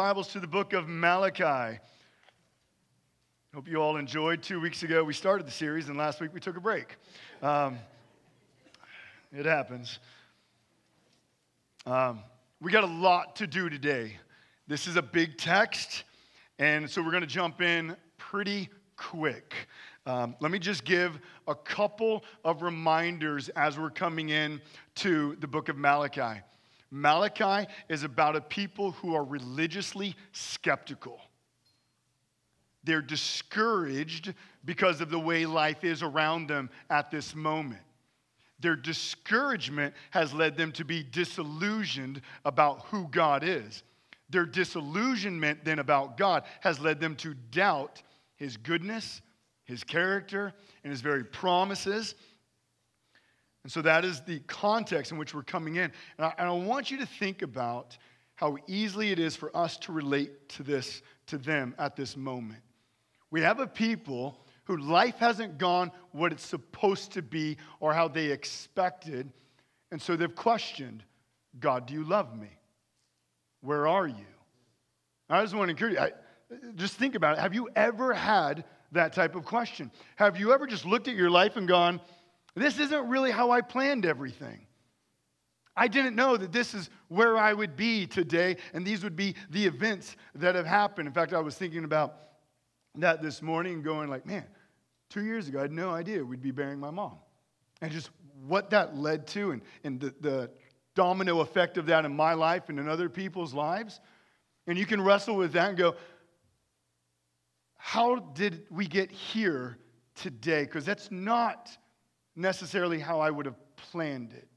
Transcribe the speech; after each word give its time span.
Bibles 0.00 0.28
to 0.28 0.40
the 0.40 0.46
book 0.46 0.72
of 0.72 0.88
Malachi. 0.88 1.78
Hope 3.54 3.68
you 3.68 3.82
all 3.82 3.98
enjoyed. 3.98 4.42
Two 4.42 4.58
weeks 4.58 4.82
ago, 4.82 5.04
we 5.04 5.12
started 5.12 5.46
the 5.46 5.50
series, 5.50 5.90
and 5.90 5.98
last 5.98 6.22
week 6.22 6.32
we 6.32 6.40
took 6.40 6.56
a 6.56 6.60
break. 6.60 6.96
Um, 7.42 7.78
it 9.30 9.44
happens. 9.44 9.98
Um, 11.84 12.20
we 12.62 12.72
got 12.72 12.84
a 12.84 12.86
lot 12.86 13.36
to 13.36 13.46
do 13.46 13.68
today. 13.68 14.16
This 14.66 14.86
is 14.86 14.96
a 14.96 15.02
big 15.02 15.36
text, 15.36 16.04
and 16.58 16.88
so 16.88 17.02
we're 17.02 17.10
going 17.10 17.20
to 17.20 17.26
jump 17.26 17.60
in 17.60 17.94
pretty 18.16 18.70
quick. 18.96 19.54
Um, 20.06 20.34
let 20.40 20.50
me 20.50 20.58
just 20.58 20.86
give 20.86 21.20
a 21.46 21.54
couple 21.54 22.24
of 22.42 22.62
reminders 22.62 23.50
as 23.50 23.78
we're 23.78 23.90
coming 23.90 24.30
in 24.30 24.62
to 24.94 25.36
the 25.40 25.46
book 25.46 25.68
of 25.68 25.76
Malachi. 25.76 26.40
Malachi 26.90 27.70
is 27.88 28.02
about 28.02 28.36
a 28.36 28.40
people 28.40 28.92
who 28.92 29.14
are 29.14 29.24
religiously 29.24 30.16
skeptical. 30.32 31.20
They're 32.82 33.02
discouraged 33.02 34.34
because 34.64 35.00
of 35.00 35.10
the 35.10 35.18
way 35.18 35.46
life 35.46 35.84
is 35.84 36.02
around 36.02 36.48
them 36.48 36.70
at 36.88 37.10
this 37.10 37.34
moment. 37.34 37.82
Their 38.58 38.76
discouragement 38.76 39.94
has 40.10 40.34
led 40.34 40.56
them 40.56 40.72
to 40.72 40.84
be 40.84 41.02
disillusioned 41.02 42.20
about 42.44 42.86
who 42.86 43.08
God 43.08 43.42
is. 43.44 43.82
Their 44.28 44.46
disillusionment 44.46 45.64
then 45.64 45.78
about 45.78 46.16
God 46.16 46.44
has 46.60 46.78
led 46.78 47.00
them 47.00 47.16
to 47.16 47.34
doubt 47.50 48.02
his 48.36 48.56
goodness, 48.56 49.22
his 49.64 49.82
character, 49.84 50.52
and 50.84 50.90
his 50.90 51.00
very 51.00 51.24
promises. 51.24 52.14
And 53.62 53.72
so 53.72 53.82
that 53.82 54.04
is 54.04 54.22
the 54.22 54.40
context 54.40 55.12
in 55.12 55.18
which 55.18 55.34
we're 55.34 55.42
coming 55.42 55.76
in. 55.76 55.92
And 56.18 56.26
I, 56.26 56.34
and 56.38 56.48
I, 56.48 56.52
want 56.52 56.90
you 56.90 56.98
to 56.98 57.06
think 57.06 57.42
about 57.42 57.96
how 58.36 58.56
easily 58.66 59.10
it 59.10 59.18
is 59.18 59.36
for 59.36 59.54
us 59.54 59.76
to 59.78 59.92
relate 59.92 60.48
to 60.50 60.62
this, 60.62 61.02
to 61.26 61.36
them 61.36 61.74
at 61.78 61.94
this 61.94 62.16
moment. 62.16 62.62
We 63.30 63.42
have 63.42 63.60
a 63.60 63.66
people 63.66 64.40
who 64.64 64.78
life 64.78 65.16
hasn't 65.16 65.58
gone 65.58 65.90
what 66.12 66.32
it's 66.32 66.46
supposed 66.46 67.12
to 67.12 67.22
be 67.22 67.58
or 67.80 67.92
how 67.92 68.08
they 68.08 68.26
expected. 68.26 69.30
And 69.90 70.00
so 70.00 70.16
they've 70.16 70.34
questioned 70.34 71.04
God, 71.58 71.86
do 71.86 71.94
you 71.94 72.04
love 72.04 72.38
me? 72.38 72.48
Where 73.60 73.88
are 73.88 74.06
you? 74.06 74.26
I 75.28 75.42
just 75.42 75.54
want 75.54 75.68
to 75.68 75.70
encourage 75.70 75.94
you, 75.94 76.00
I, 76.00 76.12
just 76.76 76.94
think 76.94 77.14
about 77.14 77.36
it. 77.36 77.40
Have 77.40 77.54
you 77.54 77.68
ever 77.76 78.14
had 78.14 78.64
that 78.92 79.12
type 79.12 79.34
of 79.34 79.44
question? 79.44 79.90
Have 80.16 80.38
you 80.38 80.52
ever 80.52 80.66
just 80.66 80.84
looked 80.84 81.08
at 81.08 81.14
your 81.14 81.30
life 81.30 81.56
and 81.56 81.68
gone, 81.68 82.00
this 82.54 82.78
isn't 82.78 83.08
really 83.08 83.30
how 83.30 83.50
I 83.50 83.60
planned 83.60 84.04
everything. 84.04 84.66
I 85.76 85.88
didn't 85.88 86.16
know 86.16 86.36
that 86.36 86.52
this 86.52 86.74
is 86.74 86.90
where 87.08 87.38
I 87.38 87.52
would 87.52 87.76
be 87.76 88.06
today, 88.06 88.56
and 88.74 88.84
these 88.84 89.02
would 89.02 89.16
be 89.16 89.34
the 89.50 89.64
events 89.64 90.16
that 90.34 90.54
have 90.54 90.66
happened. 90.66 91.08
In 91.08 91.14
fact, 91.14 91.32
I 91.32 91.40
was 91.40 91.54
thinking 91.54 91.84
about 91.84 92.16
that 92.96 93.22
this 93.22 93.40
morning, 93.40 93.82
going 93.82 94.10
like, 94.10 94.26
man, 94.26 94.44
two 95.08 95.24
years 95.24 95.48
ago, 95.48 95.58
I 95.58 95.62
had 95.62 95.72
no 95.72 95.90
idea 95.90 96.24
we'd 96.24 96.42
be 96.42 96.50
burying 96.50 96.80
my 96.80 96.90
mom. 96.90 97.16
And 97.80 97.90
just 97.90 98.10
what 98.46 98.70
that 98.70 98.96
led 98.96 99.26
to 99.28 99.52
and, 99.52 99.62
and 99.84 100.00
the, 100.00 100.14
the 100.20 100.50
domino 100.94 101.40
effect 101.40 101.78
of 101.78 101.86
that 101.86 102.04
in 102.04 102.14
my 102.14 102.34
life 102.34 102.68
and 102.68 102.78
in 102.78 102.88
other 102.88 103.08
people's 103.08 103.54
lives. 103.54 104.00
And 104.66 104.76
you 104.76 104.86
can 104.86 105.00
wrestle 105.00 105.36
with 105.36 105.52
that 105.52 105.70
and 105.70 105.78
go, 105.78 105.94
how 107.76 108.16
did 108.16 108.66
we 108.70 108.86
get 108.86 109.10
here 109.10 109.78
today? 110.14 110.64
Because 110.64 110.84
that's 110.84 111.10
not 111.10 111.70
necessarily 112.40 112.98
how 112.98 113.20
I 113.20 113.30
would 113.30 113.46
have 113.46 113.56
planned 113.76 114.32
it. 114.32 114.48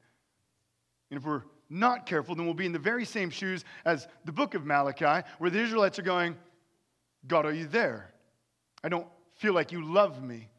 And 1.12 1.20
if 1.20 1.26
we're 1.26 1.44
not 1.70 2.06
careful, 2.06 2.36
then 2.36 2.45
we'll 2.45 2.53
be 2.53 2.66
in 2.66 2.72
the 2.72 2.80
very 2.80 3.06
same 3.06 3.30
shoes 3.30 3.66
as 3.86 4.08
the 4.26 4.31
book 4.31 4.56
of 4.56 4.66
Malachi, 4.66 5.28
where 5.39 5.50
the 5.50 5.59
Israelites 5.59 6.00
are 6.00 6.04
going, 6.04 6.36
God, 7.28 7.45
are 7.45 7.54
you 7.54 7.66
there? 7.66 8.14
I 8.84 8.89
don't 8.89 9.08
feel 9.36 9.54
like 9.54 9.72
you 9.72 9.84
love 9.84 10.23
me. 10.23 10.50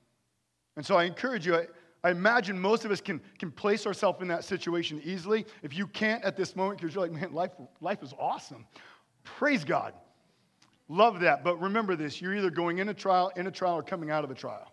And 0.76 0.84
so 0.84 0.96
I 0.96 1.04
encourage 1.04 1.46
you, 1.46 1.56
I, 1.56 1.66
I 2.02 2.10
imagine 2.10 2.58
most 2.58 2.84
of 2.84 2.90
us 2.90 3.00
can, 3.00 3.20
can 3.38 3.50
place 3.50 3.86
ourselves 3.86 4.20
in 4.20 4.28
that 4.28 4.44
situation 4.44 5.00
easily. 5.04 5.46
If 5.62 5.76
you 5.76 5.86
can't 5.86 6.22
at 6.24 6.36
this 6.36 6.56
moment, 6.56 6.80
because 6.80 6.94
you're 6.94 7.04
like, 7.04 7.12
man, 7.12 7.32
life, 7.32 7.52
life 7.80 8.02
is 8.02 8.12
awesome. 8.18 8.66
Praise 9.22 9.64
God. 9.64 9.94
Love 10.88 11.20
that. 11.20 11.44
But 11.44 11.60
remember 11.60 11.96
this 11.96 12.20
you're 12.20 12.34
either 12.34 12.50
going 12.50 12.78
in 12.78 12.88
a 12.88 12.94
trial, 12.94 13.32
in 13.36 13.46
a 13.46 13.50
trial, 13.50 13.78
or 13.78 13.82
coming 13.82 14.10
out 14.10 14.24
of 14.24 14.30
a 14.30 14.34
trial. 14.34 14.70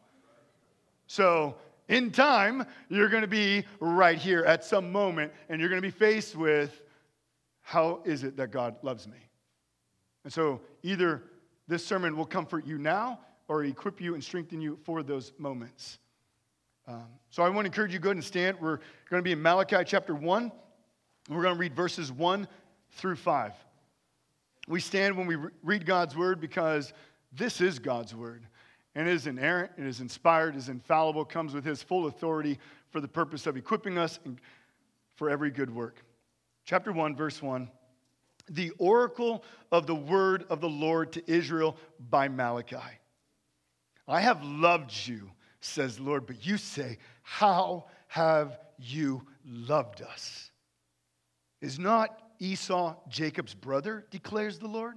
So 1.07 1.55
in 1.91 2.09
time, 2.09 2.65
you're 2.87 3.09
going 3.09 3.21
to 3.21 3.27
be 3.27 3.65
right 3.81 4.17
here 4.17 4.43
at 4.45 4.63
some 4.63 4.91
moment, 4.93 5.33
and 5.49 5.59
you're 5.59 5.69
going 5.69 5.81
to 5.81 5.87
be 5.87 5.91
faced 5.91 6.37
with 6.37 6.81
how 7.61 7.99
is 8.05 8.23
it 8.23 8.37
that 8.37 8.49
God 8.49 8.77
loves 8.81 9.07
me? 9.07 9.17
And 10.23 10.31
so 10.31 10.61
either 10.83 11.23
this 11.67 11.85
sermon 11.85 12.15
will 12.15 12.25
comfort 12.25 12.65
you 12.65 12.77
now 12.77 13.19
or 13.49 13.65
equip 13.65 13.99
you 13.99 14.13
and 14.13 14.23
strengthen 14.23 14.61
you 14.61 14.79
for 14.83 15.03
those 15.03 15.33
moments. 15.37 15.99
Um, 16.87 17.07
so 17.29 17.43
I 17.43 17.49
want 17.49 17.65
to 17.65 17.67
encourage 17.67 17.91
you 17.91 17.99
to 17.99 18.03
go 18.03 18.09
ahead 18.09 18.17
and 18.17 18.25
stand. 18.25 18.57
We're 18.61 18.79
going 19.09 19.19
to 19.19 19.21
be 19.21 19.33
in 19.33 19.41
Malachi 19.41 19.83
chapter 19.85 20.15
1, 20.15 20.43
and 20.43 20.51
we're 21.35 21.43
going 21.43 21.55
to 21.55 21.59
read 21.59 21.75
verses 21.75 22.09
1 22.09 22.47
through 22.91 23.17
5. 23.17 23.51
We 24.69 24.79
stand 24.79 25.17
when 25.17 25.27
we 25.27 25.35
read 25.61 25.85
God's 25.85 26.15
word 26.15 26.39
because 26.39 26.93
this 27.33 27.59
is 27.59 27.79
God's 27.79 28.15
word 28.15 28.47
and 28.95 29.07
is 29.07 29.27
inerrant, 29.27 29.71
it 29.77 29.85
is 29.85 30.01
inspired, 30.01 30.55
is 30.55 30.69
infallible, 30.69 31.23
comes 31.23 31.53
with 31.53 31.63
his 31.63 31.81
full 31.81 32.07
authority 32.07 32.59
for 32.89 32.99
the 32.99 33.07
purpose 33.07 33.47
of 33.47 33.55
equipping 33.55 33.97
us 33.97 34.19
for 35.15 35.29
every 35.29 35.51
good 35.51 35.73
work. 35.73 36.03
Chapter 36.65 36.91
1, 36.91 37.15
verse 37.15 37.41
1 37.41 37.69
The 38.49 38.71
oracle 38.77 39.43
of 39.71 39.87
the 39.87 39.95
word 39.95 40.45
of 40.49 40.61
the 40.61 40.69
Lord 40.69 41.13
to 41.13 41.31
Israel 41.31 41.77
by 42.09 42.27
Malachi. 42.27 42.77
I 44.07 44.21
have 44.21 44.43
loved 44.43 44.91
you, 45.07 45.31
says 45.61 45.97
the 45.97 46.03
Lord, 46.03 46.25
but 46.25 46.45
you 46.45 46.57
say, 46.57 46.97
How 47.21 47.85
have 48.07 48.59
you 48.77 49.25
loved 49.45 50.01
us? 50.01 50.51
Is 51.61 51.79
not 51.79 52.19
Esau 52.39 52.95
Jacob's 53.07 53.53
brother, 53.53 54.05
declares 54.09 54.59
the 54.59 54.67
Lord? 54.67 54.95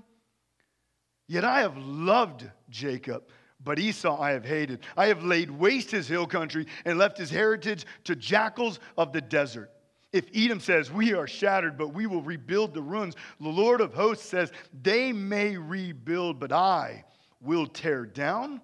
Yet 1.28 1.44
I 1.44 1.60
have 1.60 1.76
loved 1.76 2.50
Jacob 2.70 3.24
but 3.64 3.78
Esau 3.78 4.20
I 4.20 4.32
have 4.32 4.44
hated. 4.44 4.80
I 4.96 5.06
have 5.06 5.24
laid 5.24 5.50
waste 5.50 5.90
his 5.90 6.06
hill 6.06 6.26
country 6.26 6.66
and 6.84 6.98
left 6.98 7.18
his 7.18 7.30
heritage 7.30 7.86
to 8.04 8.14
jackals 8.14 8.78
of 8.96 9.12
the 9.12 9.20
desert. 9.20 9.70
If 10.12 10.26
Edom 10.34 10.60
says, 10.60 10.92
We 10.92 11.14
are 11.14 11.26
shattered, 11.26 11.76
but 11.76 11.92
we 11.92 12.06
will 12.06 12.22
rebuild 12.22 12.74
the 12.74 12.82
ruins, 12.82 13.16
the 13.40 13.48
Lord 13.48 13.80
of 13.80 13.94
hosts 13.94 14.28
says, 14.28 14.52
They 14.82 15.12
may 15.12 15.56
rebuild, 15.56 16.38
but 16.38 16.52
I 16.52 17.04
will 17.40 17.66
tear 17.66 18.06
down, 18.06 18.60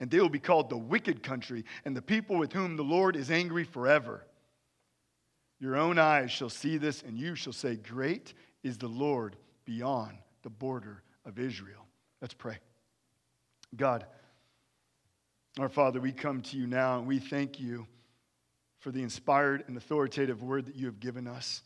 and 0.00 0.10
they 0.10 0.20
will 0.20 0.28
be 0.28 0.38
called 0.38 0.68
the 0.68 0.76
wicked 0.76 1.22
country, 1.22 1.64
and 1.84 1.96
the 1.96 2.02
people 2.02 2.36
with 2.36 2.52
whom 2.52 2.76
the 2.76 2.82
Lord 2.82 3.16
is 3.16 3.30
angry 3.30 3.64
forever. 3.64 4.26
Your 5.60 5.76
own 5.76 5.98
eyes 5.98 6.30
shall 6.30 6.50
see 6.50 6.78
this, 6.78 7.02
and 7.02 7.18
you 7.18 7.34
shall 7.34 7.52
say, 7.52 7.76
Great 7.76 8.34
is 8.62 8.76
the 8.76 8.88
Lord 8.88 9.36
beyond 9.64 10.18
the 10.42 10.50
border 10.50 11.02
of 11.24 11.38
Israel. 11.38 11.86
Let's 12.20 12.34
pray. 12.34 12.58
God, 13.76 14.04
our 15.58 15.68
Father, 15.68 16.00
we 16.00 16.12
come 16.12 16.42
to 16.42 16.56
you 16.56 16.66
now 16.66 16.98
and 16.98 17.06
we 17.06 17.18
thank 17.18 17.60
you 17.60 17.86
for 18.78 18.90
the 18.90 19.02
inspired 19.02 19.64
and 19.66 19.76
authoritative 19.76 20.42
word 20.42 20.66
that 20.66 20.76
you 20.76 20.86
have 20.86 21.00
given 21.00 21.26
us. 21.26 21.62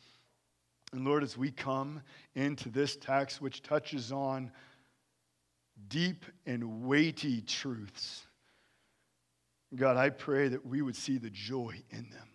And 0.92 1.04
Lord, 1.04 1.22
as 1.22 1.36
we 1.36 1.50
come 1.50 2.02
into 2.34 2.68
this 2.68 2.96
text, 2.96 3.40
which 3.40 3.62
touches 3.62 4.12
on 4.12 4.50
deep 5.88 6.24
and 6.46 6.84
weighty 6.84 7.40
truths, 7.40 8.26
God, 9.74 9.96
I 9.96 10.10
pray 10.10 10.48
that 10.48 10.64
we 10.64 10.82
would 10.82 10.96
see 10.96 11.18
the 11.18 11.30
joy 11.30 11.82
in 11.90 12.10
them. 12.10 12.28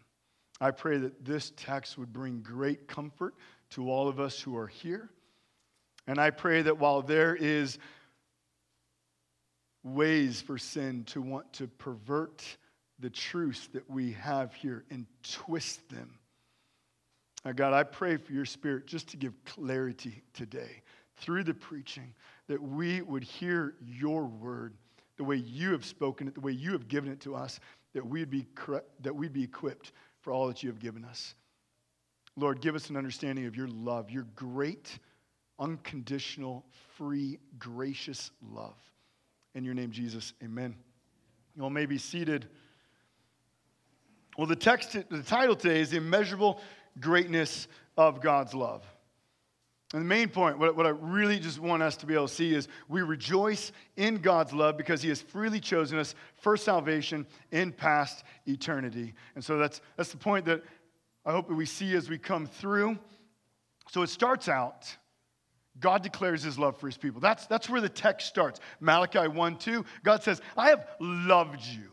I 0.59 0.72
pray 0.72 0.97
that 0.97 1.24
this 1.24 1.53
text 1.56 1.97
would 1.97 2.12
bring 2.12 2.41
great 2.41 2.88
comfort 2.88 3.35
to 3.72 3.90
all 3.90 4.09
of 4.09 4.19
us 4.19 4.41
who 4.41 4.58
are 4.58 4.68
here. 4.68 5.09
And 6.06 6.19
I 6.19 6.31
pray 6.31 6.62
that 6.63 6.79
while 6.79 7.02
there 7.02 7.35
is 7.35 7.79
ways 9.84 10.41
for 10.41 10.58
sin 10.58 11.03
to 11.05 11.22
want 11.22 11.52
to 11.53 11.67
pervert 11.67 12.43
the 12.99 13.09
truths 13.09 13.67
that 13.73 13.90
we 13.90 14.11
have 14.14 14.53
here 14.53 14.84
and 14.90 15.05
twist 15.23 15.87
them. 15.90 16.17
Now, 17.46 17.53
God, 17.53 17.73
I 17.73 17.84
pray 17.84 18.17
for 18.17 18.34
your 18.34 18.46
spirit 18.46 18.85
just 18.85 19.09
to 19.09 19.17
give 19.17 19.34
clarity 19.46 20.22
today 20.34 20.81
through 21.17 21.43
the 21.43 21.53
preaching, 21.53 22.14
that 22.47 22.61
we 22.61 23.02
would 23.02 23.23
hear 23.23 23.76
your 23.85 24.26
word 24.26 24.73
the 25.17 25.23
way 25.23 25.35
you 25.35 25.72
have 25.72 25.85
spoken 25.85 26.28
it, 26.28 26.34
the 26.34 26.40
way 26.40 26.52
you 26.52 26.72
have 26.72 26.87
given 26.87 27.11
it 27.11 27.20
to 27.22 27.35
us, 27.35 27.59
that 27.93 28.05
we'd 28.05 28.29
be, 28.29 28.46
that 29.02 29.16
we'd 29.16 29.34
be 29.34 29.43
equipped 29.43 29.91
for 30.22 30.32
all 30.32 30.47
that 30.47 30.64
you 30.64 30.70
have 30.70 30.79
given 30.79 31.03
us. 31.03 31.35
Lord, 32.35 32.61
give 32.61 32.75
us 32.75 32.90
an 32.90 32.96
understanding 32.96 33.46
of 33.46 33.55
your 33.55 33.67
love, 33.67 34.09
your 34.09 34.28
great, 34.35 34.97
unconditional, 35.59 36.66
free, 36.97 37.40
gracious 37.58 38.32
love. 38.41 38.78
In 39.55 39.63
your 39.63 39.73
name, 39.73 39.91
Jesus, 39.91 40.34
amen. 40.43 40.75
You 41.55 41.63
all 41.63 41.69
may 41.69 41.85
be 41.85 41.97
seated. 41.97 42.47
Well, 44.37 44.47
the 44.47 44.55
text, 44.55 44.93
the 44.93 45.23
title 45.23 45.55
today 45.55 45.81
is 45.81 45.90
The 45.90 45.97
Immeasurable 45.97 46.61
Greatness 46.99 47.67
of 47.97 48.22
God's 48.22 48.53
Love. 48.53 48.85
And 49.91 50.01
the 50.03 50.05
main 50.05 50.29
point, 50.29 50.59
what, 50.59 50.78
what 50.78 50.85
I 50.85 50.90
really 50.90 51.40
just 51.40 51.57
want 51.57 51.81
us 51.81 51.97
to 51.97 52.05
be 52.05 52.13
able 52.13 52.28
to 52.28 52.34
see 52.34 52.53
is 52.53 52.67
we 52.87 53.01
rejoice 53.01 53.72
in 53.97 54.17
God's 54.17 54.53
love 54.53 54.78
because 54.78 55.01
He 55.01 55.09
has 55.09 55.19
freely 55.19 55.59
chosen 55.59 55.97
us 55.97 56.13
for 56.35 56.55
salvation 56.55 57.25
in 57.51 57.72
past 57.72 58.23
eternity. 58.46 59.16
And 59.34 59.43
so 59.43 59.57
that's, 59.57 59.81
that's 59.97 60.11
the 60.11 60.17
point 60.17 60.46
that 60.46 60.61
I 61.25 61.31
hope 61.31 61.47
that 61.47 61.55
we 61.55 61.66
see 61.66 61.96
as 61.96 62.07
we 62.07 62.19
come 62.19 62.46
through. 62.46 62.99
So 63.90 64.03
it 64.03 64.09
starts 64.09 64.47
out, 64.47 64.96
God 65.79 66.03
declares 66.03 66.43
His 66.43 66.59
love 66.59 66.78
for 66.78 66.87
His 66.87 66.97
people. 66.97 67.22
That's, 67.22 67.46
that's 67.46 67.70
where 67.70 67.81
the 67.81 67.90
text 67.90 68.28
starts. 68.28 68.59
Malachi 68.79 69.28
1 69.28 69.58
2, 69.58 69.85
God 70.03 70.23
says, 70.23 70.41
I 70.58 70.70
have 70.70 70.87
loved 70.99 71.66
you. 71.66 71.90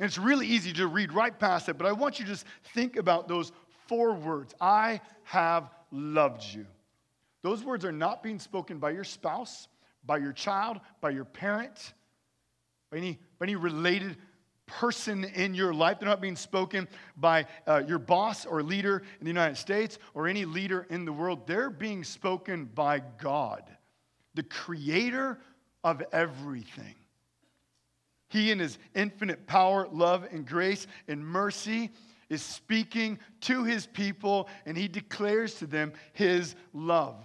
And 0.00 0.06
it's 0.06 0.18
really 0.18 0.46
easy 0.46 0.72
to 0.74 0.86
read 0.86 1.12
right 1.12 1.38
past 1.38 1.68
it, 1.68 1.78
but 1.78 1.86
I 1.86 1.92
want 1.92 2.18
you 2.18 2.24
to 2.24 2.30
just 2.30 2.46
think 2.74 2.96
about 2.96 3.28
those 3.28 3.52
four 3.86 4.14
words 4.14 4.54
I 4.60 5.00
have 5.24 5.70
loved 5.90 6.42
you. 6.42 6.66
Those 7.42 7.62
words 7.62 7.84
are 7.84 7.92
not 7.92 8.22
being 8.22 8.38
spoken 8.38 8.78
by 8.78 8.90
your 8.90 9.04
spouse, 9.04 9.68
by 10.04 10.16
your 10.16 10.32
child, 10.32 10.80
by 11.00 11.10
your 11.10 11.24
parent, 11.24 11.92
by 12.90 12.98
any, 12.98 13.18
by 13.38 13.46
any 13.46 13.56
related 13.56 14.16
person 14.66 15.24
in 15.24 15.54
your 15.54 15.74
life. 15.74 16.00
They're 16.00 16.08
not 16.08 16.20
being 16.20 16.36
spoken 16.36 16.88
by 17.16 17.46
uh, 17.66 17.82
your 17.86 17.98
boss 17.98 18.46
or 18.46 18.62
leader 18.62 19.02
in 19.20 19.24
the 19.24 19.30
United 19.30 19.56
States 19.56 19.98
or 20.14 20.26
any 20.26 20.44
leader 20.44 20.86
in 20.90 21.04
the 21.04 21.12
world. 21.12 21.46
They're 21.46 21.70
being 21.70 22.04
spoken 22.04 22.66
by 22.66 23.02
God, 23.18 23.62
the 24.34 24.42
creator 24.42 25.38
of 25.82 26.02
everything. 26.12 26.94
He, 28.30 28.50
in 28.50 28.58
his 28.58 28.78
infinite 28.94 29.46
power, 29.46 29.86
love, 29.92 30.26
and 30.32 30.46
grace 30.46 30.86
and 31.06 31.24
mercy, 31.24 31.90
is 32.28 32.42
speaking 32.42 33.18
to 33.42 33.64
his 33.64 33.86
people 33.86 34.48
and 34.66 34.76
he 34.76 34.88
declares 34.88 35.54
to 35.56 35.66
them 35.66 35.92
his 36.14 36.56
love. 36.72 37.16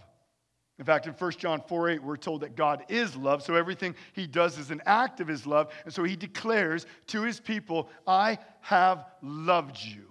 In 0.80 0.86
fact, 0.86 1.08
in 1.08 1.14
1 1.14 1.32
John 1.34 1.62
4 1.68 1.90
8, 1.90 2.04
we're 2.04 2.16
told 2.16 2.42
that 2.42 2.56
God 2.56 2.86
is 2.88 3.14
love, 3.18 3.44
so 3.44 3.54
everything 3.54 3.96
he 4.14 4.26
does 4.26 4.58
is 4.58 4.72
an 4.72 4.82
act 4.86 5.20
of 5.20 5.28
his 5.28 5.46
love. 5.46 5.74
And 5.84 5.94
so 5.94 6.04
he 6.04 6.16
declares 6.16 6.86
to 7.08 7.22
his 7.22 7.40
people, 7.40 7.90
I 8.08 8.40
have 8.62 9.06
loved 9.22 9.78
you. 9.78 10.06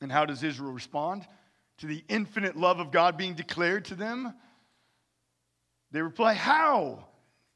And 0.00 0.12
how 0.12 0.26
does 0.26 0.44
Israel 0.44 0.70
respond 0.70 1.26
to 1.78 1.86
the 1.86 2.04
infinite 2.08 2.56
love 2.56 2.78
of 2.78 2.92
God 2.92 3.16
being 3.16 3.34
declared 3.34 3.86
to 3.86 3.96
them? 3.96 4.32
They 5.90 6.02
reply, 6.02 6.34
How 6.34 7.04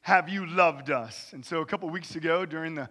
have 0.01 0.27
you 0.27 0.45
loved 0.47 0.91
us? 0.91 1.31
And 1.31 1.45
so 1.45 1.61
a 1.61 1.65
couple 1.65 1.89
weeks 1.89 2.17
ago, 2.17 2.45
during 2.45 2.75
the 2.75 2.89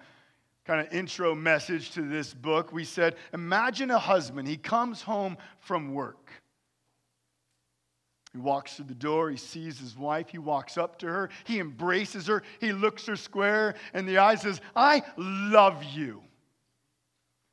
kind 0.64 0.86
of 0.86 0.90
intro 0.92 1.34
message 1.34 1.90
to 1.92 2.02
this 2.02 2.32
book, 2.32 2.72
we 2.72 2.84
said, 2.84 3.16
Imagine 3.34 3.90
a 3.90 3.98
husband. 3.98 4.48
He 4.48 4.56
comes 4.56 5.02
home 5.02 5.36
from 5.58 5.92
work. 5.92 6.30
He 8.32 8.38
walks 8.38 8.76
through 8.76 8.86
the 8.86 8.94
door, 8.94 9.28
he 9.30 9.36
sees 9.36 9.78
his 9.78 9.96
wife, 9.96 10.28
he 10.28 10.38
walks 10.38 10.78
up 10.78 10.98
to 11.00 11.06
her, 11.06 11.30
he 11.44 11.58
embraces 11.58 12.28
her, 12.28 12.42
he 12.60 12.72
looks 12.72 13.06
her 13.06 13.16
square 13.16 13.74
in 13.92 14.06
the 14.06 14.18
eyes, 14.18 14.44
and 14.44 14.54
says, 14.54 14.64
I 14.76 15.02
love 15.16 15.82
you. 15.82 16.22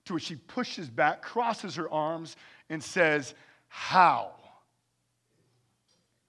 To 0.06 0.13
which 0.13 0.24
she 0.24 0.35
pushes 0.35 0.89
back, 0.89 1.21
crosses 1.21 1.75
her 1.75 1.89
arms, 1.89 2.35
and 2.69 2.83
says, 2.83 3.33
How? 3.68 4.31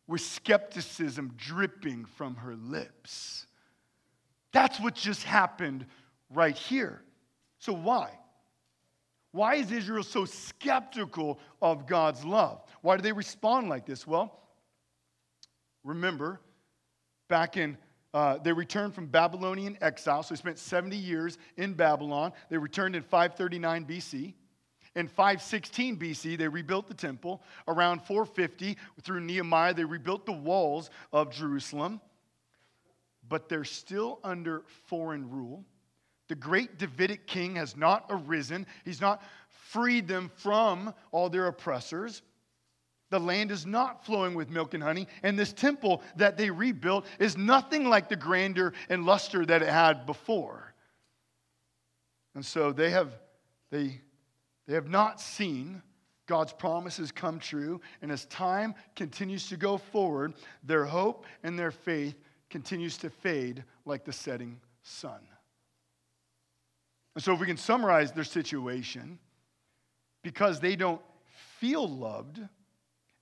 With 0.06 0.22
skepticism 0.22 1.34
dripping 1.36 2.06
from 2.06 2.36
her 2.36 2.56
lips. 2.56 3.46
That's 4.52 4.80
what 4.80 4.94
just 4.94 5.24
happened 5.24 5.84
right 6.30 6.56
here. 6.56 7.02
So, 7.58 7.74
why? 7.74 8.18
Why 9.38 9.54
is 9.54 9.70
Israel 9.70 10.02
so 10.02 10.24
skeptical 10.24 11.38
of 11.62 11.86
God's 11.86 12.24
love? 12.24 12.60
Why 12.82 12.96
do 12.96 13.02
they 13.02 13.12
respond 13.12 13.68
like 13.68 13.86
this? 13.86 14.04
Well, 14.04 14.36
remember, 15.84 16.40
back 17.28 17.56
in 17.56 17.78
uh, 18.12 18.38
they 18.38 18.52
returned 18.52 18.96
from 18.96 19.06
Babylonian 19.06 19.78
exile, 19.80 20.24
so 20.24 20.34
they 20.34 20.38
spent 20.38 20.58
70 20.58 20.96
years 20.96 21.38
in 21.56 21.74
Babylon. 21.74 22.32
They 22.50 22.58
returned 22.58 22.96
in 22.96 23.04
539 23.04 23.84
BC. 23.84 24.34
In 24.96 25.06
516 25.06 25.96
BC, 25.96 26.36
they 26.36 26.48
rebuilt 26.48 26.88
the 26.88 26.94
temple. 26.94 27.40
Around 27.68 28.02
450, 28.02 28.76
through 29.02 29.20
Nehemiah, 29.20 29.72
they 29.72 29.84
rebuilt 29.84 30.26
the 30.26 30.32
walls 30.32 30.90
of 31.12 31.30
Jerusalem. 31.30 32.00
But 33.28 33.48
they're 33.48 33.62
still 33.62 34.18
under 34.24 34.64
foreign 34.86 35.30
rule. 35.30 35.64
The 36.28 36.34
great 36.34 36.78
Davidic 36.78 37.26
king 37.26 37.56
has 37.56 37.76
not 37.76 38.06
arisen, 38.10 38.66
he's 38.84 39.00
not 39.00 39.22
freed 39.48 40.06
them 40.06 40.30
from 40.36 40.94
all 41.10 41.28
their 41.28 41.46
oppressors. 41.46 42.22
The 43.10 43.18
land 43.18 43.50
is 43.50 43.64
not 43.64 44.04
flowing 44.04 44.34
with 44.34 44.50
milk 44.50 44.74
and 44.74 44.82
honey, 44.82 45.08
and 45.22 45.38
this 45.38 45.52
temple 45.52 46.02
that 46.16 46.36
they 46.36 46.50
rebuilt 46.50 47.06
is 47.18 47.38
nothing 47.38 47.88
like 47.88 48.08
the 48.08 48.16
grandeur 48.16 48.74
and 48.90 49.06
luster 49.06 49.46
that 49.46 49.62
it 49.62 49.68
had 49.68 50.04
before. 50.04 50.74
And 52.34 52.44
so 52.44 52.70
they 52.70 52.90
have, 52.90 53.18
they, 53.70 54.00
they 54.66 54.74
have 54.74 54.90
not 54.90 55.20
seen 55.20 55.82
God's 56.26 56.52
promises 56.52 57.10
come 57.10 57.38
true, 57.38 57.80
and 58.02 58.12
as 58.12 58.26
time 58.26 58.74
continues 58.94 59.48
to 59.48 59.56
go 59.56 59.78
forward, 59.78 60.34
their 60.62 60.84
hope 60.84 61.24
and 61.42 61.58
their 61.58 61.70
faith 61.70 62.14
continues 62.50 62.98
to 62.98 63.08
fade 63.08 63.64
like 63.86 64.04
the 64.04 64.12
setting 64.12 64.60
sun. 64.82 65.20
And 67.18 67.24
so, 67.24 67.32
if 67.32 67.40
we 67.40 67.46
can 67.46 67.56
summarize 67.56 68.12
their 68.12 68.22
situation, 68.22 69.18
because 70.22 70.60
they 70.60 70.76
don't 70.76 71.00
feel 71.58 71.88
loved, 71.88 72.38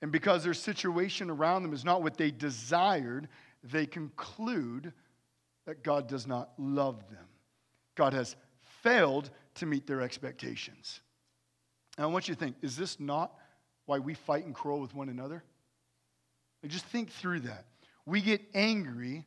and 0.02 0.12
because 0.12 0.44
their 0.44 0.52
situation 0.52 1.30
around 1.30 1.62
them 1.62 1.72
is 1.72 1.82
not 1.82 2.02
what 2.02 2.18
they 2.18 2.30
desired, 2.30 3.26
they 3.64 3.86
conclude 3.86 4.92
that 5.64 5.82
God 5.82 6.08
does 6.08 6.26
not 6.26 6.50
love 6.58 7.08
them. 7.08 7.24
God 7.94 8.12
has 8.12 8.36
failed 8.82 9.30
to 9.54 9.64
meet 9.64 9.86
their 9.86 10.02
expectations. 10.02 11.00
Now, 11.96 12.04
I 12.04 12.06
want 12.08 12.28
you 12.28 12.34
to 12.34 12.38
think 12.38 12.56
is 12.60 12.76
this 12.76 13.00
not 13.00 13.32
why 13.86 13.98
we 13.98 14.12
fight 14.12 14.44
and 14.44 14.54
quarrel 14.54 14.80
with 14.80 14.94
one 14.94 15.08
another? 15.08 15.42
Just 16.66 16.84
think 16.84 17.10
through 17.10 17.40
that. 17.40 17.64
We 18.04 18.20
get 18.20 18.42
angry 18.52 19.24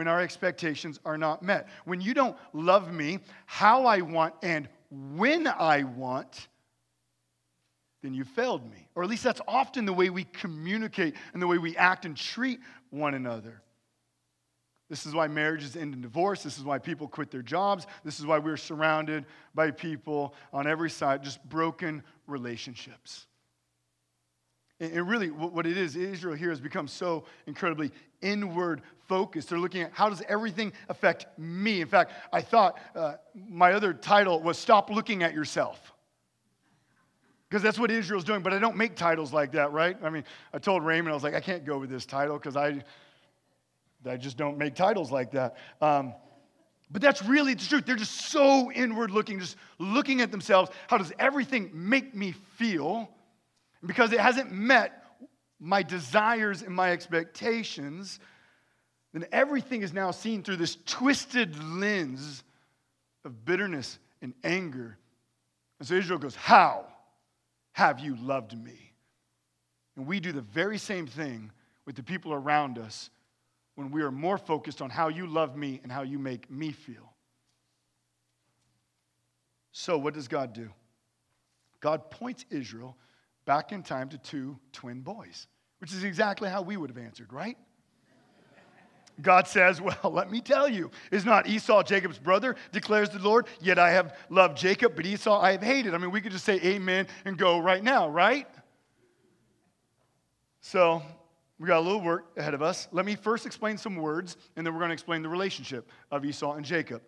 when 0.00 0.08
our 0.08 0.22
expectations 0.22 0.98
are 1.04 1.18
not 1.18 1.42
met. 1.42 1.68
When 1.84 2.00
you 2.00 2.14
don't 2.14 2.34
love 2.54 2.90
me 2.90 3.18
how 3.44 3.84
I 3.84 4.00
want 4.00 4.32
and 4.40 4.66
when 4.90 5.46
I 5.46 5.82
want, 5.82 6.48
then 8.02 8.14
you 8.14 8.24
failed 8.24 8.64
me. 8.64 8.88
Or 8.94 9.02
at 9.02 9.10
least 9.10 9.24
that's 9.24 9.42
often 9.46 9.84
the 9.84 9.92
way 9.92 10.08
we 10.08 10.24
communicate 10.24 11.16
and 11.34 11.42
the 11.42 11.46
way 11.46 11.58
we 11.58 11.76
act 11.76 12.06
and 12.06 12.16
treat 12.16 12.60
one 12.88 13.12
another. 13.12 13.60
This 14.88 15.04
is 15.04 15.12
why 15.12 15.28
marriages 15.28 15.76
end 15.76 15.92
in 15.92 16.00
divorce. 16.00 16.42
This 16.42 16.56
is 16.56 16.64
why 16.64 16.78
people 16.78 17.06
quit 17.06 17.30
their 17.30 17.42
jobs. 17.42 17.86
This 18.02 18.18
is 18.18 18.24
why 18.24 18.38
we're 18.38 18.56
surrounded 18.56 19.26
by 19.54 19.70
people 19.70 20.34
on 20.50 20.66
every 20.66 20.88
side, 20.88 21.22
just 21.22 21.46
broken 21.46 22.02
relationships. 22.26 23.26
And 24.80 25.06
really, 25.06 25.28
what 25.28 25.66
it 25.66 25.76
is, 25.76 25.94
Israel 25.94 26.34
here 26.34 26.48
has 26.48 26.58
become 26.58 26.88
so 26.88 27.24
incredibly 27.46 27.92
inward 28.22 28.80
focused. 29.10 29.50
They're 29.50 29.58
looking 29.58 29.82
at 29.82 29.90
how 29.92 30.08
does 30.08 30.22
everything 30.26 30.72
affect 30.88 31.26
me? 31.38 31.82
In 31.82 31.86
fact, 31.86 32.12
I 32.32 32.40
thought 32.40 32.78
uh, 32.94 33.16
my 33.34 33.74
other 33.74 33.92
title 33.92 34.40
was 34.40 34.56
Stop 34.56 34.88
Looking 34.88 35.22
at 35.22 35.34
Yourself. 35.34 35.92
Because 37.48 37.62
that's 37.62 37.78
what 37.78 37.90
Israel's 37.90 38.24
doing, 38.24 38.42
but 38.42 38.54
I 38.54 38.58
don't 38.58 38.76
make 38.76 38.94
titles 38.94 39.32
like 39.32 39.52
that, 39.52 39.72
right? 39.72 39.96
I 40.02 40.08
mean, 40.08 40.24
I 40.54 40.58
told 40.58 40.82
Raymond, 40.82 41.10
I 41.10 41.14
was 41.14 41.24
like, 41.24 41.34
I 41.34 41.40
can't 41.40 41.66
go 41.66 41.78
with 41.78 41.90
this 41.90 42.06
title 42.06 42.38
because 42.38 42.56
I, 42.56 42.82
I 44.08 44.16
just 44.16 44.38
don't 44.38 44.56
make 44.56 44.74
titles 44.74 45.12
like 45.12 45.32
that. 45.32 45.56
Um, 45.82 46.14
but 46.90 47.02
that's 47.02 47.22
really 47.22 47.54
the 47.54 47.66
truth. 47.66 47.84
They're 47.84 47.96
just 47.96 48.30
so 48.30 48.72
inward 48.72 49.10
looking, 49.10 49.38
just 49.38 49.56
looking 49.78 50.22
at 50.22 50.30
themselves. 50.30 50.70
How 50.86 50.96
does 50.96 51.12
everything 51.18 51.70
make 51.74 52.14
me 52.14 52.32
feel? 52.56 53.10
because 53.84 54.12
it 54.12 54.20
hasn't 54.20 54.52
met 54.52 55.04
my 55.58 55.82
desires 55.82 56.62
and 56.62 56.74
my 56.74 56.92
expectations, 56.92 58.20
then 59.12 59.28
everything 59.32 59.82
is 59.82 59.92
now 59.92 60.10
seen 60.10 60.42
through 60.42 60.56
this 60.56 60.76
twisted 60.86 61.62
lens 61.62 62.44
of 63.24 63.44
bitterness 63.44 63.98
and 64.22 64.34
anger. 64.44 64.96
And 65.78 65.88
so 65.88 65.94
Israel 65.94 66.18
goes, 66.18 66.36
How 66.36 66.86
have 67.72 68.00
you 68.00 68.16
loved 68.16 68.56
me? 68.56 68.92
And 69.96 70.06
we 70.06 70.20
do 70.20 70.32
the 70.32 70.40
very 70.40 70.78
same 70.78 71.06
thing 71.06 71.50
with 71.86 71.96
the 71.96 72.02
people 72.02 72.32
around 72.32 72.78
us 72.78 73.10
when 73.74 73.90
we 73.90 74.02
are 74.02 74.12
more 74.12 74.38
focused 74.38 74.82
on 74.82 74.90
how 74.90 75.08
you 75.08 75.26
love 75.26 75.56
me 75.56 75.80
and 75.82 75.90
how 75.90 76.02
you 76.02 76.18
make 76.18 76.50
me 76.50 76.70
feel. 76.70 77.14
So, 79.72 79.98
what 79.98 80.14
does 80.14 80.28
God 80.28 80.52
do? 80.52 80.70
God 81.80 82.10
points 82.10 82.44
Israel 82.50 82.96
back 83.44 83.72
in 83.72 83.82
time 83.82 84.08
to 84.10 84.18
two 84.18 84.58
twin 84.72 85.00
boys, 85.00 85.46
which 85.78 85.92
is 85.92 86.04
exactly 86.04 86.48
how 86.48 86.62
we 86.62 86.76
would 86.76 86.90
have 86.90 86.98
answered, 86.98 87.32
right? 87.32 87.56
God 89.22 89.46
says, 89.46 89.80
Well, 89.80 89.96
let 90.12 90.30
me 90.30 90.40
tell 90.40 90.68
you, 90.68 90.90
is 91.10 91.24
not 91.24 91.46
Esau 91.46 91.82
Jacob's 91.82 92.18
brother, 92.18 92.56
declares 92.72 93.10
the 93.10 93.18
Lord, 93.18 93.46
yet 93.60 93.78
I 93.78 93.90
have 93.90 94.16
loved 94.28 94.56
Jacob, 94.56 94.96
but 94.96 95.06
Esau 95.06 95.40
I 95.40 95.52
have 95.52 95.62
hated. 95.62 95.94
I 95.94 95.98
mean, 95.98 96.10
we 96.10 96.20
could 96.20 96.32
just 96.32 96.44
say 96.44 96.60
amen 96.62 97.06
and 97.24 97.36
go 97.36 97.58
right 97.58 97.82
now, 97.82 98.08
right? 98.08 98.46
So, 100.60 101.02
we 101.58 101.66
got 101.66 101.78
a 101.78 101.80
little 101.80 102.00
work 102.00 102.32
ahead 102.38 102.54
of 102.54 102.62
us. 102.62 102.88
Let 102.90 103.04
me 103.04 103.16
first 103.16 103.44
explain 103.44 103.76
some 103.76 103.96
words, 103.96 104.36
and 104.56 104.66
then 104.66 104.72
we're 104.72 104.80
going 104.80 104.90
to 104.90 104.94
explain 104.94 105.22
the 105.22 105.28
relationship 105.28 105.90
of 106.10 106.24
Esau 106.24 106.54
and 106.54 106.64
Jacob. 106.64 107.02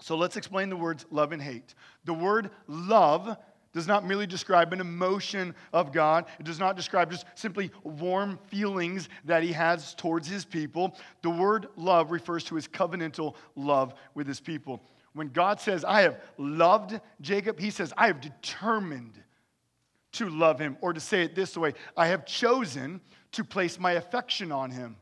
So, 0.00 0.16
let's 0.16 0.36
explain 0.36 0.68
the 0.68 0.76
words 0.76 1.06
love 1.10 1.32
and 1.32 1.40
hate. 1.40 1.74
The 2.04 2.14
word 2.14 2.50
love 2.66 3.36
does 3.72 3.86
not 3.86 4.06
merely 4.06 4.26
describe 4.26 4.72
an 4.72 4.80
emotion 4.80 5.54
of 5.72 5.92
God. 5.92 6.26
It 6.38 6.46
does 6.46 6.58
not 6.58 6.76
describe 6.76 7.10
just 7.10 7.26
simply 7.34 7.70
warm 7.82 8.38
feelings 8.48 9.08
that 9.24 9.42
he 9.42 9.52
has 9.52 9.94
towards 9.94 10.28
his 10.28 10.44
people. 10.44 10.96
The 11.22 11.30
word 11.30 11.68
love 11.76 12.10
refers 12.10 12.44
to 12.44 12.54
his 12.54 12.66
covenantal 12.66 13.34
love 13.56 13.94
with 14.14 14.26
his 14.26 14.40
people. 14.40 14.82
When 15.12 15.28
God 15.28 15.60
says, 15.60 15.84
I 15.84 16.02
have 16.02 16.20
loved 16.36 17.00
Jacob, 17.20 17.58
he 17.58 17.70
says, 17.70 17.92
I 17.96 18.06
have 18.06 18.20
determined 18.20 19.22
to 20.12 20.28
love 20.28 20.58
him. 20.58 20.76
Or 20.80 20.92
to 20.92 21.00
say 21.00 21.22
it 21.22 21.34
this 21.34 21.56
way, 21.56 21.74
I 21.96 22.08
have 22.08 22.24
chosen 22.24 23.00
to 23.32 23.44
place 23.44 23.78
my 23.78 23.92
affection 23.92 24.52
on 24.52 24.70
him. 24.70 24.96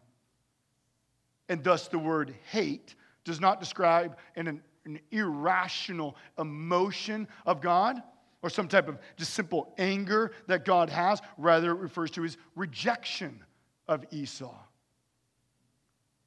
And 1.48 1.62
thus 1.62 1.88
the 1.88 1.98
word 1.98 2.34
hate 2.50 2.94
does 3.24 3.40
not 3.40 3.60
describe 3.60 4.16
an, 4.34 4.60
an 4.84 5.00
irrational 5.10 6.16
emotion 6.38 7.28
of 7.44 7.60
God 7.60 8.02
or 8.42 8.50
some 8.50 8.68
type 8.68 8.88
of 8.88 8.98
just 9.16 9.34
simple 9.34 9.74
anger 9.78 10.32
that 10.46 10.64
God 10.64 10.90
has. 10.90 11.20
Rather, 11.38 11.70
it 11.72 11.78
refers 11.78 12.10
to 12.12 12.22
his 12.22 12.36
rejection 12.54 13.42
of 13.88 14.04
Esau. 14.10 14.54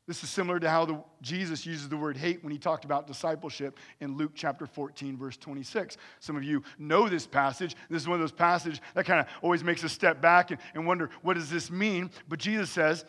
This 0.10 0.24
is 0.24 0.30
similar 0.32 0.60
to 0.60 0.68
how 0.68 0.86
the, 0.86 1.04
Jesus 1.22 1.68
uses 1.68 1.88
the 1.88 1.96
word 1.96 2.18
hate 2.18 2.44
when 2.44 2.52
he 2.52 2.58
talked 2.58 2.84
about 2.84 3.06
discipleship 3.06 3.78
in 4.00 4.18
Luke 4.18 4.32
chapter 4.34 4.66
14, 4.66 5.16
verse 5.16 5.38
26. 5.38 5.98
Some 6.20 6.36
of 6.36 6.44
you 6.44 6.64
know 6.80 7.08
this 7.08 7.28
passage. 7.28 7.76
This 7.92 8.02
is 8.02 8.08
one 8.08 8.16
of 8.16 8.22
those 8.22 8.32
passages 8.32 8.82
that 8.96 9.06
kind 9.06 9.20
of 9.20 9.28
always 9.44 9.64
makes 9.64 9.84
us 9.84 9.92
step 9.92 10.20
back 10.20 10.50
and, 10.50 10.60
and 10.74 10.88
wonder, 10.88 11.12
what 11.22 11.36
does 11.36 11.52
this 11.52 11.70
mean? 11.70 12.10
But 12.28 12.40
Jesus 12.40 12.72
says, 12.72 13.06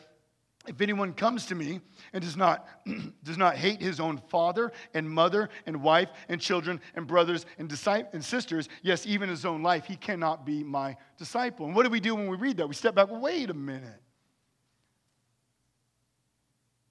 if 0.69 0.81
anyone 0.81 1.15
comes 1.15 1.47
to 1.47 1.55
me 1.55 1.81
and 2.13 2.23
does 2.23 2.37
not, 2.37 2.67
does 3.25 3.39
not 3.39 3.57
hate 3.57 3.81
his 3.81 3.99
own 3.99 4.19
father 4.29 4.73
and 4.93 5.09
mother 5.09 5.49
and 5.67 5.83
wife 5.83 6.11
and 6.29 6.41
children 6.41 6.81
and 6.95 7.07
brothers 7.07 7.47
and, 7.59 7.69
disciples, 7.69 8.13
and 8.13 8.25
sisters, 8.25 8.69
yes, 8.83 9.07
even 9.07 9.29
his 9.29 9.47
own 9.47 9.63
life, 9.63 9.87
he 9.87 9.97
cannot 9.97 10.45
be 10.45 10.63
my 10.63 10.97
disciple. 11.17 11.67
And 11.67 11.75
what 11.75 11.85
do 11.85 11.91
we 11.91 12.01
do 12.01 12.15
when 12.15 12.29
we 12.29 12.37
read 12.37 12.59
that? 12.59 12.69
We 12.69 12.75
step 12.75 12.95
back, 12.95 13.09
wait 13.11 13.49
a 13.49 13.55
minute. 13.55 14.01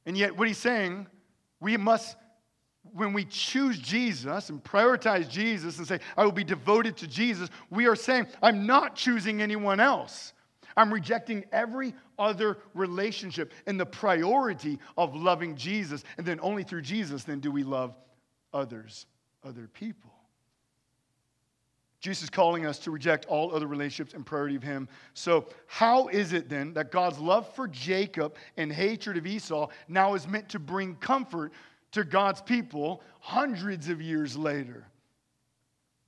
And 0.06 0.18
yet, 0.18 0.36
what 0.36 0.48
he's 0.48 0.58
saying, 0.58 1.06
we 1.60 1.78
must, 1.78 2.18
when 2.94 3.14
we 3.14 3.26
choose 3.26 3.78
Jesus 3.78 4.50
and 4.50 4.64
prioritize 4.64 5.30
Jesus 5.30 5.78
and 5.78 5.88
say, 5.88 6.00
I 6.18 6.24
will 6.24 6.32
be 6.32 6.44
devoted 6.44 6.98
to 6.98 7.08
Jesus, 7.08 7.50
we 7.70 7.86
are 7.86 7.96
saying, 7.96 8.26
I'm 8.42 8.66
not 8.66 8.96
choosing 8.96 9.44
anyone 9.44 9.80
else. 9.80 10.34
I'm 10.76 10.94
rejecting 10.94 11.46
every 11.52 11.94
other 12.20 12.58
relationship 12.74 13.54
and 13.66 13.80
the 13.80 13.86
priority 13.86 14.78
of 14.98 15.16
loving 15.16 15.56
Jesus. 15.56 16.04
And 16.18 16.28
then 16.28 16.40
only 16.42 16.64
through 16.64 16.82
Jesus, 16.82 17.24
then 17.24 17.40
do 17.40 17.52
we 17.52 17.64
love 17.64 17.96
others, 18.54 19.06
other 19.44 19.68
people. 19.68 20.12
Jesus 22.00 22.24
is 22.24 22.30
calling 22.30 22.66
us 22.66 22.80
to 22.80 22.92
reject 22.92 23.26
all 23.26 23.54
other 23.54 23.68
relationships 23.68 24.14
and 24.14 24.26
priority 24.26 24.56
of 24.56 24.64
Him. 24.64 24.88
So, 25.14 25.48
how 25.68 26.08
is 26.08 26.32
it 26.32 26.48
then 26.48 26.74
that 26.74 26.92
God's 26.92 27.20
love 27.20 27.54
for 27.54 27.68
Jacob 27.68 28.36
and 28.56 28.72
hatred 28.72 29.18
of 29.18 29.28
Esau 29.28 29.68
now 29.90 30.14
is 30.14 30.28
meant 30.28 30.48
to 30.50 30.60
bring 30.60 30.96
comfort 30.96 31.52
to 31.92 32.06
God's 32.06 32.42
people 32.42 33.04
hundreds 33.20 33.90
of 33.90 34.02
years 34.02 34.38
later? 34.38 34.88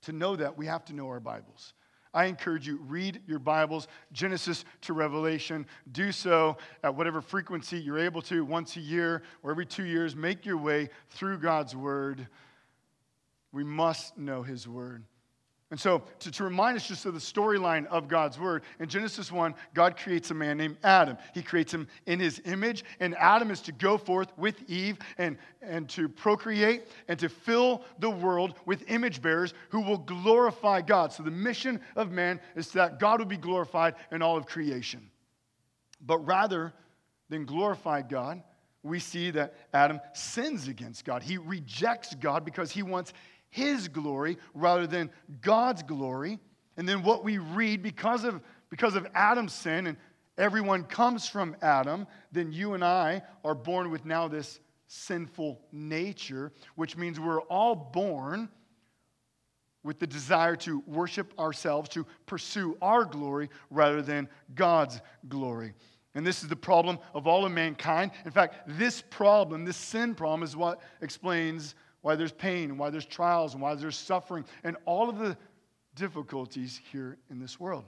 To 0.03 0.13
know 0.13 0.35
that, 0.37 0.57
we 0.57 0.65
have 0.65 0.85
to 0.85 0.93
know 0.93 1.07
our 1.07 1.19
Bibles. 1.19 1.73
I 2.13 2.25
encourage 2.25 2.67
you, 2.67 2.77
read 2.87 3.21
your 3.25 3.39
Bibles, 3.39 3.87
Genesis 4.11 4.65
to 4.81 4.93
Revelation. 4.93 5.65
Do 5.91 6.11
so 6.11 6.57
at 6.83 6.93
whatever 6.93 7.21
frequency 7.21 7.79
you're 7.79 7.99
able 7.99 8.21
to, 8.23 8.43
once 8.43 8.75
a 8.75 8.81
year 8.81 9.23
or 9.43 9.51
every 9.51 9.65
two 9.65 9.85
years. 9.85 10.15
Make 10.15 10.45
your 10.45 10.57
way 10.57 10.89
through 11.09 11.37
God's 11.37 11.75
Word. 11.75 12.27
We 13.53 13.63
must 13.63 14.17
know 14.17 14.43
His 14.43 14.67
Word. 14.67 15.05
And 15.71 15.79
so, 15.79 16.03
to, 16.19 16.31
to 16.31 16.43
remind 16.43 16.75
us 16.75 16.85
just 16.85 17.05
of 17.05 17.13
the 17.13 17.19
storyline 17.19 17.87
of 17.87 18.09
God's 18.09 18.37
word, 18.37 18.63
in 18.81 18.89
Genesis 18.89 19.31
1, 19.31 19.55
God 19.73 19.95
creates 19.95 20.29
a 20.29 20.33
man 20.33 20.57
named 20.57 20.75
Adam. 20.83 21.17
He 21.33 21.41
creates 21.41 21.73
him 21.73 21.87
in 22.05 22.19
his 22.19 22.41
image, 22.43 22.83
and 22.99 23.15
Adam 23.15 23.49
is 23.49 23.61
to 23.61 23.71
go 23.71 23.97
forth 23.97 24.37
with 24.37 24.69
Eve 24.69 24.99
and, 25.17 25.37
and 25.61 25.87
to 25.89 26.09
procreate 26.09 26.83
and 27.07 27.17
to 27.19 27.29
fill 27.29 27.85
the 27.99 28.09
world 28.09 28.55
with 28.65 28.83
image 28.89 29.21
bearers 29.21 29.53
who 29.69 29.79
will 29.79 29.97
glorify 29.97 30.81
God. 30.81 31.13
So, 31.13 31.23
the 31.23 31.31
mission 31.31 31.79
of 31.95 32.11
man 32.11 32.41
is 32.57 32.71
that 32.71 32.99
God 32.99 33.19
will 33.19 33.25
be 33.25 33.37
glorified 33.37 33.95
in 34.11 34.21
all 34.21 34.35
of 34.35 34.45
creation. 34.45 35.09
But 36.01 36.17
rather 36.27 36.73
than 37.29 37.45
glorify 37.45 38.01
God, 38.01 38.43
we 38.83 38.99
see 38.99 39.31
that 39.31 39.53
Adam 39.73 40.01
sins 40.13 40.67
against 40.67 41.05
God. 41.05 41.23
He 41.23 41.37
rejects 41.37 42.13
God 42.15 42.43
because 42.43 42.71
he 42.71 42.83
wants 42.83 43.13
his 43.51 43.87
glory 43.87 44.37
rather 44.55 44.87
than 44.87 45.11
God's 45.41 45.83
glory. 45.83 46.39
And 46.77 46.89
then 46.89 47.03
what 47.03 47.23
we 47.23 47.37
read 47.37 47.83
because 47.83 48.23
of, 48.23 48.41
because 48.69 48.95
of 48.95 49.05
Adam's 49.13 49.53
sin, 49.53 49.85
and 49.85 49.97
everyone 50.37 50.83
comes 50.83 51.27
from 51.27 51.55
Adam, 51.61 52.07
then 52.31 52.51
you 52.51 52.73
and 52.73 52.83
I 52.83 53.21
are 53.43 53.53
born 53.53 53.91
with 53.91 54.05
now 54.05 54.27
this 54.27 54.59
sinful 54.87 55.61
nature, 55.71 56.51
which 56.75 56.97
means 56.97 57.19
we're 57.19 57.41
all 57.41 57.75
born 57.75 58.49
with 59.83 59.99
the 59.99 60.07
desire 60.07 60.55
to 60.55 60.83
worship 60.87 61.37
ourselves, 61.39 61.89
to 61.89 62.05
pursue 62.25 62.77
our 62.81 63.03
glory 63.03 63.49
rather 63.69 64.01
than 64.01 64.29
God's 64.55 65.01
glory. 65.27 65.73
And 66.13 66.27
this 66.27 66.43
is 66.43 66.49
the 66.49 66.55
problem 66.55 66.99
of 67.13 67.25
all 67.25 67.45
of 67.45 67.51
mankind. 67.51 68.11
In 68.25 68.31
fact, 68.31 68.67
this 68.67 69.01
problem, 69.01 69.65
this 69.65 69.77
sin 69.77 70.13
problem, 70.13 70.43
is 70.43 70.55
what 70.55 70.81
explains 71.01 71.73
why 72.01 72.15
there's 72.15 72.31
pain, 72.31 72.77
why 72.77 72.89
there's 72.89 73.05
trials, 73.05 73.53
and 73.53 73.61
why 73.61 73.75
there's 73.75 73.97
suffering, 73.97 74.45
and 74.63 74.77
all 74.85 75.09
of 75.09 75.19
the 75.19 75.37
difficulties 75.95 76.79
here 76.91 77.17
in 77.29 77.39
this 77.39 77.59
world. 77.59 77.83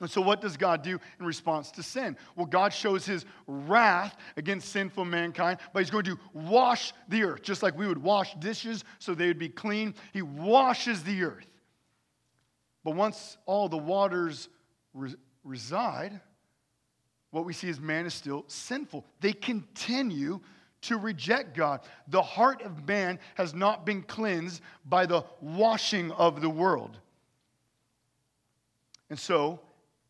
And 0.00 0.10
so, 0.10 0.20
what 0.20 0.40
does 0.40 0.56
God 0.56 0.82
do 0.82 0.98
in 1.20 1.26
response 1.26 1.70
to 1.72 1.82
sin? 1.82 2.16
Well, 2.34 2.46
God 2.46 2.72
shows 2.72 3.06
his 3.06 3.24
wrath 3.46 4.16
against 4.36 4.70
sinful 4.70 5.04
mankind, 5.04 5.60
but 5.72 5.80
he's 5.80 5.90
going 5.90 6.06
to 6.06 6.18
wash 6.32 6.92
the 7.08 7.22
earth, 7.22 7.42
just 7.42 7.62
like 7.62 7.78
we 7.78 7.86
would 7.86 8.02
wash 8.02 8.34
dishes 8.34 8.82
so 8.98 9.14
they 9.14 9.28
would 9.28 9.38
be 9.38 9.48
clean. 9.48 9.94
He 10.12 10.22
washes 10.22 11.04
the 11.04 11.22
earth. 11.22 11.46
But 12.82 12.96
once 12.96 13.38
all 13.46 13.68
the 13.68 13.78
waters 13.78 14.48
re- 14.94 15.14
reside, 15.44 16.20
what 17.30 17.44
we 17.44 17.52
see 17.52 17.68
is 17.68 17.80
man 17.80 18.04
is 18.04 18.14
still 18.14 18.44
sinful. 18.48 19.04
They 19.20 19.32
continue 19.32 20.40
to 20.84 20.96
reject 20.96 21.56
God. 21.56 21.80
The 22.08 22.22
heart 22.22 22.62
of 22.62 22.86
man 22.86 23.18
has 23.34 23.54
not 23.54 23.84
been 23.84 24.02
cleansed 24.02 24.62
by 24.84 25.06
the 25.06 25.24
washing 25.40 26.10
of 26.12 26.40
the 26.40 26.50
world. 26.50 26.98
And 29.10 29.18
so, 29.18 29.60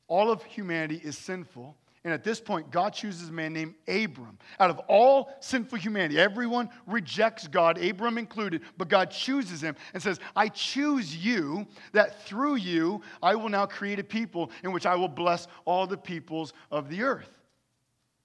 all 0.09 0.31
of 0.31 0.43
humanity 0.45 1.01
is 1.03 1.17
sinful. 1.19 1.77
And 2.05 2.13
at 2.13 2.23
this 2.23 2.39
point, 2.39 2.71
God 2.71 2.93
chooses 2.93 3.31
a 3.31 3.33
man 3.33 3.55
named 3.55 3.75
Abram. 3.89 4.39
Out 4.61 4.69
of 4.69 4.79
all 4.89 5.35
sinful 5.41 5.79
humanity, 5.79 6.21
everyone 6.21 6.69
rejects 6.87 7.49
God, 7.49 7.83
Abram 7.83 8.19
included, 8.19 8.61
but 8.77 8.89
God 8.89 9.11
chooses 9.11 9.63
him 9.63 9.75
and 9.95 10.03
says, 10.03 10.21
I 10.37 10.49
choose 10.49 11.17
you, 11.17 11.67
that 11.93 12.23
through 12.25 12.57
you 12.57 13.01
I 13.23 13.35
will 13.35 13.49
now 13.49 13.65
create 13.65 13.99
a 13.99 14.05
people 14.05 14.51
in 14.63 14.73
which 14.73 14.85
I 14.85 14.95
will 14.97 15.09
bless 15.09 15.49
all 15.65 15.87
the 15.87 15.97
peoples 15.97 16.53
of 16.71 16.91
the 16.91 17.03
earth. 17.03 17.31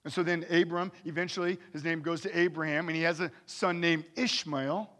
And 0.04 0.12
so 0.12 0.22
then 0.22 0.46
Abram, 0.50 0.92
eventually, 1.04 1.58
his 1.72 1.84
name 1.84 2.00
goes 2.00 2.22
to 2.22 2.38
Abraham, 2.38 2.88
and 2.88 2.96
he 2.96 3.02
has 3.02 3.20
a 3.20 3.30
son 3.46 3.80
named 3.80 4.04
Ishmael. 4.16 4.90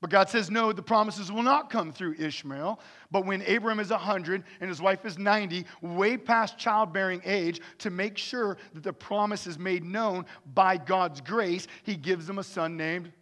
But 0.00 0.08
God 0.08 0.30
says, 0.30 0.50
no, 0.50 0.72
the 0.72 0.82
promises 0.82 1.30
will 1.30 1.42
not 1.42 1.68
come 1.68 1.92
through 1.92 2.14
Ishmael. 2.18 2.80
But 3.10 3.26
when 3.26 3.42
Abram 3.42 3.80
is 3.80 3.90
100 3.90 4.44
and 4.60 4.70
his 4.70 4.80
wife 4.80 5.04
is 5.04 5.18
90, 5.18 5.66
way 5.82 6.16
past 6.16 6.56
childbearing 6.56 7.20
age, 7.24 7.60
to 7.78 7.90
make 7.90 8.16
sure 8.16 8.56
that 8.72 8.82
the 8.82 8.94
promise 8.94 9.46
is 9.46 9.58
made 9.58 9.84
known 9.84 10.24
by 10.54 10.78
God's 10.78 11.20
grace, 11.20 11.66
he 11.82 11.96
gives 11.96 12.26
them 12.26 12.38
a 12.38 12.44
son 12.44 12.78
named, 12.78 13.12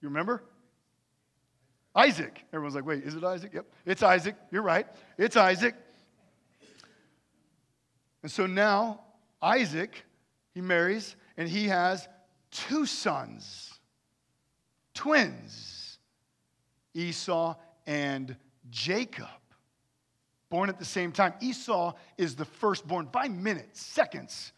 you 0.00 0.08
remember? 0.08 0.44
Isaac. 1.96 2.44
Everyone's 2.52 2.76
like, 2.76 2.86
wait, 2.86 3.02
is 3.02 3.14
it 3.14 3.24
Isaac? 3.24 3.52
Yep, 3.52 3.66
it's 3.84 4.02
Isaac. 4.02 4.36
You're 4.52 4.62
right. 4.62 4.86
It's 5.18 5.36
Isaac. 5.36 5.74
And 8.22 8.30
so 8.30 8.46
now, 8.46 9.00
Isaac 9.42 10.04
he 10.54 10.60
marries, 10.60 11.16
and 11.36 11.48
he 11.48 11.66
has 11.68 12.08
two 12.50 12.86
sons, 12.86 13.72
twins, 14.94 15.98
Esau 16.94 17.56
and 17.86 18.36
Jacob, 18.70 19.26
born 20.48 20.68
at 20.68 20.78
the 20.78 20.84
same 20.84 21.10
time. 21.10 21.34
Esau 21.40 21.92
is 22.16 22.36
the 22.36 22.44
firstborn 22.44 23.06
by 23.06 23.28
minutes, 23.28 23.84
seconds, 23.84 24.52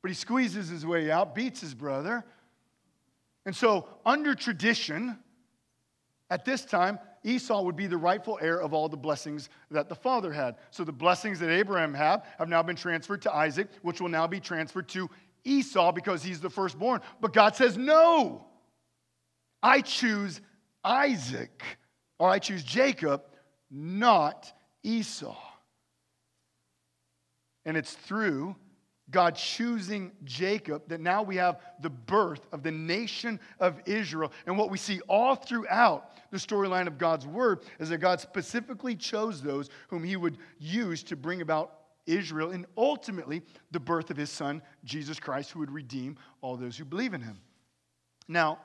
but 0.00 0.10
he 0.10 0.14
squeezes 0.14 0.68
his 0.68 0.86
way 0.86 1.10
out, 1.10 1.34
beats 1.34 1.60
his 1.60 1.74
brother. 1.74 2.24
And 3.44 3.54
so, 3.54 3.86
under 4.06 4.34
tradition, 4.34 5.18
at 6.30 6.44
this 6.44 6.64
time, 6.64 6.98
Esau 7.22 7.62
would 7.62 7.76
be 7.76 7.86
the 7.86 7.96
rightful 7.96 8.38
heir 8.40 8.60
of 8.60 8.74
all 8.74 8.88
the 8.88 8.96
blessings 8.96 9.48
that 9.70 9.88
the 9.88 9.94
father 9.94 10.30
had. 10.32 10.56
So 10.70 10.84
the 10.84 10.92
blessings 10.92 11.40
that 11.40 11.50
Abraham 11.50 11.94
had 11.94 12.22
have 12.38 12.48
now 12.48 12.62
been 12.62 12.76
transferred 12.76 13.22
to 13.22 13.34
Isaac, 13.34 13.68
which 13.82 14.00
will 14.00 14.10
now 14.10 14.26
be 14.26 14.40
transferred 14.40 14.88
to 14.90 15.08
Esau 15.44 15.92
because 15.92 16.22
he's 16.22 16.40
the 16.40 16.50
firstborn. 16.50 17.00
But 17.20 17.32
God 17.32 17.56
says, 17.56 17.76
no, 17.76 18.46
I 19.62 19.80
choose 19.80 20.40
Isaac, 20.82 21.62
or 22.18 22.28
I 22.28 22.38
choose 22.38 22.62
Jacob, 22.62 23.22
not 23.70 24.52
Esau. 24.82 25.36
And 27.64 27.76
it's 27.76 27.92
through 27.92 28.56
God 29.10 29.34
choosing 29.34 30.12
Jacob, 30.24 30.88
that 30.88 31.00
now 31.00 31.22
we 31.22 31.36
have 31.36 31.60
the 31.80 31.90
birth 31.90 32.46
of 32.52 32.62
the 32.62 32.70
nation 32.70 33.38
of 33.60 33.80
Israel. 33.84 34.32
And 34.46 34.56
what 34.56 34.70
we 34.70 34.78
see 34.78 35.00
all 35.08 35.34
throughout 35.34 36.10
the 36.30 36.38
storyline 36.38 36.86
of 36.86 36.96
God's 36.96 37.26
word 37.26 37.60
is 37.78 37.90
that 37.90 37.98
God 37.98 38.20
specifically 38.20 38.96
chose 38.96 39.42
those 39.42 39.68
whom 39.88 40.04
he 40.04 40.16
would 40.16 40.38
use 40.58 41.02
to 41.04 41.16
bring 41.16 41.42
about 41.42 41.83
Israel 42.06 42.50
and 42.50 42.66
ultimately 42.76 43.42
the 43.70 43.80
birth 43.80 44.10
of 44.10 44.16
his 44.16 44.30
son, 44.30 44.62
Jesus 44.84 45.18
Christ, 45.18 45.50
who 45.50 45.60
would 45.60 45.70
redeem 45.70 46.16
all 46.40 46.56
those 46.56 46.76
who 46.76 46.84
believe 46.84 47.14
in 47.14 47.20
him. 47.20 47.40
Now, 48.28 48.58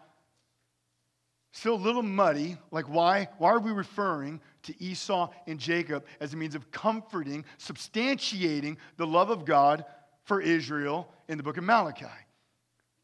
still 1.52 1.76
a 1.76 1.76
little 1.76 2.04
muddy, 2.04 2.58
like 2.72 2.90
why, 2.90 3.30
why 3.38 3.52
are 3.52 3.60
we 3.60 3.72
referring 3.72 4.42
to 4.64 4.84
Esau 4.84 5.30
and 5.48 5.60
Jacob 5.60 6.06
as 6.20 6.34
a 6.34 6.38
means 6.38 6.56
of 6.56 6.70
comforting, 6.72 7.46
substantiating 7.58 8.78
the 8.98 9.08
love 9.08 9.30
of 9.30 9.46
God 9.46 9.86
for 10.24 10.42
Israel 10.42 11.12
in 11.28 11.38
the 11.38 11.44
book 11.44 11.58
of 11.58 11.64
Malachi. 11.64 12.06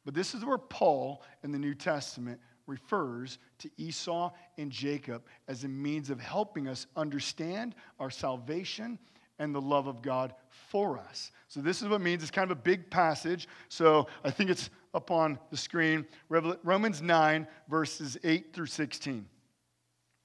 But 0.06 0.14
this 0.14 0.36
is 0.36 0.46
where 0.46 0.60
Paul 0.60 1.24
in 1.44 1.52
the 1.52 1.58
New 1.58 1.74
Testament 1.74 2.40
refers 2.68 3.40
to 3.60 3.70
Esau 3.78 4.32
and 4.58 4.72
Jacob 4.72 5.24
as 5.48 5.64
a 5.64 5.68
means 5.68 6.10
of 6.10 6.20
helping 6.20 6.68
us 6.68 6.86
understand 6.96 7.76
our 8.00 8.12
salvation 8.12 9.00
and 9.40 9.54
the 9.54 9.62
love 9.62 9.88
of 9.88 10.02
God 10.02 10.34
for 10.70 10.98
us. 10.98 11.32
So, 11.48 11.62
this 11.62 11.82
is 11.82 11.88
what 11.88 11.98
it 11.98 12.04
means. 12.04 12.22
It's 12.22 12.32
kind 12.32 12.50
of 12.50 12.58
a 12.58 12.62
big 12.62 12.90
passage. 12.90 13.48
So, 13.70 14.08
I 14.24 14.32
think 14.32 14.50
it's 14.50 14.70
up 14.94 15.12
on 15.12 15.38
the 15.52 15.58
screen 15.58 16.06
Romans 16.30 17.02
9, 17.02 17.48
verses 17.70 18.18
8 18.24 18.54
through 18.54 18.68
16. 18.68 19.26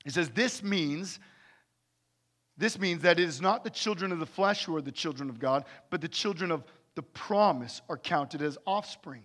It 0.04 0.12
says, 0.12 0.30
This 0.30 0.62
means. 0.62 1.18
This 2.56 2.78
means 2.78 3.02
that 3.02 3.18
it 3.18 3.26
is 3.26 3.40
not 3.40 3.64
the 3.64 3.70
children 3.70 4.12
of 4.12 4.18
the 4.18 4.26
flesh 4.26 4.66
who 4.66 4.76
are 4.76 4.82
the 4.82 4.92
children 4.92 5.30
of 5.30 5.38
God, 5.38 5.64
but 5.88 6.02
the 6.02 6.08
children 6.08 6.50
of 6.50 6.62
the 6.94 7.02
promise 7.02 7.80
are 7.88 7.96
counted 7.96 8.42
as 8.42 8.58
offspring. 8.66 9.22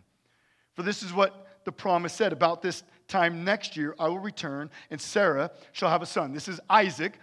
For 0.73 0.83
this 0.83 1.03
is 1.03 1.11
what 1.11 1.47
the 1.65 1.71
promise 1.71 2.13
said 2.13 2.31
about 2.31 2.61
this 2.61 2.83
time 3.07 3.43
next 3.43 3.75
year 3.75 3.95
I 3.99 4.07
will 4.07 4.19
return, 4.19 4.69
and 4.89 5.01
Sarah 5.01 5.51
shall 5.73 5.89
have 5.89 6.01
a 6.01 6.05
son. 6.05 6.31
This 6.31 6.47
is 6.47 6.59
Isaac. 6.69 7.19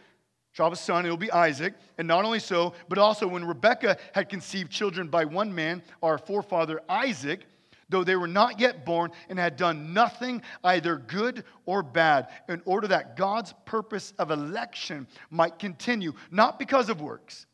Shall 0.53 0.67
have 0.67 0.73
a 0.73 0.77
son, 0.77 1.07
it 1.07 1.11
will 1.11 1.17
be 1.17 1.33
Isaac. 1.33 1.75
And 1.99 2.07
not 2.07 2.25
only 2.25 2.39
so, 2.39 2.75
but 2.89 2.99
also 2.99 3.27
when 3.27 3.45
Rebekah 3.45 3.97
had 4.13 4.29
conceived 4.29 4.71
children 4.71 5.09
by 5.09 5.25
one 5.25 5.55
man, 5.55 5.83
our 6.03 6.19
forefather 6.19 6.81
Isaac, 6.89 7.47
though 7.89 8.05
they 8.05 8.17
were 8.17 8.29
not 8.29 8.61
yet 8.61 8.85
born 8.85 9.13
and 9.29 9.39
had 9.39 9.57
done 9.57 9.95
nothing 9.95 10.43
either 10.65 10.97
good 10.97 11.45
or 11.65 11.83
bad, 11.83 12.29
in 12.49 12.63
order 12.65 12.89
that 12.89 13.17
God's 13.17 13.55
purpose 13.65 14.13
of 14.19 14.31
election 14.31 15.07
might 15.31 15.59
continue, 15.59 16.13
not 16.31 16.59
because 16.59 16.89
of 16.89 17.01
works 17.01 17.47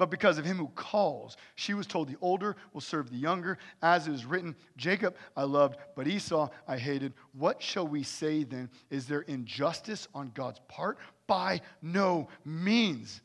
but 0.00 0.08
because 0.08 0.38
of 0.38 0.46
him 0.46 0.56
who 0.56 0.68
calls. 0.68 1.36
She 1.56 1.74
was 1.74 1.86
told 1.86 2.08
the 2.08 2.16
older 2.22 2.56
will 2.72 2.80
serve 2.80 3.10
the 3.10 3.18
younger, 3.18 3.58
as 3.82 4.08
it 4.08 4.14
is 4.14 4.24
written 4.24 4.56
Jacob 4.78 5.14
I 5.36 5.42
loved, 5.42 5.76
but 5.94 6.08
Esau 6.08 6.48
I 6.66 6.78
hated. 6.78 7.12
What 7.34 7.62
shall 7.62 7.86
we 7.86 8.02
say 8.02 8.44
then? 8.44 8.70
Is 8.88 9.06
there 9.06 9.20
injustice 9.20 10.08
on 10.14 10.32
God's 10.32 10.58
part? 10.68 10.96
By 11.26 11.60
no 11.82 12.28
means. 12.46 13.20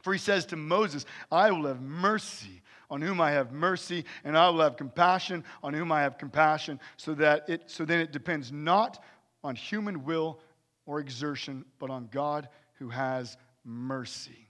For 0.00 0.14
he 0.14 0.18
says 0.18 0.46
to 0.46 0.56
Moses, 0.56 1.04
I 1.30 1.50
will 1.50 1.66
have 1.66 1.82
mercy 1.82 2.62
on 2.88 3.02
whom 3.02 3.20
I 3.20 3.32
have 3.32 3.52
mercy, 3.52 4.06
and 4.24 4.38
I 4.38 4.48
will 4.48 4.60
have 4.62 4.78
compassion 4.78 5.44
on 5.62 5.74
whom 5.74 5.92
I 5.92 6.00
have 6.00 6.16
compassion, 6.16 6.80
so 6.96 7.12
that 7.16 7.46
it 7.46 7.64
so 7.66 7.84
then 7.84 8.00
it 8.00 8.10
depends 8.10 8.50
not 8.50 9.04
on 9.44 9.54
human 9.54 10.04
will 10.04 10.40
or 10.86 10.98
exertion, 10.98 11.66
but 11.78 11.90
on 11.90 12.08
God 12.10 12.48
who 12.78 12.88
has 12.88 13.36
mercy. 13.66 14.49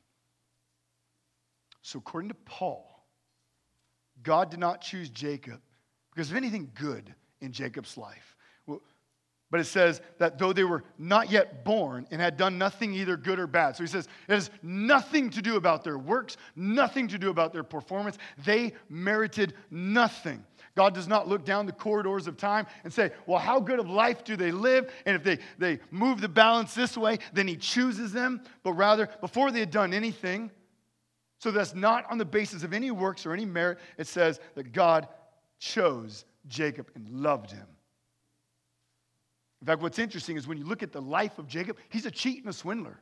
So, 1.82 1.98
according 1.98 2.28
to 2.28 2.36
Paul, 2.44 2.86
God 4.22 4.50
did 4.50 4.60
not 4.60 4.80
choose 4.80 5.08
Jacob 5.08 5.60
because 6.14 6.30
of 6.30 6.36
anything 6.36 6.70
good 6.74 7.14
in 7.40 7.52
Jacob's 7.52 7.96
life. 7.96 8.36
But 9.50 9.58
it 9.58 9.64
says 9.64 10.00
that 10.18 10.38
though 10.38 10.52
they 10.52 10.62
were 10.62 10.84
not 10.96 11.30
yet 11.30 11.64
born 11.64 12.06
and 12.12 12.20
had 12.20 12.36
done 12.36 12.56
nothing 12.56 12.94
either 12.94 13.16
good 13.16 13.40
or 13.40 13.48
bad. 13.48 13.76
So 13.76 13.82
he 13.82 13.88
says 13.88 14.06
it 14.28 14.34
has 14.34 14.50
nothing 14.62 15.28
to 15.30 15.42
do 15.42 15.56
about 15.56 15.82
their 15.82 15.98
works, 15.98 16.36
nothing 16.54 17.08
to 17.08 17.18
do 17.18 17.30
about 17.30 17.52
their 17.52 17.64
performance. 17.64 18.16
They 18.44 18.74
merited 18.88 19.54
nothing. 19.70 20.44
God 20.76 20.94
does 20.94 21.08
not 21.08 21.26
look 21.26 21.44
down 21.44 21.66
the 21.66 21.72
corridors 21.72 22.28
of 22.28 22.36
time 22.36 22.66
and 22.84 22.92
say, 22.92 23.10
well, 23.26 23.40
how 23.40 23.58
good 23.58 23.80
of 23.80 23.90
life 23.90 24.22
do 24.22 24.36
they 24.36 24.52
live? 24.52 24.92
And 25.04 25.16
if 25.16 25.24
they, 25.24 25.38
they 25.58 25.80
move 25.90 26.20
the 26.20 26.28
balance 26.28 26.72
this 26.72 26.96
way, 26.96 27.18
then 27.32 27.48
he 27.48 27.56
chooses 27.56 28.12
them. 28.12 28.42
But 28.62 28.74
rather, 28.74 29.08
before 29.20 29.50
they 29.50 29.58
had 29.58 29.72
done 29.72 29.92
anything, 29.92 30.52
so 31.40 31.50
that's 31.50 31.74
not 31.74 32.04
on 32.10 32.18
the 32.18 32.24
basis 32.24 32.62
of 32.62 32.74
any 32.74 32.90
works 32.90 33.24
or 33.24 33.32
any 33.32 33.46
merit. 33.46 33.78
It 33.96 34.06
says 34.06 34.40
that 34.54 34.72
God 34.72 35.08
chose 35.58 36.26
Jacob 36.46 36.90
and 36.94 37.08
loved 37.08 37.50
him. 37.50 37.66
In 39.62 39.66
fact, 39.66 39.80
what's 39.80 39.98
interesting 39.98 40.36
is 40.36 40.46
when 40.46 40.58
you 40.58 40.64
look 40.64 40.82
at 40.82 40.92
the 40.92 41.00
life 41.00 41.38
of 41.38 41.46
Jacob, 41.46 41.78
he's 41.88 42.04
a 42.04 42.10
cheat 42.10 42.40
and 42.40 42.48
a 42.48 42.52
swindler. 42.52 43.00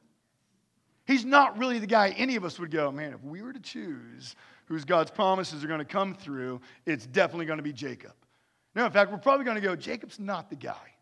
He's 1.04 1.24
not 1.24 1.58
really 1.58 1.80
the 1.80 1.86
guy 1.86 2.10
any 2.10 2.36
of 2.36 2.44
us 2.44 2.60
would 2.60 2.70
go, 2.70 2.92
man, 2.92 3.12
if 3.12 3.24
we 3.24 3.42
were 3.42 3.52
to 3.52 3.60
choose 3.60 4.36
whose 4.66 4.84
God's 4.84 5.10
promises 5.10 5.64
are 5.64 5.68
going 5.68 5.80
to 5.80 5.84
come 5.84 6.14
through, 6.14 6.60
it's 6.86 7.06
definitely 7.06 7.46
going 7.46 7.56
to 7.56 7.62
be 7.64 7.72
Jacob. 7.72 8.12
No, 8.76 8.86
in 8.86 8.92
fact, 8.92 9.10
we're 9.10 9.18
probably 9.18 9.46
going 9.46 9.56
to 9.56 9.60
go, 9.60 9.74
Jacob's 9.74 10.20
not 10.20 10.48
the 10.48 10.56
guy. 10.56 10.94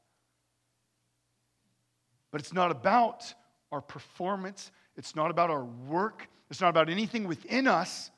But 2.31 2.40
it's 2.40 2.55
not 2.55 2.70
about 2.70 3.35
our 3.72 3.83
performance, 3.83 4.70
it's 4.96 5.14
not 5.14 5.31
about 5.31 5.51
our 5.51 5.64
work, 5.64 6.29
it's 6.51 6.61
not 6.61 6.69
about 6.69 6.89
anything 6.89 7.27
within 7.27 7.67
us. 7.67 8.11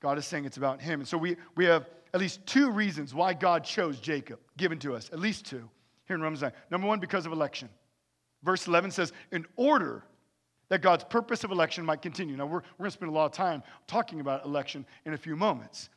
God 0.00 0.18
is 0.18 0.26
saying 0.26 0.44
it's 0.44 0.56
about 0.56 0.80
Him. 0.80 1.00
And 1.00 1.08
so 1.08 1.16
we, 1.18 1.36
we 1.56 1.64
have 1.64 1.88
at 2.12 2.20
least 2.20 2.44
two 2.46 2.70
reasons 2.70 3.14
why 3.14 3.34
God 3.34 3.64
chose 3.64 3.98
Jacob, 3.98 4.38
given 4.56 4.78
to 4.80 4.94
us, 4.94 5.10
at 5.12 5.18
least 5.18 5.46
two, 5.46 5.68
here 6.06 6.14
in 6.16 6.22
Romans 6.22 6.42
9. 6.42 6.52
Number 6.70 6.86
one, 6.86 7.00
because 7.00 7.26
of 7.26 7.32
election. 7.32 7.68
Verse 8.42 8.66
11 8.66 8.90
says, 8.90 9.12
in 9.32 9.46
order 9.56 10.04
that 10.68 10.82
God's 10.82 11.04
purpose 11.04 11.44
of 11.44 11.50
election 11.50 11.84
might 11.84 12.02
continue. 12.02 12.36
Now, 12.36 12.46
we're, 12.46 12.62
we're 12.78 12.84
going 12.84 12.90
to 12.90 12.96
spend 12.96 13.10
a 13.10 13.14
lot 13.14 13.26
of 13.26 13.32
time 13.32 13.62
talking 13.86 14.20
about 14.20 14.44
election 14.44 14.86
in 15.04 15.14
a 15.14 15.18
few 15.18 15.36
moments. 15.36 15.88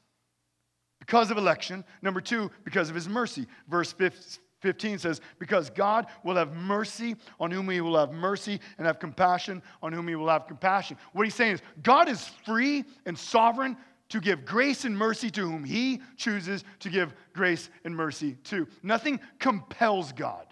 Because 1.00 1.32
of 1.32 1.38
election. 1.38 1.84
Number 2.02 2.22
two, 2.22 2.52
because 2.64 2.90
of 2.90 2.96
his 2.96 3.08
mercy. 3.08 3.46
Verse 3.70 3.92
15 3.94 4.44
says, 4.62 5.22
Because 5.40 5.70
God 5.70 6.08
will 6.24 6.36
have 6.36 6.54
mercy 6.56 7.16
on 7.40 7.52
whom 7.52 7.70
he 7.70 7.82
will 7.82 7.98
have 7.98 8.12
mercy, 8.12 8.60
and 8.78 8.88
have 8.88 9.00
compassion 9.00 9.62
on 9.82 9.94
whom 9.94 10.08
he 10.08 10.16
will 10.16 10.30
have 10.30 10.48
compassion. 10.48 10.98
What 11.14 11.26
he's 11.26 11.36
saying 11.36 11.54
is, 11.54 11.62
God 11.84 12.10
is 12.10 12.28
free 12.46 12.84
and 13.06 13.18
sovereign 13.18 13.78
to 14.10 14.20
give 14.20 14.46
grace 14.46 14.86
and 14.86 14.98
mercy 14.98 15.30
to 15.32 15.42
whom 15.42 15.64
he 15.64 16.02
chooses 16.16 16.64
to 16.80 16.90
give 16.90 17.14
grace 17.34 17.70
and 17.84 17.96
mercy 17.96 18.38
to. 18.46 18.68
Nothing 18.82 19.20
compels 19.40 20.12
God. 20.14 20.46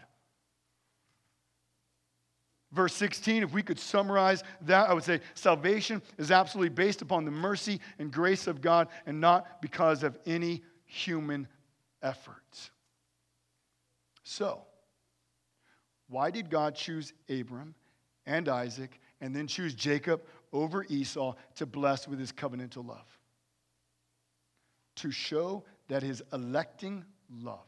Verse 2.72 2.94
16, 2.96 3.44
if 3.44 3.54
we 3.54 3.64
could 3.64 3.80
summarize 3.80 4.44
that, 4.62 4.90
I 4.90 4.94
would 4.94 5.06
say 5.06 5.22
salvation 5.34 6.02
is 6.18 6.30
absolutely 6.30 6.70
based 6.70 7.02
upon 7.02 7.24
the 7.24 7.32
mercy 7.32 7.80
and 8.00 8.12
grace 8.12 8.48
of 8.48 8.60
God 8.60 8.90
and 9.06 9.22
not 9.22 9.62
because 9.62 10.04
of 10.04 10.18
any 10.26 10.62
human 10.86 11.48
efforts. 12.04 12.72
So, 14.26 14.64
why 16.10 16.32
did 16.32 16.50
God 16.50 16.76
choose 16.76 17.14
Abram 17.30 17.76
and 18.26 18.50
Isaac 18.50 19.00
and 19.22 19.36
then 19.36 19.48
choose 19.48 19.74
Jacob 19.76 20.24
over 20.52 20.84
Esau 20.90 21.36
to 21.56 21.66
bless 21.66 22.08
with 22.08 22.20
his 22.20 22.32
covenantal 22.32 22.86
love? 22.88 23.06
To 24.98 25.12
show 25.12 25.64
that 25.90 26.02
his 26.02 26.24
electing 26.34 27.06
love, 27.30 27.60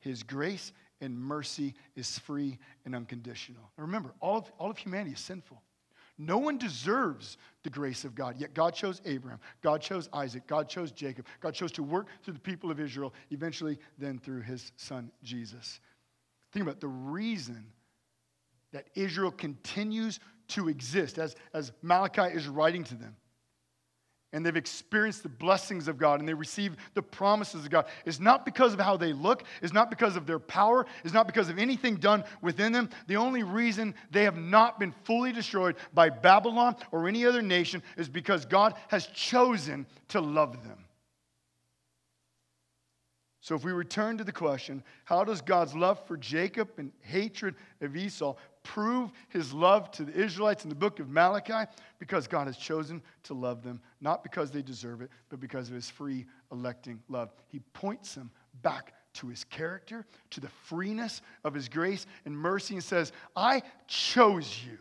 his 0.00 0.22
grace 0.22 0.72
and 1.02 1.18
mercy 1.18 1.74
is 1.94 2.18
free 2.20 2.58
and 2.86 2.94
unconditional. 2.94 3.70
Now 3.76 3.84
remember, 3.84 4.14
all 4.20 4.38
of, 4.38 4.52
all 4.58 4.70
of 4.70 4.78
humanity 4.78 5.12
is 5.12 5.20
sinful. 5.20 5.60
No 6.18 6.38
one 6.38 6.56
deserves 6.56 7.36
the 7.62 7.70
grace 7.70 8.04
of 8.04 8.14
God. 8.14 8.36
Yet 8.38 8.54
God 8.54 8.74
chose 8.74 9.02
Abraham, 9.04 9.38
God 9.62 9.82
chose 9.82 10.08
Isaac, 10.12 10.46
God 10.46 10.68
chose 10.68 10.90
Jacob, 10.90 11.26
God 11.40 11.52
chose 11.52 11.72
to 11.72 11.82
work 11.82 12.06
through 12.22 12.34
the 12.34 12.40
people 12.40 12.70
of 12.70 12.80
Israel, 12.80 13.12
eventually, 13.30 13.78
then 13.98 14.18
through 14.18 14.40
his 14.40 14.72
son 14.76 15.10
Jesus. 15.22 15.80
Think 16.52 16.64
about 16.64 16.80
the 16.80 16.88
reason 16.88 17.66
that 18.72 18.86
Israel 18.94 19.30
continues 19.30 20.20
to 20.48 20.68
exist 20.68 21.18
as, 21.18 21.36
as 21.52 21.72
Malachi 21.82 22.34
is 22.34 22.48
writing 22.48 22.84
to 22.84 22.94
them. 22.94 23.16
And 24.36 24.44
they've 24.44 24.54
experienced 24.54 25.22
the 25.22 25.30
blessings 25.30 25.88
of 25.88 25.96
God 25.96 26.20
and 26.20 26.28
they 26.28 26.34
receive 26.34 26.76
the 26.92 27.00
promises 27.00 27.64
of 27.64 27.70
God 27.70 27.86
is 28.04 28.20
not 28.20 28.44
because 28.44 28.74
of 28.74 28.80
how 28.80 28.94
they 28.94 29.14
look, 29.14 29.44
is 29.62 29.72
not 29.72 29.88
because 29.88 30.14
of 30.14 30.26
their 30.26 30.38
power, 30.38 30.84
is 31.04 31.14
not 31.14 31.26
because 31.26 31.48
of 31.48 31.58
anything 31.58 31.96
done 31.96 32.22
within 32.42 32.70
them. 32.70 32.90
The 33.06 33.16
only 33.16 33.44
reason 33.44 33.94
they 34.10 34.24
have 34.24 34.36
not 34.36 34.78
been 34.78 34.92
fully 35.04 35.32
destroyed 35.32 35.76
by 35.94 36.10
Babylon 36.10 36.76
or 36.92 37.08
any 37.08 37.24
other 37.24 37.40
nation 37.40 37.82
is 37.96 38.10
because 38.10 38.44
God 38.44 38.74
has 38.88 39.06
chosen 39.06 39.86
to 40.08 40.20
love 40.20 40.62
them. 40.62 40.84
So, 43.40 43.54
if 43.54 43.64
we 43.64 43.72
return 43.72 44.18
to 44.18 44.24
the 44.24 44.32
question, 44.32 44.82
how 45.04 45.24
does 45.24 45.40
God's 45.40 45.74
love 45.74 46.04
for 46.06 46.18
Jacob 46.18 46.68
and 46.76 46.92
hatred 47.00 47.54
of 47.80 47.96
Esau 47.96 48.34
prove 48.66 49.12
his 49.28 49.52
love 49.52 49.90
to 49.92 50.04
the 50.04 50.12
Israelites 50.12 50.64
in 50.64 50.68
the 50.68 50.76
book 50.76 51.00
of 51.00 51.08
Malachi? 51.08 51.70
Because 51.98 52.26
God 52.26 52.46
has 52.46 52.56
chosen 52.56 53.02
to 53.24 53.34
love 53.34 53.62
them, 53.62 53.80
not 54.00 54.22
because 54.22 54.50
they 54.50 54.62
deserve 54.62 55.00
it, 55.00 55.10
but 55.28 55.40
because 55.40 55.68
of 55.68 55.74
his 55.74 55.88
free 55.88 56.26
electing 56.50 57.00
love. 57.08 57.30
He 57.48 57.60
points 57.72 58.14
them 58.14 58.30
back 58.62 58.92
to 59.14 59.28
his 59.28 59.44
character, 59.44 60.04
to 60.30 60.40
the 60.40 60.48
freeness 60.64 61.22
of 61.44 61.54
his 61.54 61.68
grace 61.68 62.06
and 62.24 62.36
mercy, 62.36 62.74
and 62.74 62.84
says, 62.84 63.12
I 63.34 63.62
chose 63.86 64.60
you 64.66 64.78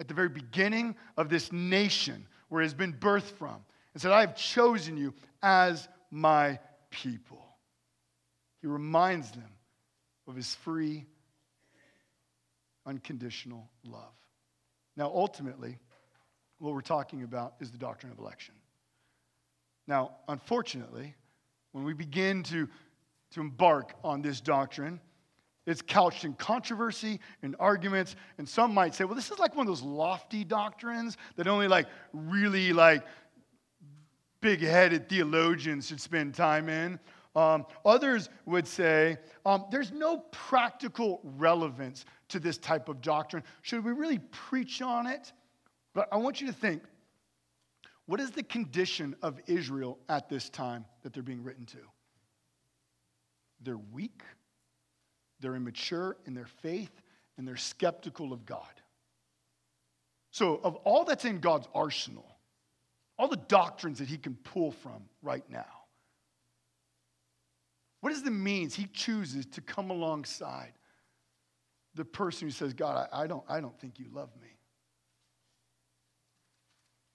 at 0.00 0.08
the 0.08 0.14
very 0.14 0.28
beginning 0.28 0.96
of 1.16 1.28
this 1.28 1.52
nation 1.52 2.26
where 2.48 2.60
it 2.60 2.64
has 2.64 2.74
been 2.74 2.92
birthed 2.92 3.32
from, 3.38 3.64
and 3.94 4.02
said, 4.02 4.12
I 4.12 4.20
have 4.20 4.36
chosen 4.36 4.96
you 4.96 5.14
as 5.42 5.88
my 6.10 6.58
people. 6.90 7.42
He 8.60 8.66
reminds 8.66 9.30
them 9.30 9.50
of 10.28 10.36
his 10.36 10.54
free, 10.56 11.06
unconditional 12.86 13.70
love. 13.84 14.14
Now, 14.96 15.06
ultimately, 15.06 15.78
what 16.58 16.74
we're 16.74 16.80
talking 16.80 17.22
about 17.22 17.54
is 17.60 17.70
the 17.70 17.78
doctrine 17.78 18.12
of 18.12 18.18
election. 18.18 18.54
Now, 19.86 20.16
unfortunately, 20.28 21.14
when 21.72 21.84
we 21.84 21.94
begin 21.94 22.42
to, 22.44 22.68
to 23.32 23.40
embark 23.40 23.94
on 24.04 24.22
this 24.22 24.40
doctrine, 24.40 25.00
it's 25.66 25.82
couched 25.82 26.24
in 26.24 26.34
controversy 26.34 27.20
and 27.42 27.54
arguments, 27.58 28.16
and 28.38 28.48
some 28.48 28.74
might 28.74 28.94
say, 28.94 29.04
well, 29.04 29.14
this 29.14 29.30
is 29.30 29.38
like 29.38 29.54
one 29.56 29.66
of 29.66 29.70
those 29.70 29.82
lofty 29.82 30.44
doctrines 30.44 31.16
that 31.36 31.46
only 31.46 31.68
like 31.68 31.86
really 32.12 32.72
like 32.72 33.04
big 34.40 34.60
headed 34.60 35.08
theologians 35.08 35.86
should 35.88 36.00
spend 36.00 36.34
time 36.34 36.68
in. 36.68 36.98
Um, 37.34 37.64
others 37.86 38.28
would 38.44 38.66
say 38.66 39.16
um, 39.46 39.64
there's 39.70 39.92
no 39.92 40.18
practical 40.32 41.20
relevance 41.22 42.04
to 42.32 42.40
this 42.40 42.58
type 42.58 42.88
of 42.88 43.00
doctrine. 43.00 43.44
Should 43.62 43.84
we 43.84 43.92
really 43.92 44.18
preach 44.18 44.82
on 44.82 45.06
it? 45.06 45.32
But 45.94 46.08
I 46.10 46.16
want 46.16 46.40
you 46.40 46.46
to 46.48 46.52
think 46.52 46.82
what 48.06 48.20
is 48.20 48.30
the 48.30 48.42
condition 48.42 49.14
of 49.22 49.38
Israel 49.46 49.98
at 50.08 50.28
this 50.28 50.48
time 50.48 50.84
that 51.02 51.12
they're 51.12 51.22
being 51.22 51.44
written 51.44 51.66
to? 51.66 51.78
They're 53.60 53.80
weak, 53.92 54.22
they're 55.40 55.54
immature 55.54 56.16
in 56.26 56.34
their 56.34 56.46
faith, 56.46 56.90
and 57.38 57.46
they're 57.46 57.56
skeptical 57.56 58.32
of 58.32 58.44
God. 58.44 58.66
So, 60.30 60.60
of 60.64 60.76
all 60.76 61.04
that's 61.04 61.24
in 61.24 61.38
God's 61.38 61.68
arsenal, 61.74 62.26
all 63.18 63.28
the 63.28 63.36
doctrines 63.36 63.98
that 63.98 64.08
he 64.08 64.16
can 64.16 64.34
pull 64.36 64.72
from 64.72 65.04
right 65.22 65.44
now. 65.48 65.66
What 68.00 68.12
is 68.12 68.22
the 68.22 68.30
means 68.30 68.74
he 68.74 68.86
chooses 68.86 69.46
to 69.46 69.60
come 69.60 69.90
alongside 69.90 70.72
the 71.94 72.04
person 72.04 72.48
who 72.48 72.52
says, 72.52 72.72
God, 72.72 73.08
I, 73.12 73.22
I, 73.22 73.26
don't, 73.26 73.44
I 73.48 73.60
don't 73.60 73.78
think 73.78 73.98
you 73.98 74.06
love 74.12 74.30
me? 74.40 74.48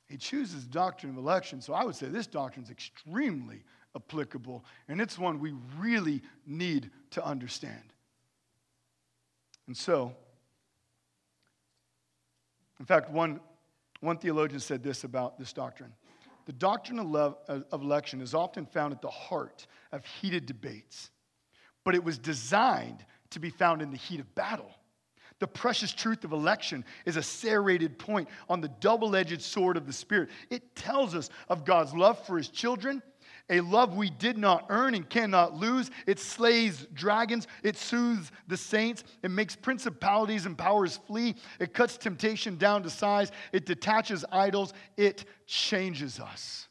He 0.07 0.17
chooses 0.17 0.65
doctrine 0.65 1.11
of 1.11 1.17
election. 1.17 1.61
So 1.61 1.73
I 1.73 1.83
would 1.83 1.95
say 1.95 2.07
this 2.07 2.27
doctrine 2.27 2.63
is 2.63 2.71
extremely 2.71 3.63
applicable, 3.95 4.63
and 4.87 5.01
it's 5.01 5.17
one 5.17 5.39
we 5.39 5.53
really 5.77 6.21
need 6.45 6.91
to 7.11 7.25
understand. 7.25 7.93
And 9.67 9.75
so, 9.75 10.13
in 12.79 12.85
fact, 12.85 13.09
one 13.11 13.41
one 13.99 14.17
theologian 14.17 14.59
said 14.59 14.83
this 14.83 15.03
about 15.03 15.37
this 15.39 15.53
doctrine 15.53 15.93
The 16.45 16.53
doctrine 16.53 16.99
of, 16.99 17.07
love, 17.07 17.37
uh, 17.47 17.59
of 17.71 17.81
election 17.81 18.21
is 18.21 18.33
often 18.33 18.65
found 18.65 18.93
at 18.93 19.01
the 19.01 19.09
heart 19.09 19.67
of 19.91 20.05
heated 20.05 20.45
debates, 20.45 21.11
but 21.83 21.95
it 21.95 22.03
was 22.03 22.17
designed 22.17 23.05
to 23.31 23.39
be 23.39 23.49
found 23.49 23.81
in 23.81 23.91
the 23.91 23.97
heat 23.97 24.19
of 24.19 24.35
battle. 24.35 24.69
The 25.39 25.47
precious 25.47 25.93
truth 25.93 26.23
of 26.23 26.31
election 26.31 26.83
is 27.05 27.15
a 27.15 27.21
serrated 27.21 27.99
point 27.99 28.27
on 28.49 28.59
the 28.59 28.69
double 28.79 29.15
edged 29.15 29.41
sword 29.41 29.77
of 29.77 29.85
the 29.85 29.93
Spirit. 29.93 30.29
It 30.49 30.75
tells 30.75 31.13
us 31.13 31.29
of 31.47 31.63
God's 31.63 31.93
love 31.93 32.25
for 32.25 32.37
his 32.37 32.49
children 32.49 33.03
a 33.49 33.61
love 33.61 33.95
we 33.95 34.09
did 34.09 34.37
not 34.37 34.65
earn 34.69 34.93
and 34.93 35.09
cannot 35.09 35.55
lose. 35.55 35.89
It 36.05 36.19
slays 36.19 36.85
dragons. 36.93 37.47
It 37.63 37.77
soothes 37.77 38.31
the 38.47 38.57
saints. 38.57 39.03
It 39.23 39.31
makes 39.31 39.55
principalities 39.55 40.45
and 40.45 40.57
powers 40.57 40.99
flee. 41.07 41.35
It 41.59 41.73
cuts 41.73 41.97
temptation 41.97 42.57
down 42.57 42.83
to 42.83 42.89
size. 42.89 43.31
It 43.53 43.65
detaches 43.65 44.25
idols. 44.31 44.73
It 44.97 45.25
changes 45.45 46.19
us. 46.19 46.67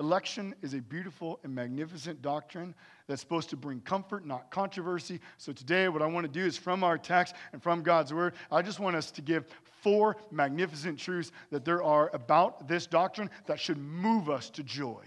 Election 0.00 0.54
is 0.62 0.74
a 0.74 0.80
beautiful 0.80 1.40
and 1.44 1.54
magnificent 1.54 2.22
doctrine 2.22 2.74
that's 3.06 3.20
supposed 3.20 3.50
to 3.50 3.56
bring 3.56 3.80
comfort, 3.80 4.26
not 4.26 4.50
controversy. 4.50 5.20
So, 5.36 5.52
today, 5.52 5.88
what 5.88 6.02
I 6.02 6.06
want 6.06 6.24
to 6.24 6.32
do 6.32 6.44
is 6.44 6.56
from 6.56 6.82
our 6.82 6.96
text 6.96 7.34
and 7.52 7.62
from 7.62 7.82
God's 7.82 8.14
word, 8.14 8.34
I 8.50 8.62
just 8.62 8.80
want 8.80 8.96
us 8.96 9.10
to 9.12 9.22
give 9.22 9.46
four 9.82 10.16
magnificent 10.30 10.98
truths 10.98 11.30
that 11.50 11.64
there 11.64 11.82
are 11.82 12.10
about 12.14 12.66
this 12.66 12.86
doctrine 12.86 13.30
that 13.46 13.60
should 13.60 13.78
move 13.78 14.30
us 14.30 14.48
to 14.50 14.62
joy. 14.62 15.04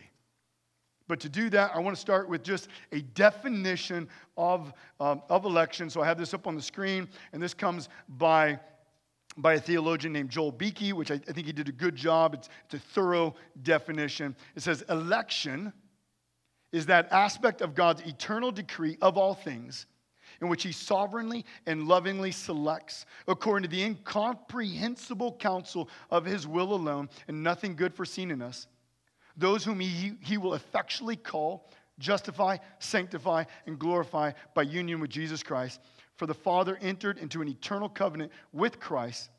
But 1.08 1.20
to 1.22 1.30
do 1.30 1.50
that, 1.52 1.72
I 1.74 1.80
want 1.80 1.96
to 1.96 2.00
start 2.00 2.30
with 2.30 2.44
just 2.44 2.68
a 2.92 3.02
definition 3.02 4.10
of, 4.36 4.74
um, 5.00 5.22
of 5.30 5.46
election. 5.46 5.90
So 5.90 6.02
I 6.02 6.06
have 6.06 6.18
this 6.18 6.34
up 6.34 6.48
on 6.48 6.56
the 6.56 6.62
screen, 6.62 7.08
and 7.32 7.42
this 7.42 7.54
comes 7.54 7.90
by, 8.10 8.60
by 9.38 9.54
a 9.56 9.60
theologian 9.60 10.12
named 10.12 10.30
Joel 10.30 10.52
Beeke, 10.52 10.94
which 10.94 11.10
I, 11.10 11.16
I 11.16 11.32
think 11.32 11.48
he 11.48 11.54
did 11.54 11.70
a 11.70 11.74
good 11.74 11.96
job. 11.96 12.34
It's, 12.34 12.50
it's 12.66 12.76
a 12.76 12.80
thorough 12.80 13.36
definition. 13.64 14.36
It 14.56 14.64
says, 14.64 14.84
Election 14.90 15.72
is 16.72 16.86
that 16.88 17.12
aspect 17.12 17.62
of 17.62 17.76
God's 17.76 18.02
eternal 18.02 18.52
decree 18.52 18.98
of 19.02 19.18
all 19.18 19.34
things 19.34 19.86
in 20.42 20.50
which 20.50 20.64
he 20.64 20.72
sovereignly 20.72 21.46
and 21.66 21.88
lovingly 21.88 22.32
selects 22.32 23.06
according 23.28 23.70
to 23.70 23.76
the 23.76 23.84
incomprehensible 23.84 25.34
counsel 25.34 25.90
of 26.12 26.26
his 26.26 26.46
will 26.46 26.74
alone 26.74 27.10
and 27.28 27.42
nothing 27.42 27.76
good 27.76 27.94
foreseen 27.94 28.32
in 28.32 28.42
us 28.42 28.68
those 29.38 29.64
whom 29.64 29.80
he, 29.80 30.14
he 30.22 30.38
will 30.38 30.56
effectually 30.56 31.16
call, 31.16 31.70
justify, 32.00 32.58
sanctify, 32.80 33.44
and 33.68 33.78
glorify 33.80 34.32
by 34.56 34.64
union 34.64 35.00
with 35.00 35.12
Jesus 35.12 35.44
Christ. 35.44 35.80
For 36.16 36.26
the 36.26 36.34
Father 36.34 36.78
entered 36.82 37.20
into 37.20 37.42
an 37.42 37.48
eternal 37.48 37.88
covenant 37.88 38.32
with 38.52 38.80
Christ 38.80 39.30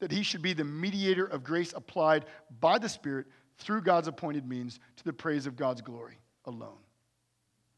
that 0.00 0.10
he 0.10 0.22
should 0.22 0.42
be 0.42 0.54
the 0.54 0.64
mediator 0.64 1.26
of 1.26 1.44
grace 1.44 1.74
applied 1.76 2.24
by 2.60 2.78
the 2.78 2.88
Spirit 2.88 3.26
through 3.58 3.82
God's 3.82 4.08
appointed 4.08 4.48
means 4.48 4.80
to 4.96 5.04
the 5.04 5.12
praise 5.12 5.46
of 5.46 5.54
God's 5.54 5.82
glory 5.82 6.18
alone. 6.44 6.78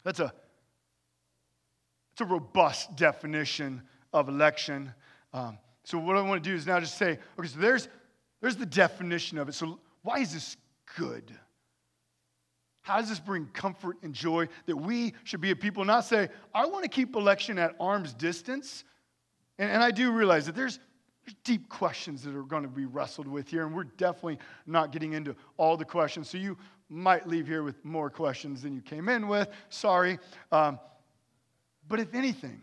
That's 0.04 0.20
a, 0.20 0.32
that's 2.12 2.30
a 2.30 2.32
robust 2.32 2.96
definition 2.96 3.82
of 4.12 4.28
election. 4.28 4.92
Um, 5.32 5.58
so, 5.84 5.98
what 5.98 6.16
I 6.16 6.22
want 6.22 6.42
to 6.42 6.50
do 6.50 6.54
is 6.54 6.66
now 6.66 6.80
just 6.80 6.96
say, 6.96 7.18
okay, 7.38 7.48
so 7.48 7.58
there's, 7.58 7.88
there's 8.40 8.56
the 8.56 8.66
definition 8.66 9.38
of 9.38 9.48
it. 9.48 9.54
So, 9.54 9.78
why 10.02 10.18
is 10.18 10.32
this 10.32 10.56
good? 10.96 11.32
How 12.82 13.00
does 13.00 13.08
this 13.08 13.18
bring 13.18 13.46
comfort 13.46 13.96
and 14.02 14.12
joy 14.12 14.46
that 14.66 14.76
we 14.76 15.14
should 15.24 15.40
be 15.40 15.50
a 15.50 15.56
people 15.56 15.84
not 15.86 16.04
say, 16.04 16.28
I 16.54 16.66
want 16.66 16.84
to 16.84 16.88
keep 16.90 17.16
election 17.16 17.58
at 17.58 17.74
arm's 17.80 18.12
distance? 18.12 18.84
And, 19.58 19.70
and 19.70 19.82
I 19.82 19.90
do 19.90 20.12
realize 20.12 20.44
that 20.46 20.54
there's, 20.54 20.78
there's 21.24 21.36
deep 21.44 21.70
questions 21.70 22.22
that 22.24 22.34
are 22.34 22.42
going 22.42 22.62
to 22.62 22.68
be 22.68 22.84
wrestled 22.84 23.26
with 23.26 23.48
here, 23.48 23.64
and 23.64 23.74
we're 23.74 23.84
definitely 23.84 24.38
not 24.66 24.92
getting 24.92 25.14
into 25.14 25.34
all 25.56 25.78
the 25.78 25.84
questions. 25.84 26.28
So 26.28 26.36
you 26.36 26.58
might 26.88 27.26
leave 27.26 27.46
here 27.46 27.62
with 27.62 27.84
more 27.84 28.10
questions 28.10 28.62
than 28.62 28.74
you 28.74 28.80
came 28.80 29.08
in 29.08 29.28
with. 29.28 29.48
Sorry. 29.68 30.18
Um, 30.52 30.78
but 31.88 32.00
if 32.00 32.14
anything, 32.14 32.60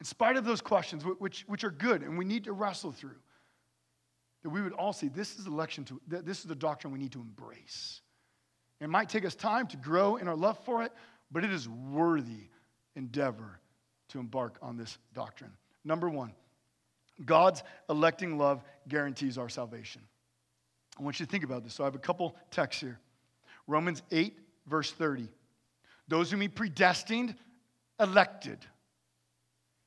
in 0.00 0.06
spite 0.06 0.36
of 0.36 0.44
those 0.44 0.60
questions, 0.60 1.04
which, 1.04 1.44
which 1.48 1.64
are 1.64 1.70
good 1.70 2.02
and 2.02 2.16
we 2.16 2.24
need 2.24 2.44
to 2.44 2.52
wrestle 2.52 2.92
through, 2.92 3.16
that 4.42 4.50
we 4.50 4.62
would 4.62 4.72
all 4.72 4.92
see 4.92 5.08
this 5.08 5.38
is 5.38 5.46
election 5.46 5.84
to 5.84 6.00
this 6.06 6.38
is 6.38 6.44
the 6.44 6.54
doctrine 6.54 6.92
we 6.92 6.98
need 6.98 7.12
to 7.12 7.20
embrace. 7.20 8.00
It 8.80 8.88
might 8.88 9.08
take 9.08 9.24
us 9.24 9.34
time 9.34 9.66
to 9.68 9.76
grow 9.76 10.16
in 10.16 10.28
our 10.28 10.36
love 10.36 10.58
for 10.64 10.84
it, 10.84 10.92
but 11.32 11.44
it 11.44 11.50
is 11.50 11.68
worthy 11.68 12.48
endeavor 12.94 13.58
to 14.10 14.20
embark 14.20 14.56
on 14.62 14.76
this 14.76 14.98
doctrine. 15.12 15.52
Number 15.84 16.08
one, 16.08 16.32
God's 17.24 17.64
electing 17.90 18.38
love 18.38 18.62
guarantees 18.86 19.38
our 19.38 19.48
salvation. 19.48 20.02
I 20.98 21.02
want 21.02 21.20
you 21.20 21.26
to 21.26 21.30
think 21.30 21.44
about 21.44 21.62
this. 21.62 21.74
So 21.74 21.84
I 21.84 21.86
have 21.86 21.94
a 21.94 22.00
couple 22.00 22.36
texts 22.50 22.80
here. 22.80 22.98
Romans 23.66 24.02
8, 24.10 24.36
verse 24.66 24.90
30. 24.90 25.28
Those 26.08 26.30
whom 26.30 26.40
he 26.40 26.48
predestined, 26.48 27.34
elected. 28.00 28.58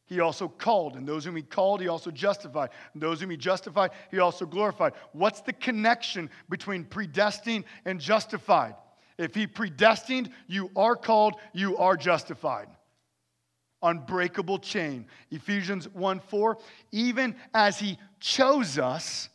he 0.06 0.20
also 0.20 0.48
called. 0.48 0.96
And 0.96 1.08
those 1.08 1.26
whom 1.26 1.36
he 1.36 1.42
called, 1.42 1.82
he 1.82 1.88
also 1.88 2.12
justified. 2.12 2.70
And 2.94 3.02
those 3.02 3.22
whom 3.22 3.30
he 3.30 3.38
justified, 3.38 3.92
he 4.12 4.20
also 4.20 4.46
glorified. 4.46 4.94
What's 5.14 5.42
the 5.42 5.54
connection 5.54 6.30
between 6.50 6.86
predestined 6.86 7.66
and 7.86 8.00
justified? 8.00 8.76
If 9.18 9.36
he 9.36 9.48
predestined, 9.48 10.30
you 10.48 10.70
are 10.76 10.96
called, 10.96 11.36
you 11.54 11.78
are 11.78 11.98
justified. 11.98 12.68
Unbreakable 13.84 14.60
chain. 14.60 15.08
Ephesians 15.32 15.90
1 15.90 16.20
4. 16.20 16.58
Even 16.92 17.36
as 17.54 17.80
he 17.80 17.98
chose 18.20 18.78
us 18.78 19.30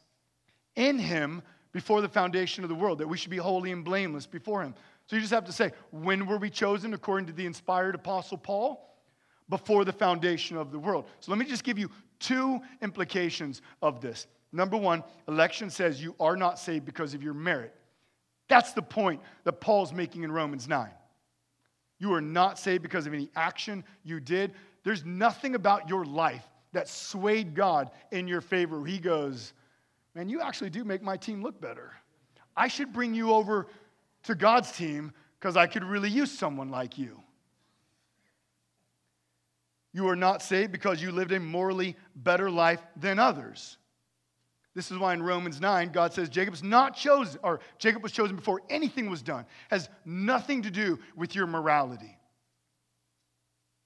in 0.76 0.98
him 0.98 1.42
before 1.76 2.00
the 2.00 2.08
foundation 2.08 2.64
of 2.64 2.70
the 2.70 2.74
world, 2.74 2.96
that 2.96 3.06
we 3.06 3.18
should 3.18 3.30
be 3.30 3.36
holy 3.36 3.70
and 3.70 3.84
blameless 3.84 4.26
before 4.26 4.62
him. 4.62 4.74
So 5.06 5.16
you 5.16 5.20
just 5.20 5.34
have 5.34 5.44
to 5.44 5.52
say, 5.52 5.72
when 5.90 6.26
were 6.26 6.38
we 6.38 6.48
chosen 6.48 6.94
according 6.94 7.26
to 7.26 7.34
the 7.34 7.44
inspired 7.44 7.94
apostle 7.94 8.38
Paul? 8.38 8.82
before 9.48 9.84
the 9.84 9.92
foundation 9.92 10.56
of 10.56 10.72
the 10.72 10.78
world. 10.78 11.04
So 11.20 11.30
let 11.30 11.38
me 11.38 11.44
just 11.44 11.64
give 11.64 11.78
you 11.78 11.88
two 12.18 12.60
implications 12.82 13.62
of 13.80 14.00
this. 14.00 14.26
Number 14.52 14.76
one, 14.76 15.04
election 15.28 15.70
says 15.70 16.02
you 16.02 16.14
are 16.18 16.36
not 16.36 16.58
saved 16.58 16.84
because 16.84 17.14
of 17.14 17.22
your 17.22 17.34
merit. 17.34 17.74
That's 18.48 18.72
the 18.72 18.82
point 18.82 19.20
that 19.44 19.60
Paul's 19.60 19.92
making 19.92 20.24
in 20.24 20.32
Romans 20.32 20.66
9. 20.66 20.88
You 21.98 22.12
are 22.14 22.20
not 22.20 22.58
saved 22.58 22.82
because 22.82 23.06
of 23.06 23.14
any 23.14 23.30
action 23.36 23.84
you 24.02 24.20
did. 24.20 24.52
There's 24.84 25.04
nothing 25.04 25.54
about 25.54 25.88
your 25.88 26.04
life 26.04 26.46
that 26.72 26.88
swayed 26.88 27.54
God 27.54 27.90
in 28.10 28.28
your 28.28 28.40
favor. 28.40 28.84
He 28.84 28.98
goes, 28.98 29.52
Man, 30.16 30.30
you 30.30 30.40
actually 30.40 30.70
do 30.70 30.82
make 30.82 31.02
my 31.02 31.18
team 31.18 31.42
look 31.42 31.60
better. 31.60 31.92
I 32.56 32.68
should 32.68 32.90
bring 32.90 33.14
you 33.14 33.32
over 33.32 33.66
to 34.22 34.34
God's 34.34 34.72
team 34.72 35.12
because 35.38 35.58
I 35.58 35.66
could 35.66 35.84
really 35.84 36.08
use 36.08 36.30
someone 36.30 36.70
like 36.70 36.96
you. 36.96 37.20
You 39.92 40.08
are 40.08 40.16
not 40.16 40.40
saved 40.40 40.72
because 40.72 41.02
you 41.02 41.12
lived 41.12 41.32
a 41.32 41.38
morally 41.40 41.96
better 42.14 42.50
life 42.50 42.80
than 42.96 43.18
others. 43.18 43.76
This 44.74 44.90
is 44.90 44.96
why 44.96 45.12
in 45.12 45.22
Romans 45.22 45.60
9, 45.60 45.90
God 45.90 46.14
says 46.14 46.30
Jacob's 46.30 46.62
not 46.62 46.96
chosen, 46.96 47.38
or 47.42 47.60
Jacob 47.78 48.02
was 48.02 48.12
chosen 48.12 48.36
before 48.36 48.62
anything 48.70 49.10
was 49.10 49.20
done. 49.20 49.44
Has 49.68 49.90
nothing 50.06 50.62
to 50.62 50.70
do 50.70 50.98
with 51.14 51.34
your 51.34 51.46
morality. 51.46 52.16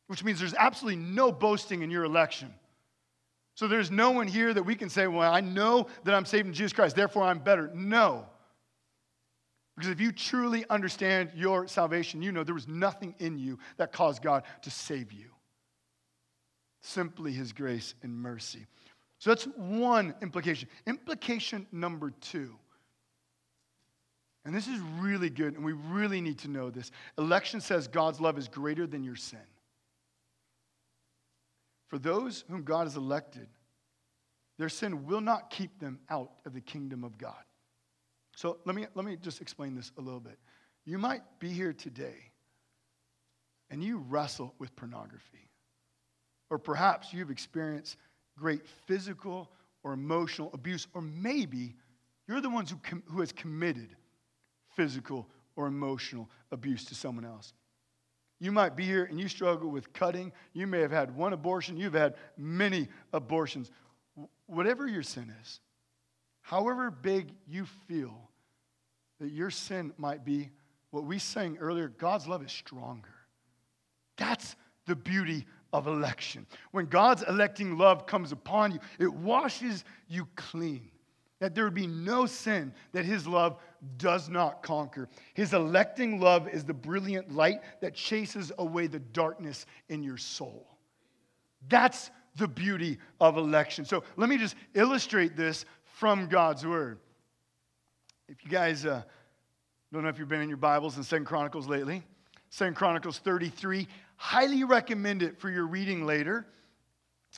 Which 0.06 0.22
means 0.22 0.38
there's 0.38 0.54
absolutely 0.54 1.02
no 1.02 1.32
boasting 1.32 1.82
in 1.82 1.90
your 1.90 2.04
election. 2.04 2.54
So 3.60 3.68
there's 3.68 3.90
no 3.90 4.10
one 4.10 4.26
here 4.26 4.54
that 4.54 4.62
we 4.62 4.74
can 4.74 4.88
say, 4.88 5.06
well, 5.06 5.30
I 5.30 5.42
know 5.42 5.86
that 6.04 6.14
I'm 6.14 6.24
saved 6.24 6.46
in 6.48 6.54
Jesus 6.54 6.72
Christ, 6.72 6.96
therefore 6.96 7.24
I'm 7.24 7.40
better. 7.40 7.70
No. 7.74 8.24
Because 9.76 9.90
if 9.90 10.00
you 10.00 10.12
truly 10.12 10.64
understand 10.70 11.32
your 11.34 11.66
salvation, 11.66 12.22
you 12.22 12.32
know 12.32 12.42
there 12.42 12.54
was 12.54 12.66
nothing 12.66 13.14
in 13.18 13.38
you 13.38 13.58
that 13.76 13.92
caused 13.92 14.22
God 14.22 14.44
to 14.62 14.70
save 14.70 15.12
you 15.12 15.26
simply 16.80 17.32
his 17.32 17.52
grace 17.52 17.92
and 18.02 18.14
mercy. 18.14 18.66
So 19.18 19.28
that's 19.28 19.44
one 19.44 20.14
implication. 20.22 20.66
Implication 20.86 21.66
number 21.70 22.12
two. 22.22 22.56
And 24.46 24.54
this 24.54 24.68
is 24.68 24.80
really 25.00 25.28
good, 25.28 25.54
and 25.56 25.62
we 25.62 25.74
really 25.74 26.22
need 26.22 26.38
to 26.38 26.48
know 26.48 26.70
this. 26.70 26.90
Election 27.18 27.60
says 27.60 27.88
God's 27.88 28.22
love 28.22 28.38
is 28.38 28.48
greater 28.48 28.86
than 28.86 29.04
your 29.04 29.16
sin. 29.16 29.38
For 31.90 31.98
those 31.98 32.44
whom 32.48 32.62
God 32.62 32.84
has 32.86 32.96
elected, 32.96 33.48
their 34.58 34.68
sin 34.68 35.06
will 35.06 35.20
not 35.20 35.50
keep 35.50 35.80
them 35.80 35.98
out 36.08 36.30
of 36.46 36.54
the 36.54 36.60
kingdom 36.60 37.02
of 37.02 37.18
God. 37.18 37.42
So 38.36 38.58
let 38.64 38.76
me, 38.76 38.86
let 38.94 39.04
me 39.04 39.16
just 39.16 39.40
explain 39.40 39.74
this 39.74 39.90
a 39.98 40.00
little 40.00 40.20
bit. 40.20 40.38
You 40.84 40.98
might 40.98 41.22
be 41.40 41.50
here 41.50 41.72
today 41.72 42.30
and 43.70 43.82
you 43.82 43.98
wrestle 43.98 44.54
with 44.58 44.74
pornography. 44.76 45.50
Or 46.48 46.58
perhaps 46.58 47.12
you've 47.12 47.30
experienced 47.30 47.96
great 48.38 48.62
physical 48.86 49.50
or 49.82 49.92
emotional 49.92 50.50
abuse, 50.54 50.86
or 50.94 51.02
maybe 51.02 51.74
you're 52.28 52.40
the 52.40 52.50
ones 52.50 52.70
who, 52.70 52.76
com- 52.82 53.02
who 53.06 53.20
has 53.20 53.32
committed 53.32 53.96
physical 54.76 55.28
or 55.56 55.66
emotional 55.66 56.30
abuse 56.52 56.84
to 56.84 56.94
someone 56.94 57.24
else. 57.24 57.52
You 58.40 58.52
might 58.52 58.74
be 58.74 58.84
here 58.84 59.04
and 59.04 59.20
you 59.20 59.28
struggle 59.28 59.68
with 59.68 59.92
cutting. 59.92 60.32
You 60.54 60.66
may 60.66 60.80
have 60.80 60.90
had 60.90 61.14
one 61.14 61.34
abortion. 61.34 61.76
You've 61.76 61.92
had 61.92 62.14
many 62.38 62.88
abortions. 63.12 63.70
Whatever 64.46 64.88
your 64.88 65.02
sin 65.02 65.32
is, 65.42 65.60
however 66.40 66.90
big 66.90 67.32
you 67.46 67.66
feel 67.86 68.30
that 69.20 69.30
your 69.30 69.50
sin 69.50 69.92
might 69.98 70.24
be, 70.24 70.50
what 70.90 71.04
we 71.04 71.18
sang 71.18 71.58
earlier, 71.58 71.88
God's 71.88 72.26
love 72.26 72.42
is 72.44 72.50
stronger. 72.50 73.14
That's 74.16 74.56
the 74.86 74.96
beauty 74.96 75.46
of 75.72 75.86
election. 75.86 76.46
When 76.72 76.86
God's 76.86 77.22
electing 77.22 77.78
love 77.78 78.06
comes 78.06 78.32
upon 78.32 78.72
you, 78.72 78.80
it 78.98 79.12
washes 79.12 79.84
you 80.08 80.26
clean. 80.34 80.89
That 81.40 81.54
there 81.54 81.64
would 81.64 81.74
be 81.74 81.86
no 81.86 82.26
sin 82.26 82.72
that 82.92 83.04
his 83.04 83.26
love 83.26 83.58
does 83.96 84.28
not 84.28 84.62
conquer. 84.62 85.08
His 85.34 85.52
electing 85.54 86.20
love 86.20 86.48
is 86.48 86.64
the 86.64 86.74
brilliant 86.74 87.34
light 87.34 87.60
that 87.80 87.94
chases 87.94 88.52
away 88.58 88.86
the 88.86 88.98
darkness 88.98 89.66
in 89.88 90.02
your 90.02 90.18
soul. 90.18 90.66
That's 91.68 92.10
the 92.36 92.46
beauty 92.46 92.98
of 93.20 93.36
election. 93.36 93.84
So 93.84 94.04
let 94.16 94.28
me 94.28 94.38
just 94.38 94.54
illustrate 94.74 95.36
this 95.36 95.64
from 95.98 96.28
God's 96.28 96.66
word. 96.66 96.98
If 98.28 98.44
you 98.44 98.50
guys 98.50 98.86
uh, 98.86 99.02
don't 99.92 100.02
know 100.02 100.08
if 100.08 100.18
you've 100.18 100.28
been 100.28 100.42
in 100.42 100.48
your 100.48 100.58
Bibles 100.58 100.96
in 100.96 101.02
Second 101.02 101.24
Chronicles 101.24 101.66
lately, 101.66 102.02
Second 102.50 102.76
Chronicles 102.76 103.18
33 103.18 103.88
Highly 104.22 104.64
recommend 104.64 105.22
it 105.22 105.40
for 105.40 105.48
your 105.48 105.66
reading 105.66 106.04
later. 106.04 106.46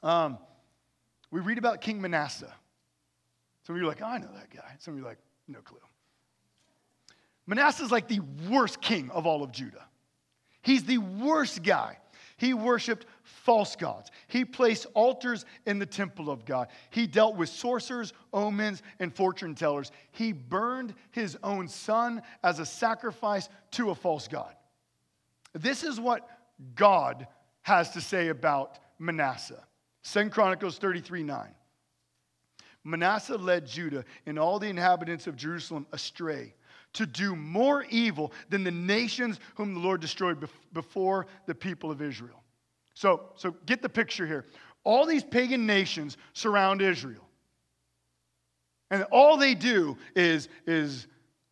Um, 0.02 0.36
we 1.30 1.38
read 1.38 1.56
about 1.56 1.80
King 1.80 2.00
Manasseh. 2.00 2.52
Some 3.66 3.76
of 3.76 3.80
you 3.80 3.86
are 3.86 3.90
like, 3.90 4.02
oh, 4.02 4.06
I 4.06 4.18
know 4.18 4.30
that 4.34 4.50
guy. 4.50 4.74
Some 4.78 4.94
of 4.94 4.98
you 4.98 5.06
are 5.06 5.10
like, 5.10 5.18
no 5.48 5.60
clue. 5.60 5.78
Manasseh 7.46 7.84
is 7.84 7.90
like 7.90 8.08
the 8.08 8.20
worst 8.48 8.80
king 8.80 9.10
of 9.10 9.26
all 9.26 9.42
of 9.42 9.52
Judah. 9.52 9.84
He's 10.62 10.84
the 10.84 10.98
worst 10.98 11.62
guy. 11.62 11.98
He 12.36 12.54
worshiped 12.54 13.06
false 13.22 13.76
gods. 13.76 14.10
He 14.26 14.44
placed 14.44 14.86
altars 14.94 15.44
in 15.66 15.78
the 15.78 15.86
temple 15.86 16.30
of 16.30 16.44
God. 16.44 16.68
He 16.90 17.06
dealt 17.06 17.36
with 17.36 17.48
sorcerers, 17.48 18.12
omens, 18.32 18.82
and 18.98 19.14
fortune 19.14 19.54
tellers. 19.54 19.92
He 20.10 20.32
burned 20.32 20.94
his 21.10 21.36
own 21.42 21.68
son 21.68 22.22
as 22.42 22.58
a 22.58 22.66
sacrifice 22.66 23.48
to 23.72 23.90
a 23.90 23.94
false 23.94 24.28
god. 24.28 24.54
This 25.52 25.84
is 25.84 26.00
what 26.00 26.28
God 26.74 27.26
has 27.62 27.90
to 27.90 28.00
say 28.00 28.28
about 28.28 28.78
Manasseh. 28.98 29.62
2 30.04 30.30
Chronicles 30.30 30.78
33 30.78 31.22
9. 31.22 31.54
Manasseh 32.84 33.36
led 33.36 33.66
Judah 33.66 34.04
and 34.26 34.38
all 34.38 34.58
the 34.58 34.68
inhabitants 34.68 35.26
of 35.26 35.36
Jerusalem 35.36 35.86
astray 35.92 36.54
to 36.94 37.06
do 37.06 37.34
more 37.34 37.84
evil 37.90 38.32
than 38.50 38.64
the 38.64 38.70
nations 38.70 39.40
whom 39.54 39.74
the 39.74 39.80
Lord 39.80 40.00
destroyed 40.00 40.46
before 40.72 41.26
the 41.46 41.54
people 41.54 41.90
of 41.90 42.02
Israel. 42.02 42.42
So, 42.94 43.30
so 43.36 43.54
get 43.66 43.82
the 43.82 43.88
picture 43.88 44.26
here. 44.26 44.44
All 44.84 45.06
these 45.06 45.24
pagan 45.24 45.66
nations 45.66 46.16
surround 46.34 46.82
Israel. 46.82 47.26
And 48.90 49.04
all 49.04 49.38
they 49.38 49.54
do 49.54 49.96
is, 50.14 50.48
is 50.66 51.06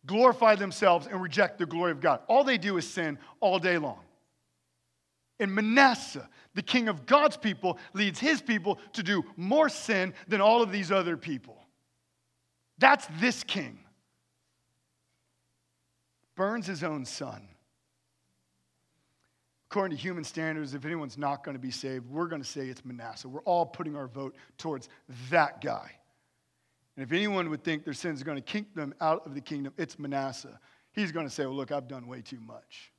glorify 0.05 0.55
themselves 0.55 1.07
and 1.07 1.21
reject 1.21 1.57
the 1.57 1.65
glory 1.65 1.91
of 1.91 1.99
God. 1.99 2.19
All 2.27 2.43
they 2.43 2.57
do 2.57 2.77
is 2.77 2.87
sin 2.87 3.17
all 3.39 3.57
day 3.57 3.77
long. 3.77 3.99
And 5.39 5.55
Manasseh, 5.55 6.29
the 6.53 6.61
king 6.61 6.87
of 6.89 7.05
God's 7.05 7.37
people, 7.37 7.77
leads 7.93 8.19
his 8.19 8.41
people 8.41 8.79
to 8.93 9.03
do 9.03 9.23
more 9.37 9.69
sin 9.69 10.13
than 10.27 10.41
all 10.41 10.61
of 10.61 10.71
these 10.71 10.91
other 10.91 11.17
people. 11.17 11.57
That's 12.77 13.07
this 13.19 13.43
king. 13.43 13.79
Burns 16.35 16.65
his 16.65 16.83
own 16.83 17.05
son. 17.05 17.47
According 19.69 19.95
to 19.95 20.01
human 20.01 20.23
standards, 20.25 20.73
if 20.73 20.83
anyone's 20.83 21.17
not 21.17 21.45
going 21.45 21.55
to 21.55 21.61
be 21.61 21.71
saved, 21.71 22.09
we're 22.09 22.27
going 22.27 22.41
to 22.41 22.47
say 22.47 22.67
it's 22.67 22.83
Manasseh. 22.83 23.29
We're 23.29 23.41
all 23.43 23.65
putting 23.65 23.95
our 23.95 24.07
vote 24.07 24.35
towards 24.57 24.89
that 25.29 25.61
guy. 25.61 25.91
And 26.97 27.05
if 27.05 27.13
anyone 27.13 27.49
would 27.49 27.63
think 27.63 27.85
their 27.85 27.93
sins 27.93 28.21
are 28.21 28.25
going 28.25 28.37
to 28.37 28.41
keep 28.41 28.75
them 28.75 28.93
out 28.99 29.25
of 29.25 29.33
the 29.33 29.39
kingdom, 29.39 29.73
it's 29.77 29.97
Manasseh. 29.97 30.59
He's 30.91 31.13
going 31.13 31.25
to 31.25 31.31
say, 31.31 31.45
Well, 31.45 31.55
look, 31.55 31.71
I've 31.71 31.87
done 31.87 32.07
way 32.07 32.21
too 32.21 32.39
much. 32.41 32.91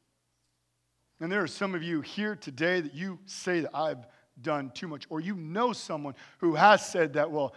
And 1.23 1.31
there 1.31 1.41
are 1.41 1.47
some 1.47 1.77
of 1.77 1.85
you 1.85 2.01
here 2.01 2.35
today 2.35 2.81
that 2.81 2.95
you 2.95 3.21
say 3.27 3.61
that 3.61 3.71
I've 3.73 4.09
done 4.41 4.73
too 4.75 4.89
much, 4.89 5.07
or 5.09 5.21
you 5.21 5.37
know 5.37 5.73
someone 5.73 6.17
who 6.39 6.57
has 6.57 6.85
said 6.85 7.13
that, 7.13 7.31
well, 7.31 7.55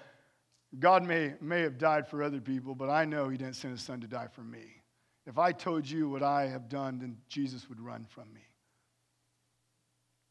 God 0.78 1.04
may, 1.04 1.34
may 1.42 1.62
have 1.62 1.80
died 1.80 2.08
for 2.08 2.22
other 2.22 2.40
people, 2.40 2.76
but 2.76 2.92
I 2.92 3.06
know 3.06 3.28
He 3.28 3.40
didn't 3.40 3.56
send 3.56 3.72
His 3.72 3.82
Son 3.82 4.02
to 4.02 4.08
die 4.08 4.28
for 4.32 4.42
me. 4.42 4.84
If 5.26 5.40
I 5.40 5.52
told 5.52 5.90
you 5.90 6.08
what 6.08 6.22
I 6.22 6.46
have 6.46 6.70
done, 6.70 7.00
then 7.00 7.18
Jesus 7.28 7.68
would 7.68 7.80
run 7.80 8.06
from 8.08 8.32
me. 8.32 8.42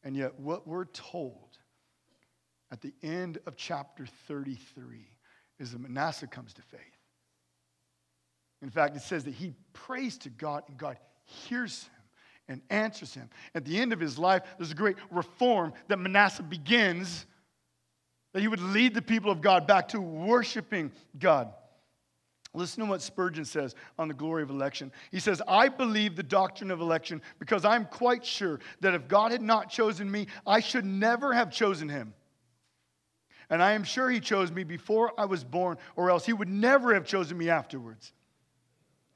And 0.01 0.15
yet, 0.15 0.39
what 0.39 0.65
we're 0.65 0.85
told 0.85 1.57
at 2.71 2.79
the 2.79 2.93
end 3.03 3.39
of 3.45 3.57
chapter 3.57 4.05
33 4.29 5.09
is 5.59 5.73
that 5.73 5.81
Manasseh 5.81 6.27
comes 6.27 6.53
to 6.53 6.61
faith. 6.61 6.79
In 8.61 8.69
fact, 8.69 8.95
it 8.95 9.01
says 9.01 9.25
that 9.25 9.33
he 9.33 9.51
prays 9.73 10.17
to 10.19 10.29
God, 10.29 10.63
and 10.69 10.77
God 10.77 10.97
hears 11.25 11.83
him 11.83 11.94
and 12.47 12.61
answers 12.69 13.13
him. 13.13 13.29
At 13.53 13.65
the 13.65 13.77
end 13.77 13.93
of 13.93 13.99
his 13.99 14.17
life, 14.17 14.43
there's 14.57 14.71
a 14.71 14.75
great 14.75 14.97
reform 15.11 15.73
that 15.87 15.97
Manasseh 15.97 16.43
begins, 16.43 17.25
that 18.33 18.41
he 18.41 18.47
would 18.47 18.61
lead 18.61 18.93
the 18.93 19.01
people 19.01 19.31
of 19.31 19.41
God 19.41 19.67
back 19.67 19.89
to 19.89 20.01
worshiping 20.01 20.91
God. 21.17 21.53
Listen 22.53 22.85
to 22.85 22.89
what 22.89 23.01
Spurgeon 23.01 23.45
says 23.45 23.75
on 23.99 24.07
the 24.07 24.13
glory 24.13 24.41
of 24.41 24.49
election. 24.49 24.91
He 25.11 25.19
says, 25.19 25.41
I 25.47 25.67
believe 25.67 26.15
the 26.15 26.23
doctrine 26.23 26.71
of 26.71 26.79
election 26.79 27.21
because 27.37 27.65
I'm 27.65 27.85
quite 27.85 28.25
sure 28.25 28.59
that 28.79 28.93
if 28.93 29.07
God 29.07 29.31
had 29.31 29.41
not 29.41 29.69
chosen 29.69 30.09
me, 30.09 30.27
I 30.47 30.61
should 30.61 30.85
never 30.85 31.33
have 31.33 31.51
chosen 31.51 31.89
him. 31.89 32.13
And 33.49 33.61
I 33.61 33.73
am 33.73 33.83
sure 33.83 34.09
he 34.09 34.19
chose 34.19 34.51
me 34.51 34.63
before 34.63 35.11
I 35.19 35.25
was 35.25 35.43
born, 35.43 35.77
or 35.95 36.09
else 36.09 36.25
he 36.25 36.33
would 36.33 36.47
never 36.47 36.93
have 36.93 37.05
chosen 37.05 37.37
me 37.37 37.49
afterwards. 37.49 38.11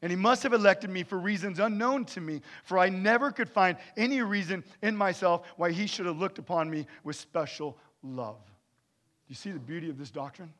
And 0.01 0.12
he 0.12 0.15
must 0.15 0.43
have 0.43 0.53
elected 0.53 0.89
me 0.89 1.03
for 1.03 1.17
reasons 1.17 1.59
unknown 1.59 2.05
to 2.05 2.21
me, 2.21 2.41
for 2.63 2.79
I 2.79 2.89
never 2.89 3.31
could 3.31 3.49
find 3.49 3.77
any 3.97 4.21
reason 4.21 4.63
in 4.81 4.95
myself 4.95 5.45
why 5.57 5.71
he 5.71 5.88
should 5.88 6.05
have 6.05 6.17
looked 6.17 6.39
upon 6.39 6.69
me 6.69 6.88
with 7.03 7.17
special 7.17 7.77
love. 8.01 8.39
Do 8.45 9.31
you 9.31 9.35
see 9.35 9.51
the 9.51 9.59
beauty 9.59 9.89
of 9.89 9.97
this 9.97 10.09
doctrine? 10.09 10.53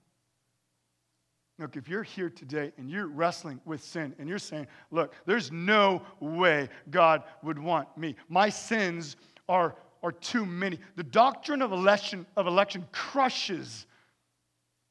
Look, 1.58 1.76
if 1.76 1.90
you're 1.90 2.04
here 2.04 2.30
today 2.30 2.72
and 2.78 2.90
you're 2.90 3.08
wrestling 3.08 3.60
with 3.66 3.84
sin 3.84 4.16
and 4.18 4.30
you're 4.30 4.40
saying, 4.40 4.68
look, 4.92 5.14
there's 5.26 5.52
no 5.52 6.02
way 6.22 6.70
God 6.90 7.24
would 7.44 7.60
want 7.60 7.98
me. 7.98 8.16
My 8.30 8.50
sins 8.50 9.18
are, 9.50 9.76
are 10.02 10.14
too 10.14 10.46
many. 10.46 10.80
The 10.96 11.04
doctrine 11.04 11.62
of 11.62 11.74
election, 11.74 12.26
of 12.38 12.48
election 12.48 12.86
crushes 12.94 13.88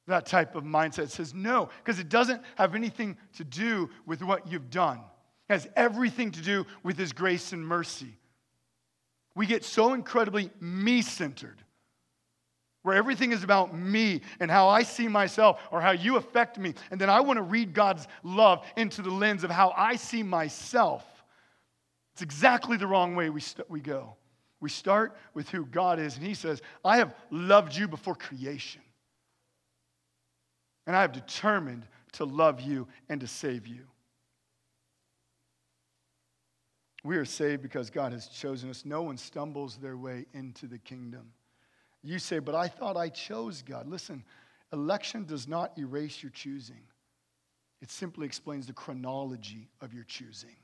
that 0.09 0.27
type 0.27 0.55
of 0.55 0.65
mindset. 0.65 1.05
It 1.05 1.11
says 1.11 1.35
no, 1.35 1.69
because 1.85 2.01
it 2.01 2.09
doesn't 2.09 2.43
have 2.57 2.75
anything 2.75 3.17
to 3.37 3.45
do 3.45 3.89
with 4.07 4.23
what 4.23 4.51
you've 4.51 4.71
done. 4.71 4.99
It 5.49 5.53
has 5.53 5.69
everything 5.77 6.31
to 6.33 6.43
do 6.43 6.67
with 6.83 6.99
His 6.99 7.13
grace 7.13 7.53
and 7.53 7.67
mercy. 7.67 8.17
We 9.35 9.47
get 9.47 9.65
so 9.65 9.95
incredibly 9.95 10.51
me 10.61 11.03
centered 11.03 11.63
where 12.83 12.97
everything 12.97 13.33
is 13.33 13.45
about 13.45 13.77
me 13.77 14.23
and 14.41 14.51
how 14.51 14.69
I 14.69 14.83
see 14.83 15.09
myself 15.09 15.61
or 15.71 15.81
how 15.81 15.91
you 15.91 16.17
affect 16.17 16.59
me. 16.59 16.75
And 16.91 17.01
then 17.01 17.11
I 17.11 17.21
want 17.21 17.37
to 17.37 17.43
read 17.43 17.75
God's 17.75 18.09
love 18.23 18.65
into 18.77 19.03
the 19.03 19.11
lens 19.11 19.45
of 19.45 19.51
how 19.51 19.75
I 19.77 19.97
see 19.97 20.23
myself. 20.23 21.05
It's 22.15 22.23
exactly 22.23 22.77
the 22.77 22.87
wrong 22.87 23.15
way 23.15 23.31
we, 23.31 23.41
st- 23.41 23.69
we 23.71 23.81
go. 23.81 24.17
We 24.61 24.71
start 24.71 25.17
with 25.35 25.49
who 25.51 25.67
God 25.67 26.01
is, 26.01 26.17
and 26.17 26.27
He 26.27 26.35
says, 26.35 26.63
I 26.85 26.97
have 26.97 27.15
loved 27.31 27.77
you 27.77 27.87
before 27.87 28.15
creation. 28.15 28.81
And 30.89 30.97
I 30.97 31.03
have 31.03 31.13
determined 31.13 31.87
to 32.13 32.25
love 32.25 32.63
you 32.63 32.89
and 33.11 33.21
to 33.21 33.27
save 33.27 33.67
you. 33.67 33.83
We 37.05 37.19
are 37.19 37.27
saved 37.27 37.61
because 37.61 37.91
God 37.91 38.13
has 38.13 38.27
chosen 38.27 38.71
us. 38.71 38.87
No 38.87 39.03
one 39.03 39.19
stumbles 39.19 39.77
their 39.77 39.99
way 39.99 40.25
into 40.33 40.67
the 40.67 40.79
kingdom. 40.79 41.31
You 42.03 42.19
say, 42.19 42.39
but 42.39 42.55
I 42.55 42.69
thought 42.69 42.97
I 42.97 43.11
chose 43.11 43.61
God. 43.61 43.87
Listen, 43.87 44.25
election 44.73 45.27
does 45.27 45.47
not 45.47 45.77
erase 45.77 46.23
your 46.23 46.31
choosing, 46.31 46.83
it 47.83 47.91
simply 47.91 48.25
explains 48.25 48.67
the 48.67 48.73
chronology 48.73 49.69
of 49.83 49.93
your 49.93 50.05
choosing. 50.05 50.57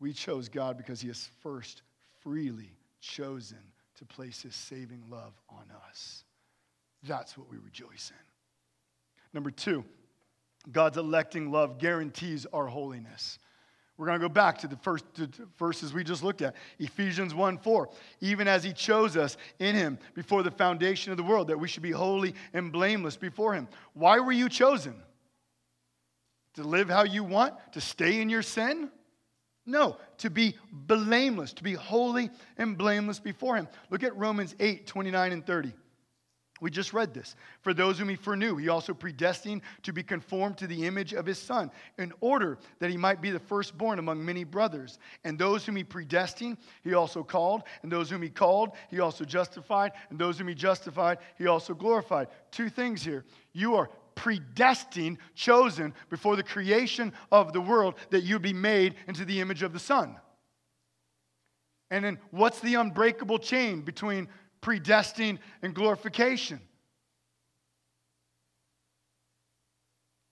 We 0.00 0.14
chose 0.14 0.48
God 0.48 0.78
because 0.78 1.02
He 1.02 1.08
has 1.08 1.28
first 1.42 1.82
freely 2.22 2.72
chosen 3.02 3.58
to 3.98 4.06
place 4.06 4.40
His 4.40 4.54
saving 4.54 5.04
love 5.10 5.34
on 5.50 5.66
us. 5.88 6.24
That's 7.02 7.36
what 7.36 7.50
we 7.50 7.58
rejoice 7.58 8.10
in. 8.10 8.24
Number 9.32 9.50
two, 9.50 9.84
God's 10.70 10.98
electing 10.98 11.50
love 11.50 11.78
guarantees 11.78 12.46
our 12.52 12.66
holiness. 12.66 13.38
We're 13.96 14.06
going 14.06 14.20
to 14.20 14.28
go 14.28 14.32
back 14.32 14.58
to 14.58 14.68
the 14.68 14.76
first 14.76 15.04
verses 15.58 15.92
we 15.92 16.02
just 16.02 16.22
looked 16.22 16.42
at. 16.42 16.56
Ephesians 16.78 17.34
1 17.34 17.58
4. 17.58 17.88
Even 18.20 18.48
as 18.48 18.64
he 18.64 18.72
chose 18.72 19.16
us 19.16 19.36
in 19.58 19.74
him 19.74 19.98
before 20.14 20.42
the 20.42 20.50
foundation 20.50 21.10
of 21.10 21.16
the 21.16 21.22
world, 21.22 21.48
that 21.48 21.58
we 21.58 21.68
should 21.68 21.82
be 21.82 21.90
holy 21.90 22.34
and 22.52 22.72
blameless 22.72 23.16
before 23.16 23.54
him. 23.54 23.68
Why 23.94 24.18
were 24.18 24.32
you 24.32 24.48
chosen? 24.48 24.94
To 26.54 26.62
live 26.62 26.88
how 26.88 27.04
you 27.04 27.24
want? 27.24 27.54
To 27.72 27.80
stay 27.80 28.20
in 28.20 28.28
your 28.28 28.42
sin? 28.42 28.90
No, 29.64 29.96
to 30.18 30.30
be 30.30 30.56
blameless, 30.72 31.52
to 31.54 31.62
be 31.62 31.74
holy 31.74 32.30
and 32.58 32.76
blameless 32.76 33.20
before 33.20 33.56
him. 33.56 33.68
Look 33.90 34.02
at 34.02 34.16
Romans 34.16 34.56
8 34.58 34.86
29 34.86 35.32
and 35.32 35.46
30. 35.46 35.72
We 36.62 36.70
just 36.70 36.92
read 36.92 37.12
this. 37.12 37.34
For 37.62 37.74
those 37.74 37.98
whom 37.98 38.08
he 38.08 38.14
foreknew, 38.14 38.56
he 38.56 38.68
also 38.68 38.94
predestined 38.94 39.62
to 39.82 39.92
be 39.92 40.04
conformed 40.04 40.58
to 40.58 40.68
the 40.68 40.86
image 40.86 41.12
of 41.12 41.26
his 41.26 41.38
son, 41.38 41.72
in 41.98 42.12
order 42.20 42.56
that 42.78 42.88
he 42.88 42.96
might 42.96 43.20
be 43.20 43.32
the 43.32 43.40
firstborn 43.40 43.98
among 43.98 44.24
many 44.24 44.44
brothers. 44.44 45.00
And 45.24 45.36
those 45.36 45.66
whom 45.66 45.74
he 45.74 45.82
predestined, 45.82 46.58
he 46.84 46.94
also 46.94 47.24
called. 47.24 47.64
And 47.82 47.90
those 47.90 48.10
whom 48.10 48.22
he 48.22 48.30
called, 48.30 48.76
he 48.90 49.00
also 49.00 49.24
justified. 49.24 49.90
And 50.10 50.20
those 50.20 50.38
whom 50.38 50.46
he 50.46 50.54
justified, 50.54 51.18
he 51.36 51.48
also 51.48 51.74
glorified. 51.74 52.28
Two 52.52 52.68
things 52.68 53.02
here. 53.02 53.24
You 53.52 53.74
are 53.74 53.90
predestined, 54.14 55.18
chosen 55.34 55.92
before 56.10 56.36
the 56.36 56.44
creation 56.44 57.12
of 57.32 57.52
the 57.52 57.60
world 57.60 57.96
that 58.10 58.22
you 58.22 58.38
be 58.38 58.52
made 58.52 58.94
into 59.08 59.24
the 59.24 59.40
image 59.40 59.64
of 59.64 59.72
the 59.72 59.80
son. 59.80 60.14
And 61.90 62.04
then 62.04 62.18
what's 62.30 62.60
the 62.60 62.76
unbreakable 62.76 63.40
chain 63.40 63.80
between 63.80 64.28
predestined 64.62 65.38
and 65.60 65.74
glorification. 65.74 66.58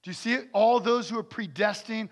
Do 0.03 0.11
you 0.11 0.15
see 0.15 0.33
it? 0.33 0.49
All 0.55 0.81
those 0.81 1.11
who 1.11 1.19
are 1.19 1.23
predestined 1.23 2.09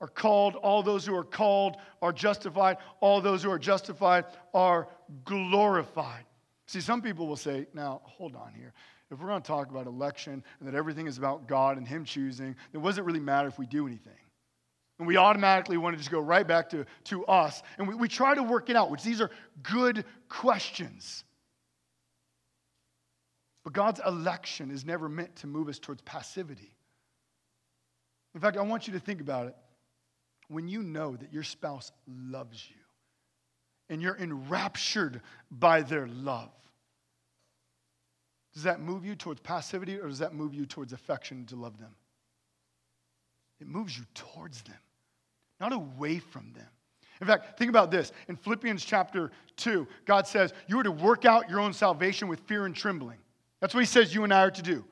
are 0.00 0.08
called, 0.08 0.56
all 0.56 0.82
those 0.82 1.06
who 1.06 1.14
are 1.14 1.22
called 1.22 1.76
are 2.02 2.12
justified, 2.12 2.78
all 3.00 3.20
those 3.20 3.42
who 3.44 3.50
are 3.50 3.58
justified 3.58 4.24
are 4.52 4.88
glorified. 5.24 6.24
See, 6.66 6.80
some 6.80 7.02
people 7.02 7.28
will 7.28 7.36
say, 7.36 7.66
now, 7.74 8.00
hold 8.04 8.34
on 8.34 8.52
here. 8.54 8.72
If 9.10 9.20
we're 9.20 9.26
going 9.26 9.42
to 9.42 9.46
talk 9.46 9.70
about 9.70 9.86
election 9.86 10.42
and 10.58 10.68
that 10.68 10.74
everything 10.74 11.06
is 11.06 11.18
about 11.18 11.46
God 11.46 11.76
and 11.76 11.86
Him 11.86 12.04
choosing, 12.04 12.56
then 12.72 12.80
what 12.82 12.90
does 12.90 12.98
it 12.98 13.04
really 13.04 13.20
matter 13.20 13.48
if 13.48 13.58
we 13.58 13.66
do 13.66 13.86
anything? 13.86 14.12
And 14.98 15.06
we 15.06 15.16
automatically 15.16 15.76
want 15.78 15.94
to 15.94 15.98
just 15.98 16.10
go 16.10 16.20
right 16.20 16.46
back 16.46 16.70
to, 16.70 16.84
to 17.04 17.24
us. 17.26 17.62
And 17.78 17.88
we, 17.88 17.94
we 17.94 18.08
try 18.08 18.34
to 18.34 18.42
work 18.42 18.70
it 18.70 18.76
out, 18.76 18.90
which 18.90 19.02
these 19.02 19.20
are 19.20 19.30
good 19.62 20.04
questions. 20.28 21.24
But 23.64 23.72
God's 23.72 24.00
election 24.06 24.70
is 24.70 24.84
never 24.84 25.08
meant 25.08 25.36
to 25.36 25.46
move 25.46 25.68
us 25.68 25.78
towards 25.78 26.02
passivity. 26.02 26.74
In 28.34 28.40
fact, 28.40 28.56
I 28.56 28.62
want 28.62 28.86
you 28.86 28.92
to 28.94 29.00
think 29.00 29.20
about 29.20 29.46
it. 29.46 29.56
When 30.48 30.68
you 30.68 30.82
know 30.82 31.16
that 31.16 31.32
your 31.32 31.42
spouse 31.42 31.92
loves 32.08 32.64
you 32.68 32.76
and 33.88 34.02
you're 34.02 34.16
enraptured 34.16 35.20
by 35.50 35.82
their 35.82 36.06
love, 36.08 36.50
does 38.54 38.64
that 38.64 38.80
move 38.80 39.04
you 39.04 39.14
towards 39.14 39.40
passivity 39.40 39.98
or 39.98 40.08
does 40.08 40.18
that 40.18 40.34
move 40.34 40.54
you 40.54 40.66
towards 40.66 40.92
affection 40.92 41.46
to 41.46 41.56
love 41.56 41.78
them? 41.78 41.94
It 43.60 43.68
moves 43.68 43.96
you 43.96 44.04
towards 44.14 44.62
them, 44.62 44.78
not 45.60 45.72
away 45.72 46.18
from 46.18 46.52
them. 46.54 46.66
In 47.20 47.26
fact, 47.26 47.58
think 47.58 47.68
about 47.68 47.90
this. 47.90 48.12
In 48.28 48.36
Philippians 48.36 48.84
chapter 48.84 49.30
2, 49.56 49.86
God 50.06 50.26
says, 50.26 50.54
You 50.66 50.80
are 50.80 50.84
to 50.84 50.90
work 50.90 51.26
out 51.26 51.50
your 51.50 51.60
own 51.60 51.74
salvation 51.74 52.28
with 52.28 52.40
fear 52.40 52.64
and 52.64 52.74
trembling. 52.74 53.18
That's 53.60 53.74
what 53.74 53.80
he 53.80 53.86
says 53.86 54.14
you 54.14 54.24
and 54.24 54.32
I 54.32 54.42
are 54.44 54.50
to 54.50 54.62
do. 54.62 54.84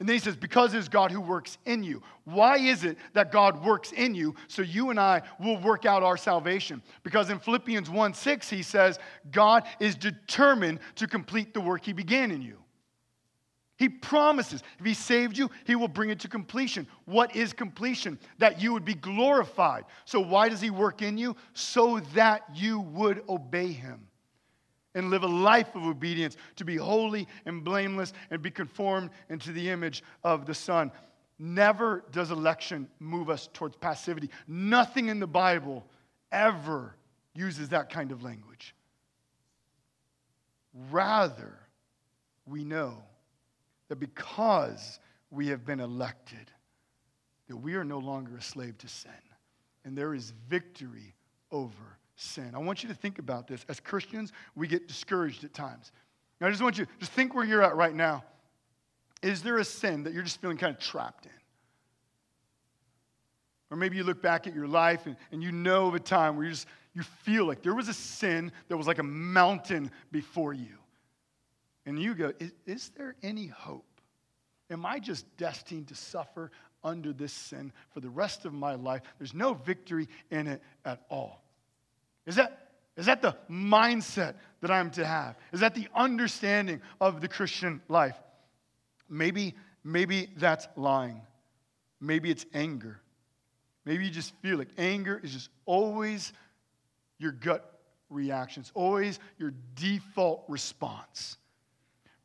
And 0.00 0.08
then 0.08 0.14
he 0.14 0.20
says, 0.20 0.34
because 0.34 0.74
it 0.74 0.78
is 0.78 0.88
God 0.88 1.12
who 1.12 1.20
works 1.20 1.58
in 1.64 1.84
you. 1.84 2.02
Why 2.24 2.56
is 2.56 2.82
it 2.82 2.98
that 3.12 3.30
God 3.30 3.64
works 3.64 3.92
in 3.92 4.16
you 4.16 4.34
so 4.48 4.62
you 4.62 4.90
and 4.90 4.98
I 4.98 5.22
will 5.38 5.60
work 5.60 5.86
out 5.86 6.02
our 6.02 6.16
salvation? 6.16 6.82
Because 7.04 7.30
in 7.30 7.38
Philippians 7.38 7.88
1 7.88 8.14
6, 8.14 8.50
he 8.50 8.62
says, 8.62 8.98
God 9.30 9.62
is 9.78 9.94
determined 9.94 10.80
to 10.96 11.06
complete 11.06 11.54
the 11.54 11.60
work 11.60 11.84
he 11.84 11.92
began 11.92 12.32
in 12.32 12.42
you. 12.42 12.58
He 13.76 13.88
promises 13.88 14.64
if 14.80 14.84
he 14.84 14.94
saved 14.94 15.38
you, 15.38 15.50
he 15.66 15.76
will 15.76 15.86
bring 15.86 16.10
it 16.10 16.18
to 16.20 16.28
completion. 16.28 16.88
What 17.04 17.36
is 17.36 17.52
completion? 17.52 18.18
That 18.38 18.60
you 18.60 18.72
would 18.72 18.84
be 18.84 18.94
glorified. 18.94 19.84
So, 20.04 20.18
why 20.18 20.48
does 20.48 20.60
he 20.60 20.70
work 20.70 21.02
in 21.02 21.16
you? 21.16 21.36
So 21.54 22.00
that 22.14 22.42
you 22.54 22.80
would 22.80 23.22
obey 23.28 23.70
him 23.70 24.08
and 24.94 25.10
live 25.10 25.22
a 25.22 25.28
life 25.28 25.74
of 25.74 25.84
obedience, 25.84 26.36
to 26.56 26.64
be 26.64 26.76
holy 26.76 27.26
and 27.46 27.64
blameless 27.64 28.12
and 28.30 28.42
be 28.42 28.50
conformed 28.50 29.10
into 29.28 29.52
the 29.52 29.70
image 29.70 30.02
of 30.24 30.46
the 30.46 30.54
Son. 30.54 30.92
Never 31.38 32.04
does 32.12 32.30
election 32.30 32.88
move 33.00 33.30
us 33.30 33.48
towards 33.52 33.76
passivity. 33.76 34.30
Nothing 34.46 35.08
in 35.08 35.18
the 35.18 35.26
Bible 35.26 35.84
ever 36.30 36.94
uses 37.34 37.70
that 37.70 37.90
kind 37.90 38.12
of 38.12 38.22
language. 38.22 38.74
Rather, 40.90 41.58
we 42.46 42.64
know 42.64 43.02
that 43.88 43.96
because 43.96 44.98
we 45.30 45.48
have 45.48 45.64
been 45.64 45.80
elected, 45.80 46.50
that 47.48 47.56
we 47.56 47.74
are 47.74 47.84
no 47.84 47.98
longer 47.98 48.36
a 48.36 48.42
slave 48.42 48.78
to 48.78 48.88
sin, 48.88 49.10
and 49.84 49.96
there 49.96 50.14
is 50.14 50.32
victory 50.48 51.14
over 51.50 51.98
sin. 52.22 52.52
I 52.54 52.58
want 52.58 52.82
you 52.82 52.88
to 52.88 52.94
think 52.94 53.18
about 53.18 53.46
this. 53.46 53.64
As 53.68 53.80
Christians, 53.80 54.32
we 54.54 54.66
get 54.66 54.88
discouraged 54.88 55.44
at 55.44 55.52
times. 55.52 55.92
I 56.40 56.50
just 56.50 56.62
want 56.62 56.76
you 56.76 56.86
to 56.86 56.90
just 56.98 57.12
think 57.12 57.34
where 57.34 57.44
you're 57.44 57.62
at 57.62 57.76
right 57.76 57.94
now. 57.94 58.24
Is 59.22 59.42
there 59.42 59.58
a 59.58 59.64
sin 59.64 60.02
that 60.02 60.12
you're 60.12 60.24
just 60.24 60.40
feeling 60.40 60.56
kind 60.56 60.74
of 60.74 60.82
trapped 60.82 61.26
in? 61.26 61.32
Or 63.70 63.76
maybe 63.76 63.96
you 63.96 64.04
look 64.04 64.20
back 64.20 64.46
at 64.46 64.54
your 64.54 64.66
life 64.66 65.06
and, 65.06 65.16
and 65.30 65.42
you 65.42 65.52
know 65.52 65.86
of 65.86 65.94
a 65.94 66.00
time 66.00 66.36
where 66.36 66.44
you 66.44 66.50
just 66.50 66.66
you 66.94 67.02
feel 67.02 67.46
like 67.46 67.62
there 67.62 67.74
was 67.74 67.88
a 67.88 67.94
sin 67.94 68.52
that 68.68 68.76
was 68.76 68.86
like 68.86 68.98
a 68.98 69.04
mountain 69.04 69.90
before 70.10 70.52
you. 70.52 70.76
And 71.86 71.98
you 71.98 72.14
go, 72.14 72.32
is, 72.38 72.52
is 72.66 72.90
there 72.96 73.16
any 73.22 73.46
hope? 73.46 73.86
Am 74.70 74.84
I 74.84 74.98
just 74.98 75.24
destined 75.36 75.88
to 75.88 75.94
suffer 75.94 76.50
under 76.84 77.12
this 77.12 77.32
sin 77.32 77.72
for 77.90 78.00
the 78.00 78.10
rest 78.10 78.44
of 78.44 78.52
my 78.52 78.74
life? 78.74 79.02
There's 79.18 79.34
no 79.34 79.54
victory 79.54 80.08
in 80.30 80.46
it 80.46 80.62
at 80.84 81.02
all. 81.08 81.41
Is 82.26 82.36
that, 82.36 82.68
is 82.96 83.06
that 83.06 83.22
the 83.22 83.36
mindset 83.50 84.34
that 84.60 84.70
I'm 84.70 84.90
to 84.92 85.04
have? 85.04 85.36
Is 85.52 85.60
that 85.60 85.74
the 85.74 85.88
understanding 85.94 86.80
of 87.00 87.20
the 87.20 87.28
Christian 87.28 87.80
life? 87.88 88.16
Maybe, 89.08 89.54
maybe 89.84 90.30
that's 90.36 90.68
lying. 90.76 91.20
Maybe 92.00 92.30
it's 92.30 92.46
anger. 92.54 93.00
Maybe 93.84 94.04
you 94.04 94.10
just 94.10 94.34
feel 94.36 94.58
like 94.58 94.70
anger 94.78 95.20
is 95.22 95.32
just 95.32 95.50
always 95.66 96.32
your 97.18 97.32
gut 97.32 97.80
reaction, 98.10 98.60
it's 98.60 98.72
always 98.74 99.18
your 99.38 99.54
default 99.74 100.44
response. 100.48 101.38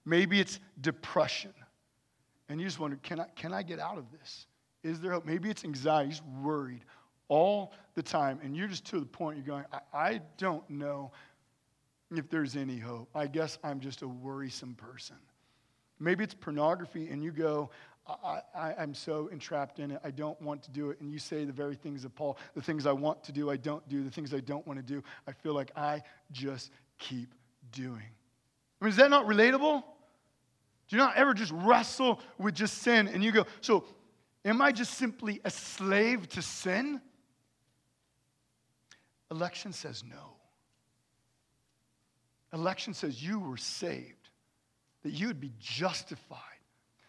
Maybe 0.05 0.39
it's 0.39 0.59
depression. 0.79 1.53
And 2.49 2.59
you 2.59 2.67
just 2.67 2.79
wonder, 2.79 2.97
can 3.03 3.19
I, 3.19 3.25
can 3.35 3.53
I 3.53 3.61
get 3.61 3.79
out 3.79 3.97
of 3.97 4.05
this? 4.11 4.47
Is 4.83 5.01
there 5.01 5.11
hope? 5.11 5.25
Maybe 5.25 5.49
it's 5.49 5.65
anxiety, 5.65 6.11
just 6.11 6.23
worried 6.41 6.81
all 7.29 7.73
the 7.95 8.03
time. 8.03 8.39
And 8.43 8.55
you're 8.55 8.67
just 8.67 8.85
to 8.87 8.99
the 8.99 9.05
point 9.05 9.37
you're 9.37 9.45
going, 9.45 9.65
I, 9.71 9.79
I 9.93 10.21
don't 10.37 10.67
know 10.69 11.11
if 12.15 12.29
there's 12.29 12.55
any 12.55 12.77
hope. 12.77 13.09
I 13.13 13.27
guess 13.27 13.57
I'm 13.63 13.79
just 13.79 14.01
a 14.01 14.07
worrisome 14.07 14.75
person. 14.75 15.17
Maybe 15.99 16.23
it's 16.23 16.35
pornography, 16.35 17.09
and 17.09 17.23
you 17.23 17.31
go, 17.31 17.71
I, 18.23 18.73
am 18.77 18.93
so 18.93 19.27
entrapped 19.27 19.79
in 19.79 19.91
it. 19.91 19.99
I 20.03 20.11
don't 20.11 20.39
want 20.41 20.63
to 20.63 20.71
do 20.71 20.91
it. 20.91 21.01
And 21.01 21.11
you 21.11 21.19
say 21.19 21.43
the 21.43 21.51
very 21.51 21.75
things 21.75 22.05
of 22.05 22.15
Paul 22.15 22.37
the 22.55 22.61
things 22.61 22.85
I 22.85 22.93
want 22.93 23.23
to 23.25 23.31
do, 23.31 23.49
I 23.49 23.57
don't 23.57 23.87
do. 23.89 24.03
The 24.03 24.11
things 24.11 24.33
I 24.33 24.39
don't 24.39 24.65
want 24.65 24.79
to 24.79 24.85
do, 24.85 25.03
I 25.27 25.33
feel 25.33 25.53
like 25.53 25.71
I 25.75 26.01
just 26.31 26.71
keep 26.99 27.33
doing. 27.71 28.05
I 28.81 28.85
mean, 28.85 28.91
is 28.91 28.95
that 28.97 29.09
not 29.09 29.25
relatable? 29.25 29.83
Do 30.87 30.95
you 30.95 30.97
not 30.97 31.17
ever 31.17 31.33
just 31.33 31.51
wrestle 31.51 32.21
with 32.37 32.55
just 32.55 32.77
sin 32.77 33.09
and 33.09 33.23
you 33.23 33.33
go, 33.33 33.45
so 33.59 33.83
am 34.45 34.61
I 34.61 34.71
just 34.71 34.93
simply 34.93 35.41
a 35.43 35.49
slave 35.49 36.29
to 36.29 36.41
sin? 36.41 37.01
Election 39.31 39.73
says 39.73 40.03
no. 40.03 40.35
Election 42.53 42.93
says 42.93 43.21
you 43.21 43.39
were 43.39 43.57
saved, 43.57 44.29
that 45.03 45.11
you 45.11 45.27
would 45.27 45.41
be 45.41 45.51
justified 45.59 46.56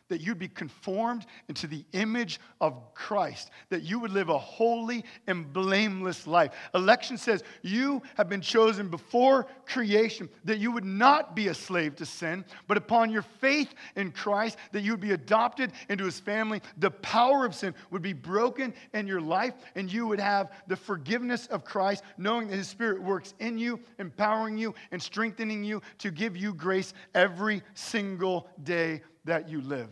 that 0.09 0.20
you'd 0.20 0.38
be 0.38 0.48
conformed 0.48 1.26
into 1.48 1.66
the 1.66 1.84
image 1.92 2.40
of 2.61 2.94
Christ, 2.94 3.50
that 3.70 3.82
you 3.82 3.98
would 4.00 4.12
live 4.12 4.28
a 4.28 4.38
holy 4.38 5.04
and 5.26 5.52
blameless 5.52 6.26
life. 6.26 6.52
Election 6.74 7.16
says 7.16 7.42
you 7.62 8.02
have 8.16 8.28
been 8.28 8.40
chosen 8.40 8.88
before 8.88 9.46
creation, 9.66 10.28
that 10.44 10.59
you 10.59 10.72
would 10.72 10.84
not 10.84 11.36
be 11.36 11.48
a 11.48 11.54
slave 11.54 11.96
to 11.96 12.06
sin, 12.06 12.44
but 12.66 12.76
upon 12.76 13.11
your 13.11 13.22
faith 13.22 13.74
in 13.96 14.11
Christ, 14.11 14.56
that 14.72 14.82
you 14.82 14.92
would 14.92 15.00
be 15.00 15.12
adopted 15.12 15.72
into 15.88 16.04
his 16.04 16.20
family. 16.20 16.62
The 16.78 16.90
power 16.90 17.44
of 17.44 17.54
sin 17.54 17.74
would 17.90 18.02
be 18.02 18.12
broken 18.12 18.74
in 18.94 19.06
your 19.06 19.20
life, 19.20 19.54
and 19.74 19.92
you 19.92 20.06
would 20.06 20.20
have 20.20 20.50
the 20.66 20.76
forgiveness 20.76 21.46
of 21.46 21.64
Christ, 21.64 22.02
knowing 22.16 22.48
that 22.48 22.56
his 22.56 22.68
spirit 22.68 23.02
works 23.02 23.34
in 23.38 23.59
you, 23.59 23.80
empowering 23.98 24.59
you, 24.59 24.74
and 24.90 25.02
strengthening 25.02 25.64
you 25.64 25.82
to 25.98 26.11
give 26.11 26.36
you 26.36 26.54
grace 26.54 26.94
every 27.14 27.62
single 27.74 28.48
day 28.62 29.02
that 29.24 29.48
you 29.48 29.61
live. 29.61 29.88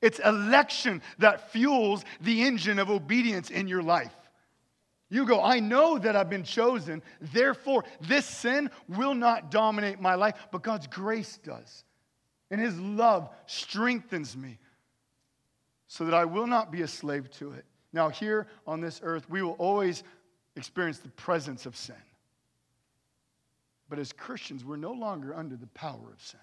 It's 0.00 0.18
election 0.20 1.02
that 1.18 1.50
fuels 1.50 2.04
the 2.20 2.42
engine 2.42 2.78
of 2.78 2.90
obedience 2.90 3.50
in 3.50 3.66
your 3.66 3.82
life. 3.82 4.14
You 5.10 5.24
go, 5.24 5.42
I 5.42 5.58
know 5.60 5.98
that 5.98 6.14
I've 6.16 6.28
been 6.28 6.44
chosen, 6.44 7.02
therefore, 7.20 7.84
this 8.00 8.26
sin 8.26 8.70
will 8.88 9.14
not 9.14 9.50
dominate 9.50 10.00
my 10.00 10.14
life, 10.14 10.34
but 10.52 10.62
God's 10.62 10.86
grace 10.86 11.38
does. 11.42 11.84
And 12.50 12.60
His 12.60 12.78
love 12.78 13.30
strengthens 13.46 14.36
me 14.36 14.58
so 15.86 16.04
that 16.04 16.14
I 16.14 16.26
will 16.26 16.46
not 16.46 16.70
be 16.70 16.82
a 16.82 16.88
slave 16.88 17.30
to 17.32 17.52
it. 17.52 17.64
Now, 17.92 18.10
here 18.10 18.46
on 18.66 18.80
this 18.80 19.00
earth, 19.02 19.28
we 19.30 19.42
will 19.42 19.52
always 19.52 20.04
experience 20.56 20.98
the 20.98 21.08
presence 21.08 21.64
of 21.64 21.74
sin. 21.74 21.96
But 23.88 23.98
as 23.98 24.12
Christians, 24.12 24.64
we're 24.64 24.76
no 24.76 24.92
longer 24.92 25.34
under 25.34 25.56
the 25.56 25.66
power 25.68 26.12
of 26.12 26.22
sin. 26.22 26.40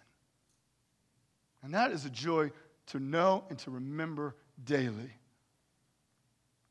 And 1.61 1.73
that 1.75 1.91
is 1.91 2.05
a 2.05 2.09
joy 2.09 2.51
to 2.87 2.99
know 2.99 3.43
and 3.49 3.57
to 3.59 3.71
remember 3.71 4.35
daily. 4.63 5.11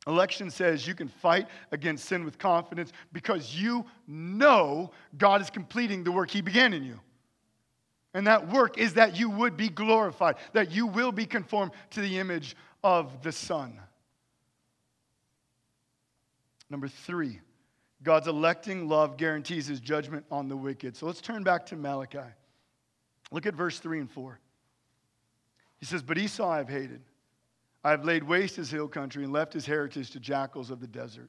Election 0.07 0.51
says 0.51 0.87
you 0.87 0.95
can 0.95 1.09
fight 1.09 1.49
against 1.73 2.05
sin 2.05 2.25
with 2.25 2.39
confidence 2.39 2.93
because 3.13 3.55
you 3.55 3.87
know 4.07 4.91
God 5.17 5.41
is 5.41 5.51
completing 5.51 6.05
the 6.05 6.13
work 6.13 6.31
He 6.31 6.43
began 6.43 6.75
in 6.75 6.85
you. 6.85 7.01
And 8.13 8.27
that 8.27 8.49
work 8.53 8.79
is 8.79 8.95
that 8.95 9.19
you 9.19 9.29
would 9.29 9.57
be 9.57 9.69
glorified, 9.69 10.37
that 10.53 10.71
you 10.71 10.87
will 10.87 11.11
be 11.11 11.27
conformed 11.27 11.73
to 11.91 12.01
the 12.01 12.19
image 12.19 12.55
of 12.85 13.23
the 13.23 13.33
Son. 13.33 13.81
Number 16.71 16.87
three, 16.87 17.41
God's 18.03 18.29
electing 18.29 18.89
love 18.89 19.17
guarantees 19.17 19.67
his 19.67 19.81
judgment 19.81 20.27
on 20.31 20.49
the 20.49 20.57
wicked. 20.57 20.97
So 20.97 21.07
let's 21.07 21.21
turn 21.21 21.43
back 21.43 21.67
to 21.67 21.77
Malachi. 21.77 22.19
Look 23.33 23.47
at 23.47 23.55
verse 23.55 23.79
3 23.81 24.01
and 24.01 24.11
4. 24.11 24.39
He 25.79 25.87
says, 25.87 26.03
But 26.03 26.19
Esau 26.19 26.49
I 26.49 26.59
have 26.59 26.69
hated. 26.69 27.03
I 27.83 27.91
have 27.91 28.05
laid 28.05 28.25
waste 28.25 28.57
his 28.57 28.71
hill 28.71 28.89
country 28.89 29.25
and 29.25 29.33
left 29.33 29.53
his 29.53 29.67
heritage 29.67 30.11
to 30.13 30.21
jackals 30.21 30.71
of 30.71 30.81
the 30.81 30.87
desert. 30.87 31.29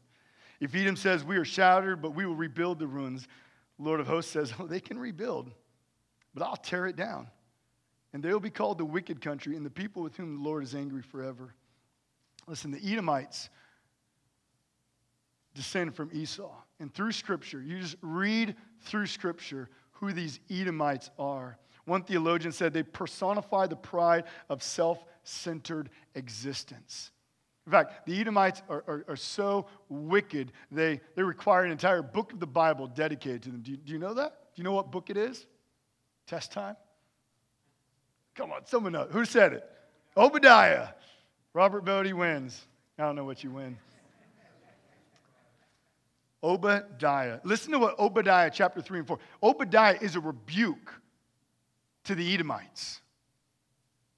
If 0.59 0.73
Edom 0.73 0.95
says, 0.95 1.23
We 1.23 1.37
are 1.37 1.45
shattered, 1.45 2.01
but 2.01 2.15
we 2.15 2.25
will 2.25 2.35
rebuild 2.35 2.79
the 2.79 2.87
ruins, 2.87 3.27
Lord 3.77 3.99
of 3.99 4.07
hosts 4.07 4.31
says, 4.31 4.53
Oh, 4.59 4.67
they 4.67 4.79
can 4.79 4.97
rebuild, 4.97 5.51
but 6.33 6.43
I'll 6.43 6.55
tear 6.55 6.87
it 6.87 6.95
down. 6.95 7.27
And 8.13 8.23
they 8.23 8.31
will 8.31 8.39
be 8.39 8.49
called 8.49 8.77
the 8.77 8.85
wicked 8.85 9.19
country 9.19 9.57
and 9.57 9.65
the 9.65 9.69
people 9.69 10.01
with 10.01 10.15
whom 10.15 10.37
the 10.37 10.41
Lord 10.41 10.63
is 10.63 10.73
angry 10.73 11.01
forever. 11.01 11.53
Listen, 12.47 12.71
the 12.71 12.79
Edomites 12.81 13.49
descend 15.53 15.95
from 15.95 16.09
Esau. 16.13 16.53
And 16.79 16.93
through 16.93 17.11
Scripture, 17.11 17.61
you 17.61 17.79
just 17.79 17.97
read 18.01 18.55
through 18.81 19.07
Scripture 19.07 19.69
who 19.91 20.13
these 20.13 20.39
Edomites 20.49 21.09
are. 21.19 21.57
One 21.85 22.03
theologian 22.03 22.51
said 22.51 22.73
they 22.73 22.83
personify 22.83 23.67
the 23.67 23.75
pride 23.75 24.25
of 24.49 24.63
self 24.63 25.03
centered 25.23 25.89
existence. 26.15 27.11
In 27.65 27.71
fact, 27.71 28.05
the 28.05 28.19
Edomites 28.19 28.61
are, 28.69 28.83
are, 28.87 29.05
are, 29.07 29.15
so 29.15 29.65
wicked, 29.89 30.51
they, 30.71 31.01
they 31.15 31.23
require 31.23 31.63
an 31.63 31.71
entire 31.71 32.03
book 32.03 32.31
of 32.31 32.39
the 32.39 32.45
Bible 32.45 32.85
dedicated 32.85 33.41
to 33.43 33.49
them. 33.49 33.61
Do 33.61 33.71
you, 33.71 33.77
do 33.77 33.91
you 33.91 33.97
know 33.97 34.13
that? 34.13 34.37
Do 34.53 34.61
you 34.61 34.63
know 34.63 34.73
what 34.73 34.91
book 34.91 35.09
it 35.09 35.17
is? 35.17 35.47
Test 36.27 36.51
time? 36.51 36.75
Come 38.35 38.51
on, 38.51 38.67
someone 38.67 38.91
knows. 38.91 39.09
Who 39.11 39.25
said 39.25 39.53
it? 39.53 39.63
Obadiah. 40.15 40.89
Robert 41.53 41.85
Bodie 41.85 42.13
wins. 42.13 42.61
I 42.99 43.03
don't 43.03 43.15
know 43.15 43.25
what 43.25 43.43
you 43.43 43.49
win. 43.49 43.77
Obadiah. 46.43 47.39
Listen 47.43 47.71
to 47.71 47.79
what 47.79 47.97
Obadiah 47.97 48.51
chapter 48.53 48.79
3 48.79 48.99
and 48.99 49.07
4. 49.07 49.17
Obadiah 49.41 49.97
is 49.99 50.15
a 50.15 50.19
rebuke 50.19 50.93
to 52.05 52.15
the 52.15 52.33
Edomites. 52.33 53.01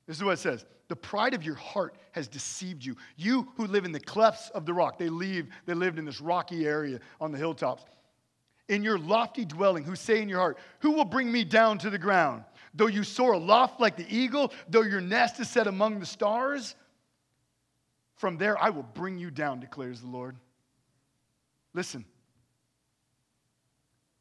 This 0.06 0.18
is 0.18 0.24
what 0.24 0.34
it 0.34 0.40
says 0.40 0.66
The 0.88 0.96
pride 0.96 1.34
of 1.34 1.44
your 1.44 1.56
heart 1.56 1.96
has 2.14 2.28
deceived 2.28 2.86
you. 2.86 2.96
You 3.16 3.48
who 3.56 3.68
live 3.68 3.86
in 3.86 3.92
the 3.92 4.00
clefts 4.00 4.50
of 4.52 4.66
the 4.66 4.74
rock, 4.74 4.98
they, 4.98 5.10
leave, 5.10 5.48
they 5.66 5.74
lived 5.74 6.00
in 6.00 6.06
this 6.06 6.22
rocky 6.22 6.66
area 6.66 7.00
on 7.20 7.32
the 7.32 7.38
hilltops. 7.38 7.84
In 8.70 8.84
your 8.84 9.00
lofty 9.00 9.46
dwelling, 9.46 9.84
who 9.84 9.96
say 9.96 10.22
in 10.22 10.30
your 10.30 10.40
heart, 10.40 10.58
Who 10.80 10.92
will 10.92 11.06
bring 11.06 11.32
me 11.32 11.44
down 11.44 11.78
to 11.80 11.90
the 11.90 11.98
ground? 11.98 12.44
Though 12.74 12.88
you 12.88 13.04
soar 13.04 13.34
aloft 13.34 13.80
like 13.80 13.96
the 13.96 14.06
eagle, 14.16 14.54
though 14.70 14.84
your 14.84 15.02
nest 15.02 15.40
is 15.40 15.50
set 15.50 15.68
among 15.68 16.00
the 16.00 16.06
stars, 16.06 16.76
from 18.16 18.38
there 18.38 18.62
I 18.62 18.70
will 18.70 18.84
bring 18.84 19.18
you 19.18 19.32
down, 19.32 19.60
declares 19.60 20.02
the 20.02 20.08
Lord. 20.08 20.36
Listen, 21.74 22.06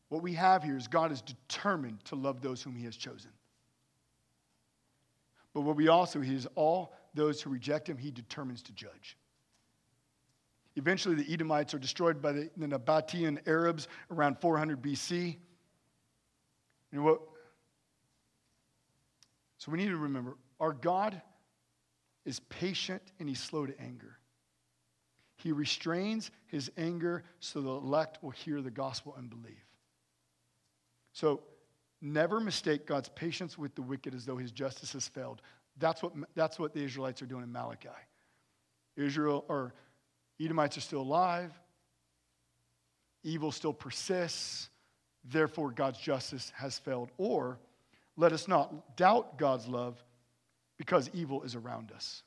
what 0.09 0.23
we 0.23 0.35
have 0.35 0.63
here 0.63 0.77
is 0.77 0.87
God 0.87 1.11
is 1.11 1.23
determined 1.23 2.05
to 2.05 2.15
love 2.15 2.41
those 2.41 2.63
whom 2.63 2.77
He 2.77 2.85
has 2.85 2.97
chosen. 2.97 3.31
But 5.57 5.63
what 5.63 5.77
we 5.77 5.89
also 5.89 6.21
is 6.21 6.47
all 6.55 6.93
those 7.15 7.41
who 7.41 7.49
reject 7.49 7.89
him, 7.89 7.97
he 7.97 8.11
determines 8.11 8.61
to 8.65 8.73
judge. 8.73 9.17
Eventually, 10.75 11.15
the 11.15 11.33
Edomites 11.33 11.73
are 11.73 11.79
destroyed 11.79 12.21
by 12.21 12.33
the, 12.33 12.51
the 12.59 12.67
Nabatean 12.67 13.39
Arabs 13.49 13.89
around 14.11 14.39
400 14.39 14.83
BC. 14.83 15.39
And 16.93 17.03
what? 17.03 17.23
So 19.57 19.73
we 19.73 19.79
need 19.79 19.89
to 19.89 19.97
remember 19.97 20.37
our 20.61 20.75
God 20.75 21.23
is 22.27 22.39
patient 22.51 23.01
and 23.19 23.27
he's 23.27 23.43
slow 23.43 23.65
to 23.65 23.81
anger. 23.81 24.19
He 25.37 25.53
restrains 25.53 26.33
his 26.49 26.71
anger 26.77 27.25
so 27.41 27.63
the 27.63 27.71
elect 27.71 28.23
will 28.23 28.29
hear 28.29 28.61
the 28.61 28.71
gospel 28.71 29.15
and 29.17 29.31
believe. 29.31 29.65
So 31.15 31.45
Never 32.07 32.39
mistake 32.39 32.87
God's 32.87 33.09
patience 33.09 33.59
with 33.59 33.75
the 33.75 33.83
wicked 33.83 34.15
as 34.15 34.25
though 34.25 34.37
his 34.37 34.53
justice 34.53 34.93
has 34.93 35.09
failed. 35.09 35.43
That's 35.79 36.05
what, 36.05 36.13
that's 36.37 36.57
what 36.57 36.73
the 36.73 36.81
Israelites 36.81 37.21
are 37.21 37.27
doing 37.27 37.43
in 37.43 37.51
Malachi. 37.51 37.89
Israel, 38.97 39.45
or 39.49 39.75
Edomites 40.41 40.79
are 40.79 40.83
still 40.83 41.01
alive, 41.01 41.53
evil 43.25 43.51
still 43.51 43.73
persists, 43.73 44.71
therefore 45.25 45.73
God's 45.73 45.99
justice 45.99 46.53
has 46.55 46.79
failed. 46.79 47.11
Or 47.19 47.59
let 48.17 48.33
us 48.33 48.47
not 48.47 48.97
doubt 48.97 49.37
God's 49.37 49.67
love 49.67 50.01
because 50.79 51.11
evil 51.13 51.43
is 51.43 51.57
around 51.57 51.91
us. 51.91 52.23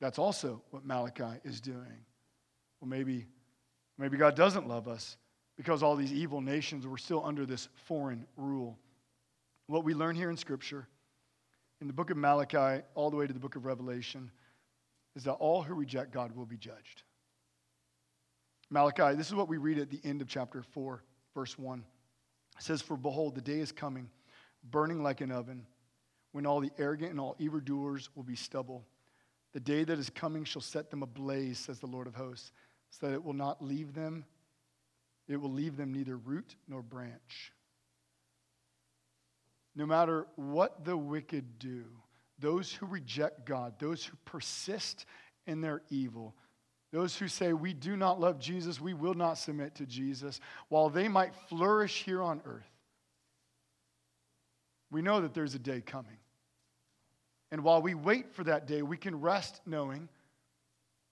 That's 0.00 0.18
also 0.18 0.62
what 0.70 0.86
Malachi 0.86 1.40
is 1.44 1.60
doing. 1.60 2.06
Well, 2.80 2.88
maybe, 2.88 3.26
maybe 3.98 4.16
God 4.16 4.34
doesn't 4.34 4.66
love 4.66 4.88
us 4.88 5.18
because 5.56 5.82
all 5.82 5.96
these 5.96 6.12
evil 6.12 6.40
nations 6.40 6.86
were 6.86 6.98
still 6.98 7.24
under 7.24 7.46
this 7.46 7.68
foreign 7.86 8.26
rule. 8.36 8.78
What 9.66 9.84
we 9.84 9.94
learn 9.94 10.14
here 10.14 10.30
in 10.30 10.36
Scripture, 10.36 10.86
in 11.80 11.86
the 11.86 11.92
book 11.92 12.10
of 12.10 12.16
Malachi, 12.16 12.82
all 12.94 13.10
the 13.10 13.16
way 13.16 13.26
to 13.26 13.32
the 13.32 13.40
book 13.40 13.56
of 13.56 13.64
Revelation, 13.64 14.30
is 15.14 15.24
that 15.24 15.32
all 15.32 15.62
who 15.62 15.74
reject 15.74 16.12
God 16.12 16.36
will 16.36 16.46
be 16.46 16.58
judged. 16.58 17.02
Malachi, 18.70 19.16
this 19.16 19.28
is 19.28 19.34
what 19.34 19.48
we 19.48 19.56
read 19.56 19.78
at 19.78 19.90
the 19.90 20.00
end 20.04 20.20
of 20.20 20.28
chapter 20.28 20.62
4, 20.62 21.02
verse 21.34 21.58
1. 21.58 21.84
It 22.58 22.62
says, 22.62 22.82
For 22.82 22.96
behold, 22.96 23.34
the 23.34 23.40
day 23.40 23.60
is 23.60 23.72
coming, 23.72 24.10
burning 24.70 25.02
like 25.02 25.20
an 25.20 25.30
oven, 25.30 25.66
when 26.32 26.46
all 26.46 26.60
the 26.60 26.72
arrogant 26.78 27.12
and 27.12 27.20
all 27.20 27.36
evildoers 27.38 28.10
will 28.14 28.24
be 28.24 28.36
stubble. 28.36 28.84
The 29.52 29.60
day 29.60 29.84
that 29.84 29.98
is 29.98 30.10
coming 30.10 30.44
shall 30.44 30.62
set 30.62 30.90
them 30.90 31.02
ablaze, 31.02 31.58
says 31.58 31.78
the 31.78 31.86
Lord 31.86 32.06
of 32.06 32.14
hosts, 32.14 32.52
so 32.90 33.06
that 33.06 33.14
it 33.14 33.24
will 33.24 33.32
not 33.32 33.64
leave 33.64 33.94
them, 33.94 34.24
it 35.28 35.36
will 35.36 35.52
leave 35.52 35.76
them 35.76 35.92
neither 35.92 36.16
root 36.16 36.56
nor 36.68 36.82
branch. 36.82 37.52
No 39.74 39.86
matter 39.86 40.26
what 40.36 40.84
the 40.84 40.96
wicked 40.96 41.58
do, 41.58 41.84
those 42.38 42.72
who 42.72 42.86
reject 42.86 43.44
God, 43.44 43.74
those 43.78 44.04
who 44.04 44.16
persist 44.24 45.06
in 45.46 45.60
their 45.60 45.82
evil, 45.90 46.34
those 46.92 47.16
who 47.16 47.28
say, 47.28 47.52
We 47.52 47.74
do 47.74 47.96
not 47.96 48.20
love 48.20 48.38
Jesus, 48.38 48.80
we 48.80 48.94
will 48.94 49.14
not 49.14 49.38
submit 49.38 49.74
to 49.76 49.86
Jesus, 49.86 50.40
while 50.68 50.88
they 50.88 51.08
might 51.08 51.34
flourish 51.48 52.04
here 52.04 52.22
on 52.22 52.40
earth, 52.44 52.70
we 54.90 55.02
know 55.02 55.20
that 55.20 55.34
there's 55.34 55.54
a 55.54 55.58
day 55.58 55.80
coming. 55.80 56.18
And 57.50 57.62
while 57.62 57.82
we 57.82 57.94
wait 57.94 58.32
for 58.32 58.44
that 58.44 58.66
day, 58.66 58.82
we 58.82 58.96
can 58.96 59.20
rest 59.20 59.60
knowing 59.66 60.08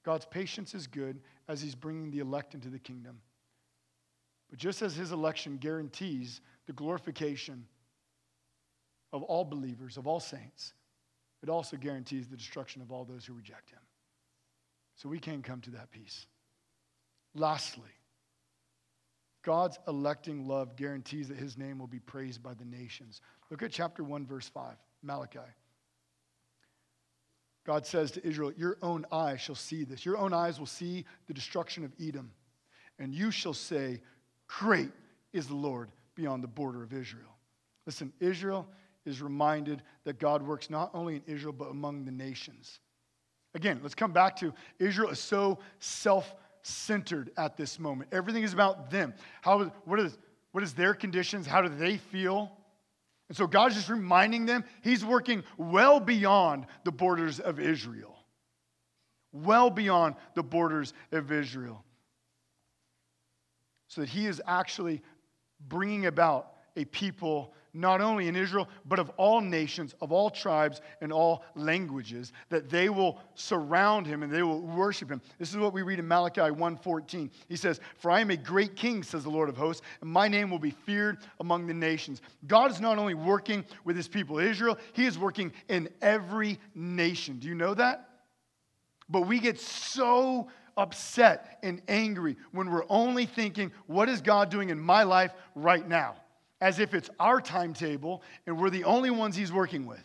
God's 0.04 0.26
patience 0.26 0.74
is 0.74 0.86
good 0.86 1.20
as 1.48 1.60
He's 1.60 1.74
bringing 1.74 2.10
the 2.10 2.20
elect 2.20 2.54
into 2.54 2.68
the 2.68 2.78
kingdom. 2.78 3.20
But 4.54 4.60
just 4.60 4.82
as 4.82 4.94
His 4.94 5.10
election 5.10 5.56
guarantees 5.56 6.40
the 6.66 6.72
glorification 6.72 7.66
of 9.12 9.24
all 9.24 9.44
believers, 9.44 9.96
of 9.96 10.06
all 10.06 10.20
saints, 10.20 10.74
it 11.42 11.48
also 11.48 11.76
guarantees 11.76 12.28
the 12.28 12.36
destruction 12.36 12.80
of 12.80 12.92
all 12.92 13.04
those 13.04 13.26
who 13.26 13.32
reject 13.32 13.70
Him. 13.70 13.80
So 14.94 15.08
we 15.08 15.18
can 15.18 15.42
come 15.42 15.60
to 15.62 15.70
that 15.72 15.90
peace. 15.90 16.26
Lastly, 17.34 17.90
God's 19.42 19.76
electing 19.88 20.46
love 20.46 20.76
guarantees 20.76 21.26
that 21.30 21.36
His 21.36 21.58
name 21.58 21.80
will 21.80 21.88
be 21.88 21.98
praised 21.98 22.40
by 22.40 22.54
the 22.54 22.64
nations. 22.64 23.22
Look 23.50 23.64
at 23.64 23.72
chapter 23.72 24.04
1, 24.04 24.24
verse 24.24 24.48
5, 24.50 24.76
Malachi. 25.02 25.40
God 27.66 27.86
says 27.86 28.12
to 28.12 28.24
Israel, 28.24 28.52
Your 28.56 28.78
own 28.82 29.04
eyes 29.10 29.40
shall 29.40 29.56
see 29.56 29.82
this. 29.82 30.06
Your 30.06 30.16
own 30.16 30.32
eyes 30.32 30.60
will 30.60 30.66
see 30.66 31.06
the 31.26 31.34
destruction 31.34 31.84
of 31.84 31.90
Edom. 32.00 32.30
And 33.00 33.12
you 33.12 33.32
shall 33.32 33.54
say, 33.54 34.00
Great 34.46 34.90
is 35.32 35.46
the 35.46 35.54
Lord 35.54 35.90
beyond 36.14 36.42
the 36.42 36.48
border 36.48 36.82
of 36.82 36.92
Israel. 36.92 37.36
Listen, 37.86 38.12
Israel 38.20 38.66
is 39.04 39.20
reminded 39.20 39.82
that 40.04 40.18
God 40.18 40.42
works 40.42 40.70
not 40.70 40.90
only 40.94 41.16
in 41.16 41.22
Israel, 41.26 41.52
but 41.52 41.70
among 41.70 42.04
the 42.04 42.12
nations. 42.12 42.80
Again, 43.54 43.80
let's 43.82 43.94
come 43.94 44.12
back 44.12 44.36
to 44.36 44.52
Israel 44.78 45.10
is 45.10 45.20
so 45.20 45.58
self 45.78 46.34
centered 46.62 47.30
at 47.36 47.56
this 47.56 47.78
moment. 47.78 48.10
Everything 48.12 48.42
is 48.42 48.52
about 48.52 48.90
them. 48.90 49.14
How, 49.42 49.64
what, 49.84 50.00
is, 50.00 50.16
what 50.52 50.64
is 50.64 50.72
their 50.72 50.94
conditions? 50.94 51.46
How 51.46 51.60
do 51.60 51.68
they 51.68 51.98
feel? 51.98 52.50
And 53.28 53.36
so 53.36 53.46
God's 53.46 53.74
just 53.74 53.88
reminding 53.88 54.46
them 54.46 54.64
He's 54.82 55.04
working 55.04 55.44
well 55.56 56.00
beyond 56.00 56.66
the 56.84 56.92
borders 56.92 57.38
of 57.38 57.60
Israel. 57.60 58.16
Well 59.32 59.70
beyond 59.70 60.14
the 60.34 60.42
borders 60.42 60.92
of 61.12 61.30
Israel. 61.32 61.84
So 63.88 64.00
that 64.00 64.10
He 64.10 64.26
is 64.26 64.40
actually 64.46 65.02
bringing 65.68 66.06
about 66.06 66.52
a 66.76 66.84
people 66.86 67.54
not 67.74 68.00
only 68.00 68.28
in 68.28 68.36
Israel, 68.36 68.68
but 68.86 69.00
of 69.00 69.10
all 69.16 69.40
nations, 69.40 69.94
of 70.00 70.12
all 70.12 70.30
tribes, 70.30 70.80
and 71.00 71.12
all 71.12 71.44
languages, 71.56 72.32
that 72.48 72.70
they 72.70 72.88
will 72.88 73.18
surround 73.34 74.06
him 74.06 74.22
and 74.22 74.32
they 74.32 74.44
will 74.44 74.60
worship 74.60 75.10
him. 75.10 75.20
This 75.38 75.50
is 75.50 75.56
what 75.56 75.72
we 75.72 75.82
read 75.82 75.98
in 75.98 76.06
Malachi 76.06 76.40
1:14. 76.40 77.30
He 77.48 77.56
says, 77.56 77.80
For 77.98 78.12
I 78.12 78.20
am 78.20 78.30
a 78.30 78.36
great 78.36 78.76
king, 78.76 79.02
says 79.02 79.24
the 79.24 79.30
Lord 79.30 79.48
of 79.48 79.56
hosts, 79.56 79.82
and 80.00 80.08
my 80.08 80.28
name 80.28 80.50
will 80.50 80.60
be 80.60 80.70
feared 80.70 81.18
among 81.40 81.66
the 81.66 81.74
nations. 81.74 82.22
God 82.46 82.70
is 82.70 82.80
not 82.80 82.96
only 82.96 83.14
working 83.14 83.64
with 83.84 83.96
his 83.96 84.06
people 84.06 84.38
Israel, 84.38 84.78
he 84.92 85.04
is 85.04 85.18
working 85.18 85.52
in 85.68 85.88
every 86.00 86.60
nation. 86.76 87.40
Do 87.40 87.48
you 87.48 87.56
know 87.56 87.74
that? 87.74 88.08
But 89.08 89.22
we 89.22 89.40
get 89.40 89.60
so 89.60 90.48
upset 90.76 91.58
and 91.62 91.82
angry 91.88 92.36
when 92.52 92.70
we're 92.70 92.86
only 92.88 93.26
thinking, 93.26 93.72
what 93.86 94.08
is 94.08 94.20
God 94.20 94.50
doing 94.50 94.70
in 94.70 94.80
my 94.80 95.02
life 95.02 95.32
right 95.54 95.86
now? 95.86 96.16
as 96.64 96.78
if 96.78 96.94
it's 96.94 97.10
our 97.20 97.42
timetable 97.42 98.22
and 98.46 98.58
we're 98.58 98.70
the 98.70 98.84
only 98.84 99.10
ones 99.10 99.36
he's 99.36 99.52
working 99.52 99.84
with. 99.84 100.02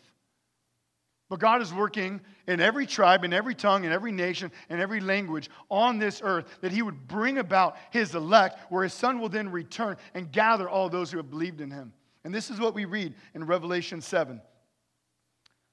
But 1.30 1.40
God 1.40 1.62
is 1.62 1.74
working 1.74 2.20
in 2.48 2.60
every 2.60 2.86
tribe, 2.86 3.24
in 3.24 3.32
every 3.32 3.56
tongue, 3.56 3.86
in 3.86 3.94
every 3.94 4.12
nation, 4.12 4.52
in 4.70 4.82
every 4.82 5.00
language 5.00 5.50
on 5.70 6.00
this 6.00 6.22
earth 6.22 6.48
that 6.60 6.74
he 6.74 6.82
would 6.82 7.08
bring 7.08 7.38
about 7.38 7.78
his 7.92 8.14
elect, 8.14 8.60
where 8.70 8.84
his 8.84 8.94
son 8.94 9.22
will 9.22 9.30
then 9.30 9.50
return 9.50 9.96
and 10.14 10.34
gather 10.34 10.68
all 10.68 10.90
those 10.90 11.12
who 11.12 11.18
have 11.18 11.30
believed 11.30 11.62
in 11.62 11.72
him. 11.72 11.94
And 12.26 12.34
this 12.34 12.50
is 12.50 12.60
what 12.60 12.74
we 12.74 12.84
read 12.84 13.14
in 13.36 13.46
Revelation 13.46 14.02
7. 14.02 14.42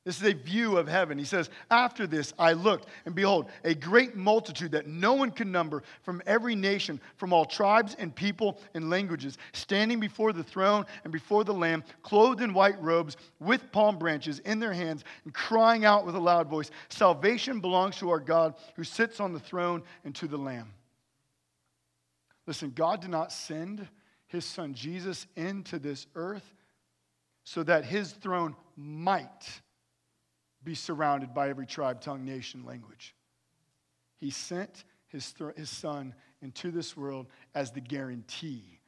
This 0.07 0.23
is 0.23 0.29
a 0.29 0.35
view 0.35 0.79
of 0.79 0.87
heaven. 0.87 1.19
He 1.19 1.25
says, 1.25 1.51
After 1.69 2.07
this 2.07 2.33
I 2.39 2.53
looked, 2.53 2.89
and 3.07 3.15
behold, 3.15 3.47
a 3.65 3.75
great 3.75 4.15
multitude 4.15 4.71
that 4.71 4.87
no 4.87 5.15
one 5.15 5.33
could 5.33 5.49
number 5.49 5.83
from 6.03 6.23
every 6.27 6.55
nation, 6.55 7.01
from 7.17 7.33
all 7.33 7.45
tribes 7.45 7.97
and 7.99 8.15
people 8.15 8.61
and 8.75 8.89
languages, 8.89 9.37
standing 9.53 9.99
before 9.99 10.33
the 10.33 10.45
throne 10.45 10.87
and 11.03 11.13
before 11.13 11.43
the 11.43 11.53
Lamb, 11.53 11.83
clothed 12.05 12.41
in 12.41 12.55
white 12.55 12.81
robes, 12.81 13.17
with 13.41 13.73
palm 13.73 13.99
branches 13.99 14.39
in 14.39 14.61
their 14.61 14.73
hands, 14.73 15.03
and 15.25 15.35
crying 15.35 15.85
out 15.85 16.07
with 16.07 16.15
a 16.15 16.21
loud 16.21 16.47
voice 16.47 16.71
Salvation 16.89 17.59
belongs 17.59 17.97
to 17.97 18.09
our 18.11 18.21
God 18.21 18.55
who 18.77 18.85
sits 18.85 19.19
on 19.19 19.33
the 19.33 19.41
throne 19.41 19.83
and 20.05 20.15
to 20.15 20.29
the 20.29 20.39
Lamb. 20.39 20.73
Listen, 22.47 22.71
God 22.71 23.01
did 23.01 23.11
not 23.11 23.33
send 23.33 23.89
his 24.29 24.45
son 24.45 24.73
Jesus 24.73 25.27
into 25.35 25.81
this 25.81 26.07
earth 26.15 26.55
so 27.43 27.65
that 27.65 27.85
his 27.85 28.13
throne 28.13 28.55
might 28.77 29.63
be 30.67 30.75
surrounded 30.75 31.33
by 31.33 31.49
every 31.49 31.65
tribe, 31.65 32.01
tongue, 32.01 32.25
nation, 32.25 32.65
language. 32.67 33.15
He 34.19 34.31
sent 34.31 34.85
his, 35.07 35.33
th- 35.33 35.55
his 35.57 35.71
son 35.71 36.13
into 36.43 36.73
this 36.73 36.97
world 36.97 37.29
as 37.55 37.71
the 37.71 37.81
guarantee 37.81 38.81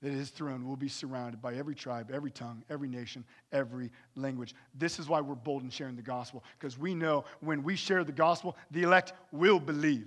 that 0.00 0.12
his 0.12 0.30
throne 0.30 0.66
will 0.66 0.76
be 0.76 0.88
surrounded 0.88 1.42
by 1.42 1.54
every 1.56 1.74
tribe, 1.74 2.10
every 2.14 2.30
tongue, 2.30 2.62
every 2.70 2.88
nation, 2.88 3.24
every 3.52 3.90
language. 4.14 4.54
This 4.74 4.98
is 4.98 5.08
why 5.08 5.20
we're 5.20 5.34
bold 5.34 5.62
in 5.62 5.70
sharing 5.70 5.96
the 5.96 6.02
gospel, 6.02 6.44
because 6.58 6.78
we 6.78 6.94
know 6.94 7.24
when 7.40 7.62
we 7.62 7.74
share 7.74 8.04
the 8.04 8.12
gospel, 8.12 8.56
the 8.70 8.84
elect 8.84 9.12
will 9.32 9.58
believe. 9.58 10.06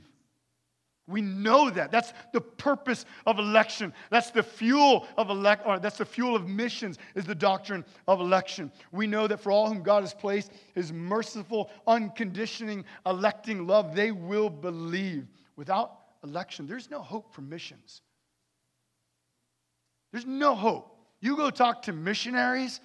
We 1.07 1.21
know 1.21 1.69
that. 1.69 1.91
That's 1.91 2.13
the 2.31 2.39
purpose 2.39 3.05
of 3.25 3.37
election. 3.37 3.93
That's 4.09 4.31
the 4.31 4.43
fuel 4.43 5.05
of 5.17 5.29
elect, 5.29 5.63
or 5.65 5.77
that's 5.77 5.97
the 5.97 6.05
fuel 6.05 6.35
of 6.35 6.47
missions, 6.47 6.97
is 7.13 7.25
the 7.25 7.35
doctrine 7.35 7.83
of 8.07 8.21
election. 8.21 8.71
We 8.91 9.05
know 9.05 9.27
that 9.27 9.41
for 9.41 9.51
all 9.51 9.67
whom 9.67 9.83
God 9.83 10.03
has 10.03 10.13
placed 10.13 10.51
his 10.73 10.93
merciful, 10.93 11.69
unconditioning, 11.87 12.85
electing 13.05 13.67
love, 13.67 13.95
they 13.95 14.11
will 14.11 14.49
believe. 14.49 15.27
Without 15.57 15.99
election, 16.23 16.67
there's 16.67 16.89
no 16.89 17.01
hope 17.01 17.33
for 17.33 17.41
missions. 17.41 18.01
There's 20.13 20.25
no 20.25 20.55
hope. 20.55 20.97
You 21.19 21.35
go 21.35 21.49
talk 21.49 21.81
to 21.83 21.93
missionaries, 21.93 22.79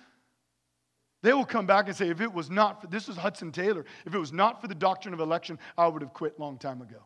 they 1.22 1.32
will 1.32 1.44
come 1.44 1.66
back 1.66 1.86
and 1.86 1.96
say, 1.96 2.08
if 2.08 2.20
it 2.20 2.32
was 2.32 2.50
not 2.50 2.80
for 2.80 2.86
this 2.86 3.08
was 3.08 3.16
Hudson 3.16 3.52
Taylor, 3.52 3.84
if 4.06 4.14
it 4.14 4.18
was 4.18 4.32
not 4.32 4.60
for 4.60 4.68
the 4.68 4.74
doctrine 4.74 5.14
of 5.14 5.20
election, 5.20 5.58
I 5.76 5.88
would 5.88 6.02
have 6.02 6.12
quit 6.12 6.38
long 6.38 6.58
time 6.58 6.80
ago 6.80 6.98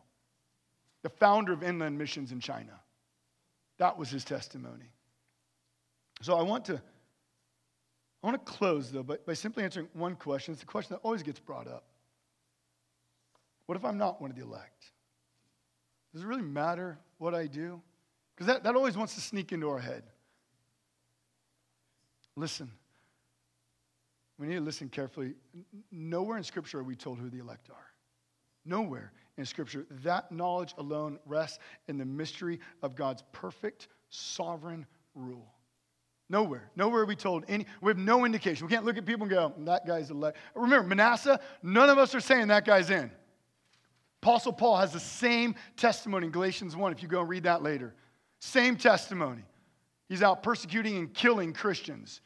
the 1.03 1.09
founder 1.09 1.53
of 1.53 1.61
inland 1.61 1.97
missions 1.97 2.31
in 2.31 2.39
China. 2.39 2.79
That 3.77 3.97
was 3.97 4.09
his 4.09 4.23
testimony. 4.23 4.91
So 6.21 6.35
I 6.35 6.41
want 6.41 6.65
to 6.65 6.81
I 8.23 8.27
want 8.27 8.45
to 8.45 8.51
close 8.51 8.91
though 8.91 9.03
by, 9.03 9.17
by 9.25 9.33
simply 9.33 9.63
answering 9.63 9.89
one 9.93 10.15
question. 10.15 10.53
It's 10.53 10.61
the 10.61 10.67
question 10.67 10.95
that 10.95 11.01
always 11.03 11.23
gets 11.23 11.39
brought 11.39 11.67
up. 11.67 11.83
What 13.65 13.77
if 13.77 13.85
I'm 13.85 13.97
not 13.97 14.21
one 14.21 14.29
of 14.31 14.37
the 14.37 14.43
elect? 14.43 14.91
Does 16.13 16.23
it 16.23 16.27
really 16.27 16.41
matter 16.41 16.97
what 17.17 17.33
I 17.33 17.47
do? 17.47 17.81
Because 18.35 18.47
that, 18.47 18.63
that 18.63 18.75
always 18.75 18.97
wants 18.97 19.15
to 19.15 19.21
sneak 19.21 19.51
into 19.51 19.69
our 19.69 19.79
head. 19.79 20.03
Listen. 22.35 22.71
We 24.37 24.47
need 24.47 24.55
to 24.55 24.61
listen 24.61 24.89
carefully. 24.89 25.35
Nowhere 25.91 26.37
in 26.37 26.43
Scripture 26.43 26.79
are 26.79 26.83
we 26.83 26.95
told 26.95 27.19
who 27.19 27.29
the 27.29 27.39
elect 27.39 27.69
are. 27.69 27.87
Nowhere 28.65 29.11
in 29.37 29.45
Scripture. 29.45 29.85
That 30.03 30.31
knowledge 30.31 30.73
alone 30.77 31.19
rests 31.25 31.59
in 31.87 31.97
the 31.97 32.05
mystery 32.05 32.59
of 32.81 32.95
God's 32.95 33.23
perfect, 33.31 33.87
sovereign 34.09 34.85
rule. 35.15 35.51
Nowhere. 36.29 36.69
Nowhere 36.75 37.01
are 37.01 37.05
we 37.05 37.15
told 37.15 37.43
any, 37.47 37.65
we 37.81 37.89
have 37.89 37.97
no 37.97 38.25
indication. 38.25 38.65
We 38.65 38.73
can't 38.73 38.85
look 38.85 38.97
at 38.97 39.05
people 39.05 39.23
and 39.23 39.31
go, 39.31 39.53
that 39.59 39.85
guy's 39.85 40.09
elect. 40.09 40.37
Remember, 40.55 40.87
Manasseh, 40.87 41.39
none 41.61 41.89
of 41.89 41.97
us 41.97 42.15
are 42.15 42.21
saying 42.21 42.47
that 42.47 42.65
guy's 42.65 42.89
in. 42.89 43.11
Apostle 44.21 44.53
Paul 44.53 44.77
has 44.77 44.93
the 44.93 44.99
same 44.99 45.53
testimony 45.75 46.27
in 46.27 46.31
Galatians 46.31 46.75
1, 46.75 46.91
if 46.93 47.03
you 47.03 47.09
go 47.09 47.19
and 47.19 47.29
read 47.29 47.43
that 47.43 47.61
later. 47.61 47.93
Same 48.39 48.77
testimony. 48.77 49.43
He's 50.07 50.23
out 50.23 50.43
persecuting 50.43 50.97
and 50.97 51.13
killing 51.13 51.53
Christians 51.53 52.21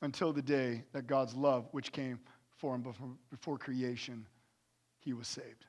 until 0.00 0.32
the 0.32 0.42
day 0.42 0.84
that 0.92 1.06
God's 1.06 1.34
love, 1.34 1.66
which 1.72 1.90
came 1.90 2.20
for 2.56 2.74
him 2.74 2.82
before, 2.82 3.08
before 3.30 3.58
creation, 3.58 4.26
he 5.04 5.12
was 5.12 5.28
saved. 5.28 5.66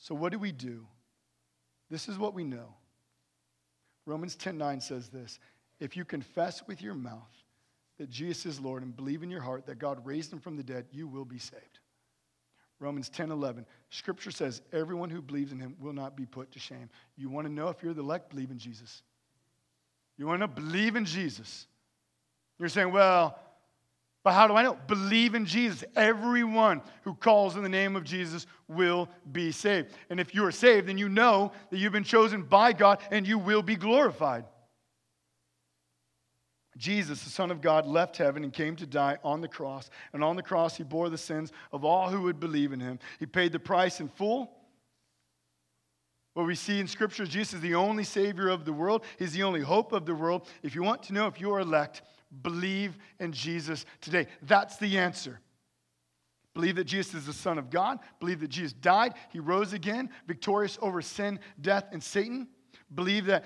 So, 0.00 0.14
what 0.14 0.32
do 0.32 0.38
we 0.38 0.52
do? 0.52 0.86
This 1.90 2.08
is 2.08 2.18
what 2.18 2.34
we 2.34 2.44
know. 2.44 2.74
Romans 4.04 4.36
10 4.36 4.56
9 4.56 4.80
says 4.80 5.08
this 5.08 5.38
If 5.80 5.96
you 5.96 6.04
confess 6.04 6.66
with 6.66 6.82
your 6.82 6.94
mouth 6.94 7.44
that 7.98 8.10
Jesus 8.10 8.46
is 8.46 8.60
Lord 8.60 8.82
and 8.82 8.94
believe 8.94 9.22
in 9.22 9.30
your 9.30 9.40
heart 9.40 9.66
that 9.66 9.78
God 9.78 10.04
raised 10.04 10.32
him 10.32 10.38
from 10.38 10.56
the 10.56 10.62
dead, 10.62 10.86
you 10.92 11.08
will 11.08 11.24
be 11.24 11.38
saved. 11.38 11.80
Romans 12.78 13.08
10 13.08 13.30
11. 13.30 13.66
Scripture 13.90 14.30
says, 14.30 14.62
Everyone 14.72 15.10
who 15.10 15.22
believes 15.22 15.52
in 15.52 15.58
him 15.58 15.76
will 15.80 15.92
not 15.92 16.16
be 16.16 16.26
put 16.26 16.52
to 16.52 16.58
shame. 16.58 16.90
You 17.16 17.30
want 17.30 17.46
to 17.46 17.52
know 17.52 17.68
if 17.68 17.82
you're 17.82 17.94
the 17.94 18.02
elect? 18.02 18.30
Believe 18.30 18.50
in 18.50 18.58
Jesus. 18.58 19.02
You 20.18 20.26
want 20.26 20.42
to 20.42 20.48
believe 20.48 20.96
in 20.96 21.04
Jesus. 21.04 21.66
You're 22.58 22.68
saying, 22.68 22.92
Well, 22.92 23.38
but 24.26 24.34
how 24.34 24.48
do 24.48 24.54
I 24.54 24.64
know? 24.64 24.76
Believe 24.88 25.36
in 25.36 25.46
Jesus. 25.46 25.84
Everyone 25.94 26.82
who 27.02 27.14
calls 27.14 27.54
in 27.54 27.62
the 27.62 27.68
name 27.68 27.94
of 27.94 28.02
Jesus 28.02 28.44
will 28.66 29.08
be 29.30 29.52
saved. 29.52 29.92
And 30.10 30.18
if 30.18 30.34
you 30.34 30.44
are 30.44 30.50
saved, 30.50 30.88
then 30.88 30.98
you 30.98 31.08
know 31.08 31.52
that 31.70 31.78
you've 31.78 31.92
been 31.92 32.02
chosen 32.02 32.42
by 32.42 32.72
God 32.72 32.98
and 33.12 33.24
you 33.24 33.38
will 33.38 33.62
be 33.62 33.76
glorified. 33.76 34.44
Jesus, 36.76 37.22
the 37.22 37.30
Son 37.30 37.52
of 37.52 37.60
God, 37.60 37.86
left 37.86 38.16
heaven 38.16 38.42
and 38.42 38.52
came 38.52 38.74
to 38.74 38.84
die 38.84 39.16
on 39.22 39.42
the 39.42 39.46
cross. 39.46 39.90
And 40.12 40.24
on 40.24 40.34
the 40.34 40.42
cross, 40.42 40.76
he 40.76 40.82
bore 40.82 41.08
the 41.08 41.16
sins 41.16 41.52
of 41.72 41.84
all 41.84 42.10
who 42.10 42.22
would 42.22 42.40
believe 42.40 42.72
in 42.72 42.80
him. 42.80 42.98
He 43.20 43.26
paid 43.26 43.52
the 43.52 43.60
price 43.60 44.00
in 44.00 44.08
full. 44.08 44.50
What 46.34 46.46
we 46.46 46.56
see 46.56 46.80
in 46.80 46.88
Scripture, 46.88 47.26
Jesus 47.26 47.54
is 47.54 47.60
the 47.60 47.76
only 47.76 48.02
Savior 48.02 48.48
of 48.48 48.64
the 48.64 48.72
world. 48.72 49.04
He's 49.20 49.34
the 49.34 49.44
only 49.44 49.60
hope 49.60 49.92
of 49.92 50.04
the 50.04 50.16
world. 50.16 50.48
If 50.64 50.74
you 50.74 50.82
want 50.82 51.04
to 51.04 51.12
know 51.12 51.28
if 51.28 51.40
you 51.40 51.52
are 51.52 51.60
elect, 51.60 52.02
Believe 52.42 52.96
in 53.20 53.32
Jesus 53.32 53.84
today. 54.00 54.26
That's 54.42 54.76
the 54.76 54.98
answer. 54.98 55.40
Believe 56.54 56.76
that 56.76 56.84
Jesus 56.84 57.14
is 57.14 57.26
the 57.26 57.32
Son 57.32 57.58
of 57.58 57.68
God. 57.68 57.98
Believe 58.18 58.40
that 58.40 58.48
Jesus 58.48 58.72
died. 58.72 59.14
He 59.30 59.40
rose 59.40 59.72
again, 59.72 60.10
victorious 60.26 60.78
over 60.80 61.02
sin, 61.02 61.38
death, 61.60 61.84
and 61.92 62.02
Satan. 62.02 62.48
Believe 62.94 63.26
that 63.26 63.44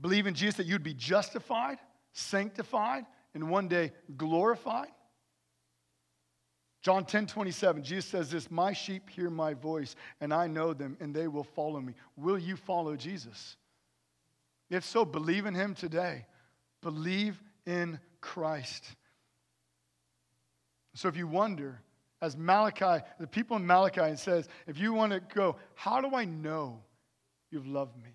believe 0.00 0.26
in 0.26 0.34
Jesus 0.34 0.56
that 0.56 0.66
you'd 0.66 0.82
be 0.82 0.94
justified, 0.94 1.78
sanctified, 2.12 3.06
and 3.32 3.48
one 3.48 3.68
day 3.68 3.92
glorified. 4.16 4.88
John 6.82 7.06
10 7.06 7.26
27, 7.26 7.82
Jesus 7.82 8.04
says 8.04 8.30
this 8.30 8.50
My 8.50 8.74
sheep 8.74 9.08
hear 9.08 9.30
my 9.30 9.54
voice, 9.54 9.96
and 10.20 10.34
I 10.34 10.46
know 10.46 10.74
them, 10.74 10.98
and 11.00 11.14
they 11.14 11.26
will 11.26 11.44
follow 11.44 11.80
me. 11.80 11.94
Will 12.16 12.38
you 12.38 12.56
follow 12.56 12.96
Jesus? 12.96 13.56
If 14.68 14.84
so, 14.84 15.06
believe 15.06 15.46
in 15.46 15.54
him 15.54 15.74
today. 15.74 16.26
Believe 16.82 17.42
in 17.66 17.98
Christ. 18.20 18.84
So 20.94 21.08
if 21.08 21.16
you 21.16 21.26
wonder, 21.26 21.80
as 22.22 22.36
Malachi, 22.36 23.04
the 23.18 23.26
people 23.26 23.56
in 23.56 23.66
Malachi 23.66 24.00
it 24.00 24.18
says, 24.18 24.48
if 24.66 24.78
you 24.78 24.92
want 24.92 25.12
to 25.12 25.20
go, 25.34 25.56
how 25.74 26.00
do 26.00 26.14
I 26.14 26.24
know 26.24 26.80
you've 27.50 27.66
loved 27.66 27.96
me? 27.96 28.10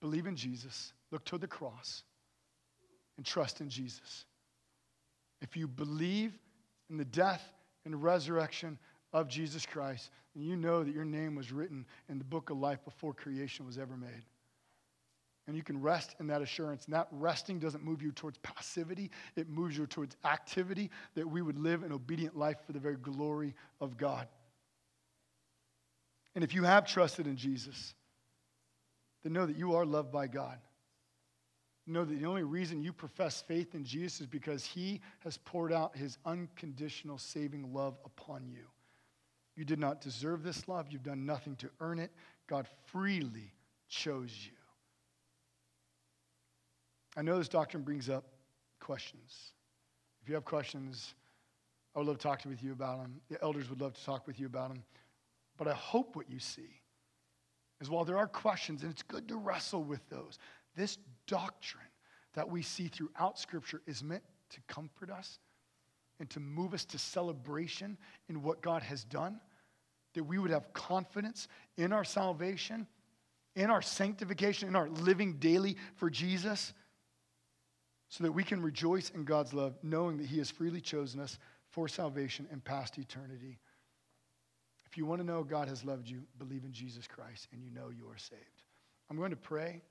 Believe 0.00 0.26
in 0.26 0.36
Jesus, 0.36 0.92
look 1.10 1.24
toward 1.24 1.42
the 1.42 1.46
cross, 1.46 2.02
and 3.16 3.24
trust 3.24 3.60
in 3.60 3.68
Jesus. 3.68 4.24
If 5.40 5.56
you 5.56 5.68
believe 5.68 6.38
in 6.90 6.96
the 6.96 7.04
death 7.04 7.42
and 7.84 8.02
resurrection 8.02 8.78
of 9.12 9.28
Jesus 9.28 9.64
Christ, 9.64 10.10
then 10.34 10.44
you 10.44 10.56
know 10.56 10.82
that 10.82 10.94
your 10.94 11.04
name 11.04 11.36
was 11.36 11.52
written 11.52 11.86
in 12.08 12.18
the 12.18 12.24
book 12.24 12.50
of 12.50 12.58
life 12.58 12.84
before 12.84 13.14
creation 13.14 13.66
was 13.66 13.78
ever 13.78 13.96
made. 13.96 14.24
And 15.46 15.56
you 15.56 15.62
can 15.62 15.80
rest 15.80 16.14
in 16.20 16.26
that 16.28 16.40
assurance. 16.40 16.86
And 16.86 16.94
that 16.94 17.08
resting 17.10 17.58
doesn't 17.58 17.84
move 17.84 18.02
you 18.02 18.12
towards 18.12 18.38
passivity, 18.38 19.10
it 19.36 19.48
moves 19.48 19.76
you 19.76 19.86
towards 19.86 20.16
activity, 20.24 20.90
that 21.14 21.28
we 21.28 21.42
would 21.42 21.58
live 21.58 21.82
an 21.82 21.92
obedient 21.92 22.36
life 22.36 22.58
for 22.66 22.72
the 22.72 22.78
very 22.78 22.96
glory 22.96 23.54
of 23.80 23.96
God. 23.96 24.26
And 26.34 26.42
if 26.42 26.54
you 26.54 26.64
have 26.64 26.86
trusted 26.86 27.26
in 27.26 27.36
Jesus, 27.36 27.94
then 29.22 29.32
know 29.32 29.46
that 29.46 29.56
you 29.56 29.74
are 29.74 29.86
loved 29.86 30.10
by 30.10 30.26
God. 30.26 30.58
Know 31.86 32.04
that 32.04 32.18
the 32.18 32.26
only 32.26 32.44
reason 32.44 32.82
you 32.82 32.94
profess 32.94 33.42
faith 33.42 33.74
in 33.74 33.84
Jesus 33.84 34.22
is 34.22 34.26
because 34.26 34.64
he 34.64 35.02
has 35.20 35.36
poured 35.36 35.72
out 35.72 35.94
his 35.94 36.16
unconditional 36.24 37.18
saving 37.18 37.74
love 37.74 37.98
upon 38.06 38.48
you. 38.48 38.64
You 39.54 39.64
did 39.64 39.78
not 39.78 40.00
deserve 40.00 40.42
this 40.42 40.66
love, 40.66 40.86
you've 40.90 41.02
done 41.02 41.26
nothing 41.26 41.56
to 41.56 41.70
earn 41.80 41.98
it. 41.98 42.10
God 42.46 42.66
freely 42.86 43.52
chose 43.88 44.32
you. 44.46 44.53
I 47.16 47.22
know 47.22 47.38
this 47.38 47.48
doctrine 47.48 47.82
brings 47.82 48.08
up 48.08 48.24
questions. 48.80 49.52
If 50.22 50.28
you 50.28 50.34
have 50.34 50.44
questions, 50.44 51.14
I 51.94 51.98
would 51.98 52.08
love 52.08 52.18
to 52.18 52.22
talk 52.22 52.44
with 52.44 52.62
you 52.62 52.72
about 52.72 53.02
them. 53.02 53.20
The 53.28 53.40
elders 53.42 53.70
would 53.70 53.80
love 53.80 53.94
to 53.94 54.04
talk 54.04 54.26
with 54.26 54.40
you 54.40 54.46
about 54.46 54.70
them. 54.70 54.82
But 55.56 55.68
I 55.68 55.74
hope 55.74 56.16
what 56.16 56.28
you 56.28 56.38
see 56.40 56.80
is 57.80 57.88
while 57.88 58.04
there 58.04 58.18
are 58.18 58.26
questions, 58.26 58.82
and 58.82 58.90
it's 58.90 59.02
good 59.02 59.28
to 59.28 59.36
wrestle 59.36 59.84
with 59.84 60.06
those, 60.08 60.38
this 60.74 60.98
doctrine 61.26 61.84
that 62.34 62.48
we 62.48 62.62
see 62.62 62.88
throughout 62.88 63.38
Scripture 63.38 63.80
is 63.86 64.02
meant 64.02 64.24
to 64.50 64.60
comfort 64.66 65.10
us 65.10 65.38
and 66.18 66.28
to 66.30 66.40
move 66.40 66.74
us 66.74 66.84
to 66.86 66.98
celebration 66.98 67.96
in 68.28 68.42
what 68.42 68.60
God 68.60 68.82
has 68.82 69.04
done, 69.04 69.40
that 70.14 70.24
we 70.24 70.38
would 70.38 70.50
have 70.50 70.72
confidence 70.72 71.48
in 71.76 71.92
our 71.92 72.04
salvation, 72.04 72.86
in 73.54 73.70
our 73.70 73.82
sanctification, 73.82 74.68
in 74.68 74.76
our 74.76 74.88
living 74.88 75.34
daily 75.34 75.76
for 75.96 76.10
Jesus 76.10 76.72
so 78.14 78.22
that 78.22 78.30
we 78.30 78.44
can 78.44 78.62
rejoice 78.62 79.10
in 79.10 79.24
God's 79.24 79.52
love, 79.52 79.74
knowing 79.82 80.18
that 80.18 80.26
He 80.26 80.38
has 80.38 80.48
freely 80.48 80.80
chosen 80.80 81.18
us 81.18 81.36
for 81.70 81.88
salvation 81.88 82.46
and 82.52 82.62
past 82.62 82.96
eternity. 82.96 83.58
If 84.86 84.96
you 84.96 85.04
want 85.04 85.20
to 85.20 85.26
know 85.26 85.42
God 85.42 85.66
has 85.66 85.84
loved 85.84 86.08
you, 86.08 86.22
believe 86.38 86.62
in 86.62 86.72
Jesus 86.72 87.08
Christ, 87.08 87.48
and 87.52 87.60
you 87.60 87.72
know 87.72 87.88
you 87.88 88.06
are 88.08 88.16
saved. 88.16 88.62
I'm 89.10 89.16
going 89.16 89.30
to 89.32 89.36
pray, 89.36 89.82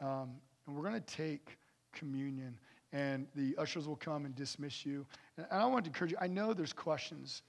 um, 0.00 0.36
and 0.66 0.74
we're 0.74 0.88
going 0.88 0.94
to 0.94 1.00
take 1.00 1.58
communion, 1.92 2.58
and 2.94 3.26
the 3.34 3.54
ushers 3.58 3.86
will 3.86 3.96
come 3.96 4.24
and 4.24 4.34
dismiss 4.34 4.86
you. 4.86 5.04
And 5.36 5.46
I 5.50 5.66
want 5.66 5.84
to 5.84 5.90
encourage 5.90 6.12
you, 6.12 6.18
I 6.22 6.28
know 6.28 6.54
there's 6.54 6.72
questions. 6.72 7.42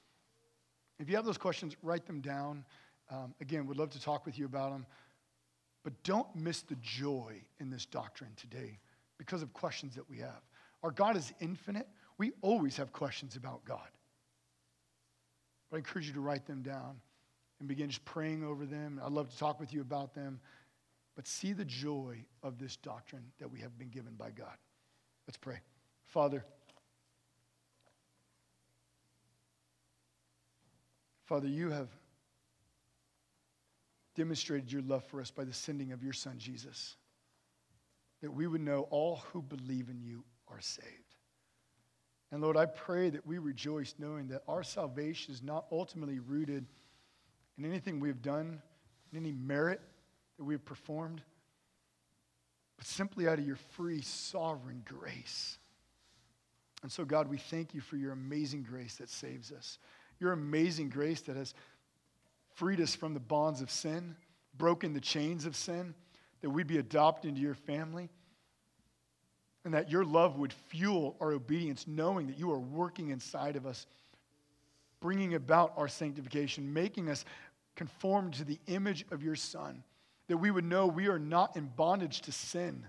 If 0.99 1.09
you 1.09 1.15
have 1.15 1.23
those 1.23 1.37
questions, 1.37 1.77
write 1.81 2.05
them 2.05 2.19
down. 2.19 2.65
Um, 3.09 3.33
again, 3.39 3.65
we'd 3.65 3.77
love 3.77 3.91
to 3.91 4.01
talk 4.01 4.25
with 4.25 4.37
you 4.37 4.43
about 4.43 4.73
them. 4.73 4.85
But 5.85 5.93
don't 6.03 6.35
miss 6.35 6.63
the 6.63 6.75
joy 6.81 7.35
in 7.61 7.69
this 7.69 7.85
doctrine 7.85 8.31
today 8.35 8.79
because 9.17 9.41
of 9.41 9.53
questions 9.53 9.95
that 9.95 10.09
we 10.09 10.17
have. 10.19 10.41
Our 10.83 10.91
God 10.91 11.15
is 11.15 11.33
infinite. 11.39 11.87
We 12.17 12.31
always 12.41 12.77
have 12.77 12.91
questions 12.91 13.35
about 13.35 13.65
God. 13.65 13.87
But 15.69 15.77
I 15.77 15.79
encourage 15.79 16.07
you 16.07 16.13
to 16.13 16.21
write 16.21 16.45
them 16.45 16.61
down 16.61 16.99
and 17.59 17.67
begin 17.67 17.89
just 17.89 18.05
praying 18.05 18.43
over 18.43 18.65
them. 18.65 18.99
I'd 19.03 19.11
love 19.11 19.29
to 19.29 19.37
talk 19.37 19.59
with 19.59 19.73
you 19.73 19.81
about 19.81 20.13
them. 20.13 20.39
But 21.15 21.27
see 21.27 21.53
the 21.53 21.65
joy 21.65 22.25
of 22.43 22.59
this 22.59 22.75
doctrine 22.75 23.23
that 23.39 23.49
we 23.49 23.59
have 23.61 23.77
been 23.77 23.89
given 23.89 24.13
by 24.15 24.31
God. 24.31 24.57
Let's 25.27 25.37
pray. 25.37 25.59
Father, 26.05 26.45
Father, 31.23 31.47
you 31.47 31.71
have 31.71 31.87
demonstrated 34.13 34.71
your 34.71 34.83
love 34.83 35.03
for 35.05 35.19
us 35.19 35.31
by 35.31 35.43
the 35.43 35.53
sending 35.53 35.91
of 35.91 36.03
your 36.03 36.13
Son, 36.13 36.35
Jesus 36.37 36.95
that 38.25 38.31
we 38.31 38.47
would 38.47 38.61
know 38.61 38.87
all 38.89 39.21
who 39.31 39.39
believe 39.39 39.87
in 39.87 40.01
you 40.01 40.23
are 40.47 40.59
saved. 40.59 40.89
And 42.31 42.41
Lord, 42.41 42.57
I 42.57 42.65
pray 42.65 43.11
that 43.11 43.23
we 43.23 43.37
rejoice 43.37 43.93
knowing 43.99 44.29
that 44.29 44.41
our 44.47 44.63
salvation 44.63 45.31
is 45.31 45.43
not 45.43 45.67
ultimately 45.71 46.17
rooted 46.17 46.65
in 47.55 47.65
anything 47.65 47.99
we 47.99 48.07
have 48.07 48.23
done, 48.23 48.63
in 49.11 49.19
any 49.19 49.31
merit 49.31 49.79
that 50.39 50.43
we 50.43 50.55
have 50.55 50.65
performed, 50.65 51.21
but 52.77 52.87
simply 52.87 53.27
out 53.27 53.37
of 53.37 53.45
your 53.45 53.57
free, 53.57 54.01
sovereign 54.01 54.81
grace. 54.83 55.59
And 56.81 56.91
so, 56.91 57.05
God, 57.05 57.27
we 57.27 57.37
thank 57.37 57.75
you 57.75 57.79
for 57.81 57.95
your 57.95 58.11
amazing 58.11 58.63
grace 58.63 58.95
that 58.95 59.09
saves 59.11 59.51
us, 59.51 59.77
your 60.19 60.31
amazing 60.31 60.89
grace 60.89 61.21
that 61.21 61.35
has 61.35 61.53
freed 62.55 62.81
us 62.81 62.95
from 62.95 63.13
the 63.13 63.19
bonds 63.19 63.61
of 63.61 63.69
sin, 63.69 64.15
broken 64.57 64.93
the 64.93 64.99
chains 64.99 65.45
of 65.45 65.55
sin 65.55 65.93
that 66.41 66.49
we'd 66.49 66.67
be 66.67 66.77
adopted 66.77 67.29
into 67.29 67.41
your 67.41 67.55
family, 67.55 68.09
and 69.63 69.73
that 69.73 69.89
your 69.89 70.05
love 70.05 70.37
would 70.37 70.53
fuel 70.53 71.15
our 71.19 71.31
obedience, 71.31 71.85
knowing 71.87 72.27
that 72.27 72.37
you 72.37 72.51
are 72.51 72.59
working 72.59 73.09
inside 73.09 73.55
of 73.55 73.65
us 73.65 73.87
bringing 74.99 75.35
about 75.35 75.73
our 75.77 75.87
sanctification, 75.87 76.73
making 76.73 77.09
us 77.09 77.25
conformed 77.75 78.33
to 78.33 78.43
the 78.43 78.57
image 78.65 79.05
of 79.11 79.21
your 79.21 79.35
Son, 79.35 79.83
that 80.27 80.37
we 80.37 80.49
would 80.49 80.65
know 80.65 80.87
we 80.87 81.07
are 81.07 81.19
not 81.19 81.55
in 81.55 81.69
bondage 81.75 82.21
to 82.21 82.31
sin, 82.31 82.83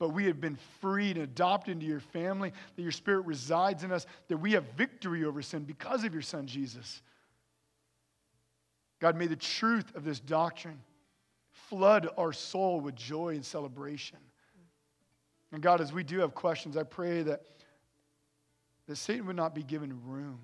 but 0.00 0.08
we 0.08 0.24
have 0.24 0.40
been 0.40 0.58
freed 0.80 1.16
and 1.16 1.24
adopted 1.24 1.72
into 1.72 1.86
your 1.86 2.00
family, 2.00 2.52
that 2.74 2.82
your 2.82 2.90
Spirit 2.90 3.24
resides 3.26 3.84
in 3.84 3.92
us, 3.92 4.06
that 4.26 4.38
we 4.38 4.52
have 4.52 4.64
victory 4.76 5.24
over 5.24 5.42
sin 5.42 5.62
because 5.62 6.02
of 6.02 6.12
your 6.12 6.22
Son, 6.22 6.46
Jesus. 6.46 7.02
God, 9.00 9.14
may 9.14 9.26
the 9.26 9.36
truth 9.36 9.94
of 9.94 10.04
this 10.04 10.18
doctrine 10.18 10.80
flood 11.68 12.08
our 12.16 12.32
soul 12.32 12.80
with 12.80 12.94
joy 12.94 13.30
and 13.30 13.44
celebration. 13.44 14.18
And 15.52 15.62
God, 15.62 15.80
as 15.80 15.92
we 15.92 16.04
do 16.04 16.20
have 16.20 16.34
questions, 16.34 16.76
I 16.76 16.82
pray 16.82 17.22
that, 17.22 17.42
that 18.86 18.96
Satan 18.96 19.26
would 19.26 19.36
not 19.36 19.54
be 19.54 19.62
given 19.62 20.00
room 20.04 20.40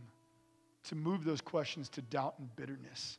to 0.84 0.94
move 0.94 1.24
those 1.24 1.40
questions 1.40 1.88
to 1.90 2.02
doubt 2.02 2.34
and 2.38 2.54
bitterness. 2.56 3.18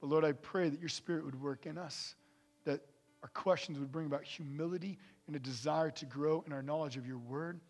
But 0.00 0.08
Lord, 0.10 0.24
I 0.24 0.32
pray 0.32 0.68
that 0.68 0.80
your 0.80 0.88
spirit 0.88 1.24
would 1.24 1.40
work 1.40 1.66
in 1.66 1.78
us, 1.78 2.14
that 2.64 2.80
our 3.22 3.28
questions 3.30 3.78
would 3.78 3.90
bring 3.90 4.06
about 4.06 4.24
humility 4.24 4.98
and 5.26 5.34
a 5.34 5.40
desire 5.40 5.90
to 5.90 6.06
grow 6.06 6.44
in 6.46 6.52
our 6.52 6.62
knowledge 6.62 6.96
of 6.96 7.06
your 7.06 7.18
word, 7.18 7.60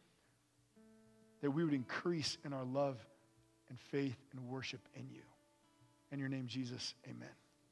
that 1.41 1.51
we 1.51 1.65
would 1.65 1.75
increase 1.75 2.37
in 2.45 2.53
our 2.53 2.65
love 2.65 2.99
and 3.69 3.79
faith 3.79 4.17
and 4.33 4.41
worship 4.49 4.81
in 4.95 5.09
you. 5.11 5.23
In 6.11 6.19
your 6.19 6.29
name, 6.29 6.47
Jesus, 6.47 6.95
amen. 7.07 7.29